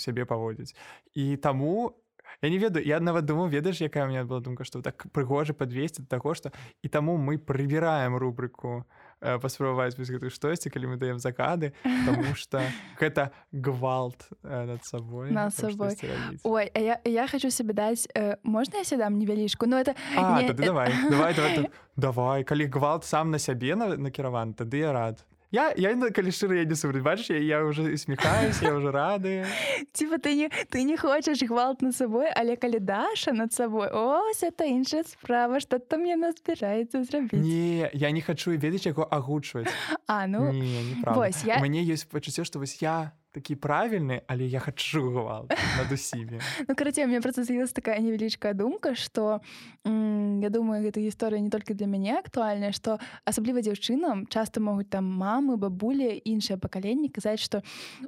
сябе 0.00 0.24
паводзіць 0.24 0.72
і 1.12 1.36
таму 1.36 1.92
я 2.40 2.48
не 2.48 2.58
ведаю 2.58 2.86
я 2.86 3.00
нават 3.00 3.28
думаю 3.28 3.52
ведаеш 3.52 3.84
якая 3.84 4.08
у 4.08 4.08
меня 4.08 4.24
была 4.24 4.40
думка 4.40 4.64
што 4.64 4.80
так 4.80 5.04
прыгожа 5.12 5.52
падвесці 5.52 6.08
таго 6.08 6.32
што 6.34 6.56
і 6.82 6.88
таму 6.88 7.20
мы 7.20 7.36
прыбіраем 7.36 8.16
рубрыку 8.16 8.80
у 8.80 9.03
паспрабаваць 9.24 9.96
вось 9.98 10.10
гэтую 10.12 10.30
штосьці 10.30 10.70
калі 10.70 10.94
мы 10.94 10.96
даем 10.96 11.18
закады 11.18 11.72
потому 11.82 12.34
что 12.40 12.60
гэта 13.00 13.32
гвалт 13.52 14.28
э, 14.42 14.64
над 14.64 14.84
сабой 14.84 15.30
над 15.30 15.54
сабой 15.54 15.96
ой 16.44 16.70
я, 16.74 17.00
я 17.04 17.26
хочу 17.28 17.50
себе 17.50 17.72
даць 17.72 18.08
э, 18.14 18.36
можна 18.42 18.78
я 18.78 18.84
сядам 18.84 19.18
невялічку 19.18 19.66
но 19.66 19.76
ну, 19.76 19.82
это 19.82 19.94
а, 20.16 20.42
не... 20.42 20.52
давай 20.52 20.92
давай 21.10 21.34
давай 21.34 21.70
давай. 21.96 22.44
Калі 22.44 22.66
гвалт 22.66 23.04
сам 23.04 23.30
на 23.30 23.38
сябе 23.38 23.74
накіраван 23.76 24.54
тады 24.54 24.84
я 24.84 24.92
рад 24.92 25.24
Я, 25.54 25.70
я 25.78 25.94
калі 25.94 26.32
шчыра 26.34 26.56
я 26.58 26.64
не 26.66 26.74
супраць 26.74 27.04
бачыш 27.06 27.30
я, 27.30 27.38
я 27.38 27.58
уже 27.62 27.96
смехаюсь 27.96 28.58
я 28.62 28.74
уже 28.74 28.90
рады 28.90 29.46
Типа 29.92 30.18
ты 30.18 30.34
не 30.34 30.48
ты 30.48 30.82
не 30.82 30.96
хочаш 30.96 31.42
гвалт 31.46 31.82
над 31.82 31.94
сабой 31.94 32.26
але 32.34 32.56
калі 32.56 32.80
даша 32.82 33.30
над 33.32 33.52
сабой 33.54 33.86
ось 33.86 34.42
это 34.42 34.66
іншая 34.66 35.04
справа 35.04 35.60
что 35.60 35.78
там 35.78 36.02
нас 36.02 36.34
збіраецца 36.42 37.04
зрабіць 37.04 37.38
Не 37.38 37.90
я 37.94 38.10
не 38.10 38.20
хачу 38.20 38.50
ведаць 38.50 38.86
яго 38.86 39.06
агучваць 39.06 39.70
А 40.08 40.26
ну 40.26 40.50
не, 40.50 40.98
вось, 41.06 41.44
я... 41.44 41.62
мне 41.62 41.86
ёсць 41.86 42.02
пачуццё 42.10 42.42
што 42.42 42.58
вось 42.58 42.82
я 42.82 43.14
такі 43.34 43.58
правільны 43.58 44.22
але 44.30 44.46
я 44.46 44.60
хачу 44.62 45.10
гвалт 45.10 45.50
над 45.50 45.92
усімі 45.92 46.38
Ну 46.68 46.74
карацей 46.74 47.06
мне 47.06 47.20
проста 47.20 47.44
з'явілась 47.44 47.72
такая 47.72 47.98
невялічкая 47.98 48.54
думка 48.54 48.94
что 48.94 49.40
я 49.84 50.48
думаю 50.50 50.86
гэта 50.86 51.02
гісторыя 51.02 51.42
не 51.42 51.50
толькі 51.50 51.74
для 51.74 51.86
мяне 51.86 52.14
актуальная 52.18 52.72
что 52.72 52.98
асабліва 53.26 53.60
дзяўчынам 53.60 54.26
часто 54.30 54.60
могуць 54.60 54.88
там 54.88 55.04
мамы 55.04 55.56
бабулі 55.58 56.14
іншае 56.24 56.56
пакаленне 56.56 57.10
казаць 57.10 57.42
что 57.42 57.62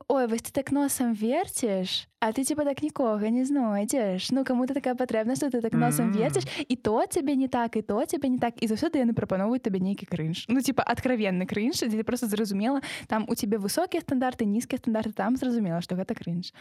ой 0.08 0.26
вось 0.30 0.46
ты 0.46 0.52
так 0.52 0.70
носам 0.70 1.12
верціш 1.12 2.06
А 2.18 2.32
ты 2.32 2.44
типа 2.44 2.64
так 2.64 2.82
нікога 2.82 3.28
не 3.28 3.44
знойдзеш 3.44 4.30
Ну 4.30 4.44
кому 4.44 4.66
ты 4.66 4.74
такая 4.74 4.94
патрэбнасць 4.94 5.44
ты 5.50 5.60
так 5.60 5.72
носам 5.72 6.12
верціш 6.12 6.44
і 6.68 6.76
то 6.76 7.04
цябе 7.06 7.36
не 7.36 7.48
так 7.48 7.76
і 7.76 7.82
то 7.82 8.04
цябе 8.06 8.28
не 8.28 8.38
так 8.38 8.54
і 8.62 8.66
заўсёды 8.66 8.98
яны 8.98 9.12
прапановваюць 9.12 9.62
табе 9.62 9.80
нейкі 9.80 10.06
крынж 10.06 10.46
Ну 10.48 10.60
типа 10.60 10.82
откровенны 10.82 11.46
крынж 11.46 11.84
дзе 11.84 12.04
просто 12.04 12.26
зразумела 12.26 12.80
там 13.06 13.26
у 13.28 13.34
цябе 13.34 13.58
высокія 13.58 14.00
стандарты 14.00 14.46
нізкія 14.46 14.78
стандарты 14.78 15.12
там 15.16 15.40
зразумела 15.40 15.80
што 15.80 15.96
гэта 15.96 16.14
крынж. 16.14 16.52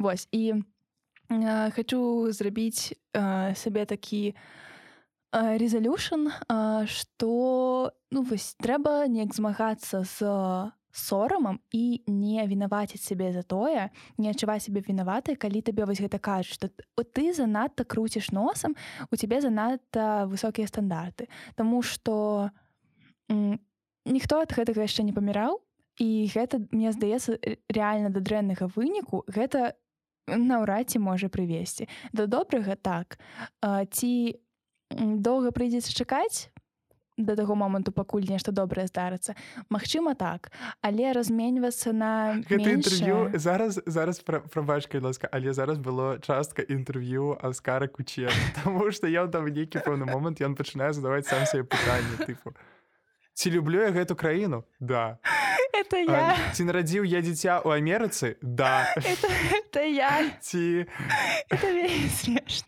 Вось 0.00 0.26
і 0.32 0.56
э, 0.56 1.70
хочу 1.76 2.32
зрабіць 2.32 2.96
э, 3.12 3.54
сабе 3.54 3.84
такі 3.86 4.34
резолюшн 5.32 6.26
што 6.90 7.30
ну 8.10 8.22
вось 8.26 8.58
трэба 8.58 9.06
неяк 9.06 9.30
змагацца 9.34 10.02
з 10.02 10.26
сорамам 10.90 11.60
і 11.70 12.02
не 12.06 12.46
вінаваціць 12.46 13.02
сябе 13.02 13.30
за 13.32 13.42
тое 13.42 13.90
не 14.18 14.30
адчуваць 14.30 14.66
сябе 14.66 14.82
вінаватай 14.82 15.38
калі 15.38 15.62
табе 15.62 15.86
вось 15.86 16.02
гэта 16.02 16.18
кажуць 16.18 16.58
што 16.58 16.66
ты 17.14 17.30
занадта 17.32 17.86
круціш 17.86 18.32
носам 18.34 18.74
у 19.10 19.16
цябе 19.16 19.40
занадта 19.40 20.26
высокія 20.26 20.66
стандарты. 20.66 21.30
Таму 21.54 21.82
што 21.82 22.50
ніхто 23.30 24.42
ад 24.42 24.50
гэтага 24.50 24.82
яшчэ 24.82 25.06
не 25.06 25.14
паміраў 25.14 25.62
і 26.00 26.08
гэта 26.32 26.64
мне 26.72 26.92
здаецца 26.96 27.36
рэальна 27.68 28.08
да 28.08 28.24
дрэннага 28.24 28.72
выніку 28.72 29.22
гэта 29.28 29.76
наўрад 30.26 30.90
ці 30.90 30.98
можа 31.04 31.28
прывесці 31.28 31.88
да 32.12 32.26
добрага 32.26 32.74
так. 32.74 33.20
Ці 33.60 34.40
доўга 34.96 35.52
прыйдзецца 35.52 35.92
чакаць 35.92 36.48
да 37.20 37.36
таго 37.36 37.54
моманту 37.54 37.92
пакуль 37.92 38.24
нешта 38.24 38.52
добрае 38.52 38.86
здарыцца 38.88 39.36
Магчыма 39.68 40.14
так. 40.16 40.48
Але 40.80 41.12
разменьвацца 41.12 41.92
на 41.92 42.40
інтэрв'ю 42.48 43.36
зараз 43.36 43.80
зараз 43.86 44.24
прабачка 44.24 45.00
ласка 45.04 45.28
але 45.28 45.52
зараз 45.52 45.78
было 45.78 46.16
частка 46.24 46.62
інтэрв'ю 46.62 47.36
аскара 47.36 47.88
куче 47.88 48.32
Таму 48.64 48.90
што 48.90 49.06
я 49.06 49.26
там 49.28 49.52
нейкі 49.52 49.84
пэўны 49.84 50.08
момант 50.08 50.40
ён 50.40 50.56
пачынае 50.56 50.92
задаваць 50.96 51.28
сам 51.28 51.44
себе 51.44 51.64
пытанне 51.64 52.16
тыпу 52.24 52.56
ці 53.34 53.50
люблю 53.50 53.80
я 53.80 53.92
гэту 53.92 54.16
краіну? 54.16 54.64
Да 54.80 55.20
это 55.80 55.96
я. 55.98 56.36
ці 56.52 56.64
нарадзіў 56.64 57.04
я 57.04 57.20
дзіця 57.20 57.60
ў 57.62 57.78
Амерыцы 57.78 58.36
да. 58.42 58.90
Это, 58.96 59.28
это 59.28 59.80
я. 59.84 60.30
Ці 60.40 60.86
это 61.48 61.66
смешно. 62.22 62.66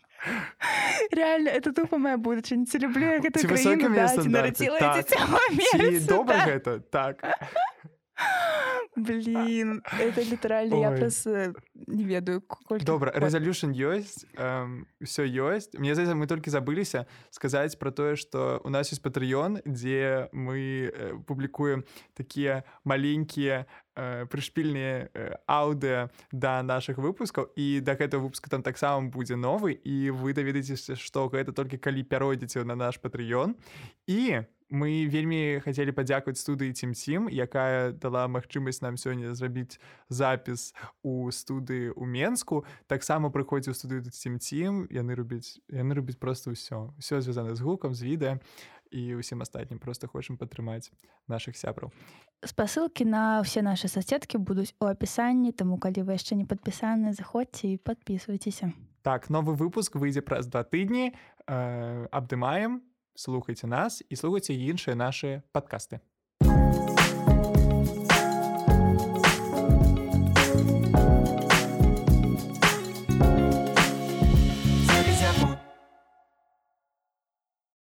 Реально 1.11 1.49
это 1.49 1.73
тупо 1.73 1.97
моя 1.97 2.17
будучынь 2.17 2.65
ці 2.65 2.79
люблю 2.79 3.05
я 3.11 3.19
гэту 3.19 3.43
краіну 3.43 3.89
да, 3.95 4.07
ці 4.07 4.29
нарадзіла 4.29 4.79
так. 4.79 4.95
дзіця 5.03 5.19
ў 5.19 5.35
Амерыцы 5.51 6.07
добра 6.07 6.37
да. 6.37 6.45
гэта 6.47 6.79
так 6.79 7.19
блин 8.95 9.81
это 9.99 10.23
літаральна 10.23 10.75
я 10.75 10.91
прос 10.91 11.25
не 11.87 12.05
ведаю 12.05 12.43
добра 12.85 13.11
резолюшн 13.15 13.71
ёсць 13.71 14.25
все 15.01 15.23
ёсць 15.25 15.73
мне 15.77 15.95
за 15.95 16.15
мы 16.15 16.27
толькі 16.27 16.49
забыліся 16.49 17.05
сказаць 17.29 17.75
про 17.75 17.91
тое 17.91 18.15
что 18.15 18.61
у 18.63 18.69
нас 18.69 18.91
есть 18.91 19.01
патрыён 19.01 19.61
дзе 19.65 20.29
мы 20.31 20.91
э, 20.93 21.19
публікуем 21.25 21.83
такія 22.13 22.63
маленькія 22.83 23.65
э, 23.95 24.25
прышпільныя 24.25 25.09
э, 25.13 25.37
аўдыа 25.47 26.09
да 26.31 26.63
наших 26.63 26.97
выпускаў 26.97 27.49
і 27.55 27.81
да 27.81 27.95
гэтага 27.95 28.23
выпуска 28.23 28.49
там 28.49 28.63
таксама 28.63 29.09
будзе 29.09 29.35
новы 29.35 29.73
і 29.73 30.11
вы 30.11 30.33
даведаецеся 30.33 30.95
што 30.95 31.29
гэта 31.29 31.51
толькі 31.53 31.77
калі 31.77 32.03
пяройдзеце 32.03 32.63
на 32.63 32.75
наш 32.75 33.01
патрыён 33.01 33.55
і 34.07 34.41
у 34.41 34.62
мы 34.73 35.05
вельмі 35.05 35.61
хацелі 35.61 35.93
падзякаваць 35.93 36.41
студыі 36.41 36.73
цімсім 36.73 37.29
якая 37.29 37.93
дала 37.93 38.25
магчымасць 38.25 38.81
нам 38.81 38.97
сёння 38.97 39.37
зрабіць 39.37 39.77
запіс 40.09 40.73
у 41.05 41.29
студыі 41.29 41.93
у 41.93 42.09
менску. 42.09 42.65
Таксама 42.89 43.29
прыходзіў 43.29 43.77
студыю 43.77 44.09
цімцім 44.09 44.89
яны 44.89 45.13
робяць 45.13 45.61
яны 45.69 45.93
робяць 45.93 46.17
просто 46.17 46.57
ўсё. 46.57 46.89
Все 46.97 47.21
звязана 47.21 47.53
з 47.53 47.61
гукам 47.61 47.93
з 47.93 48.01
відэа 48.01 48.41
і 48.89 49.21
ўсім 49.21 49.45
астатнім. 49.45 49.77
Просто 49.77 50.09
хочам 50.09 50.41
падтрымаць 50.41 50.89
наших 51.29 51.53
сябраў. 51.53 51.93
Спасылкі 52.41 53.05
на 53.05 53.45
ўсе 53.45 53.61
наши 53.61 53.85
соцсеткі 53.85 54.41
будуць 54.41 54.73
у 54.81 54.89
апісанні 54.89 55.53
таму 55.53 55.77
калі 55.77 56.01
вы 56.01 56.17
яшчэ 56.17 56.33
не 56.33 56.49
падпісаны 56.49 57.13
заходзьце 57.13 57.77
і 57.77 57.77
подписывайтеся 57.77 58.73
так 59.03 59.29
новы 59.29 59.53
выпуск 59.53 59.99
выйдзе 59.99 60.23
праз 60.23 60.47
два 60.47 60.63
тыдні. 60.63 61.11
Э, 61.45 62.07
абдымаем 62.07 62.81
слухайце 63.15 63.67
нас 63.67 64.01
і 64.09 64.15
слухайце 64.15 64.53
іншыя 64.53 64.95
нашы 64.95 65.43
падкасты. 65.51 66.01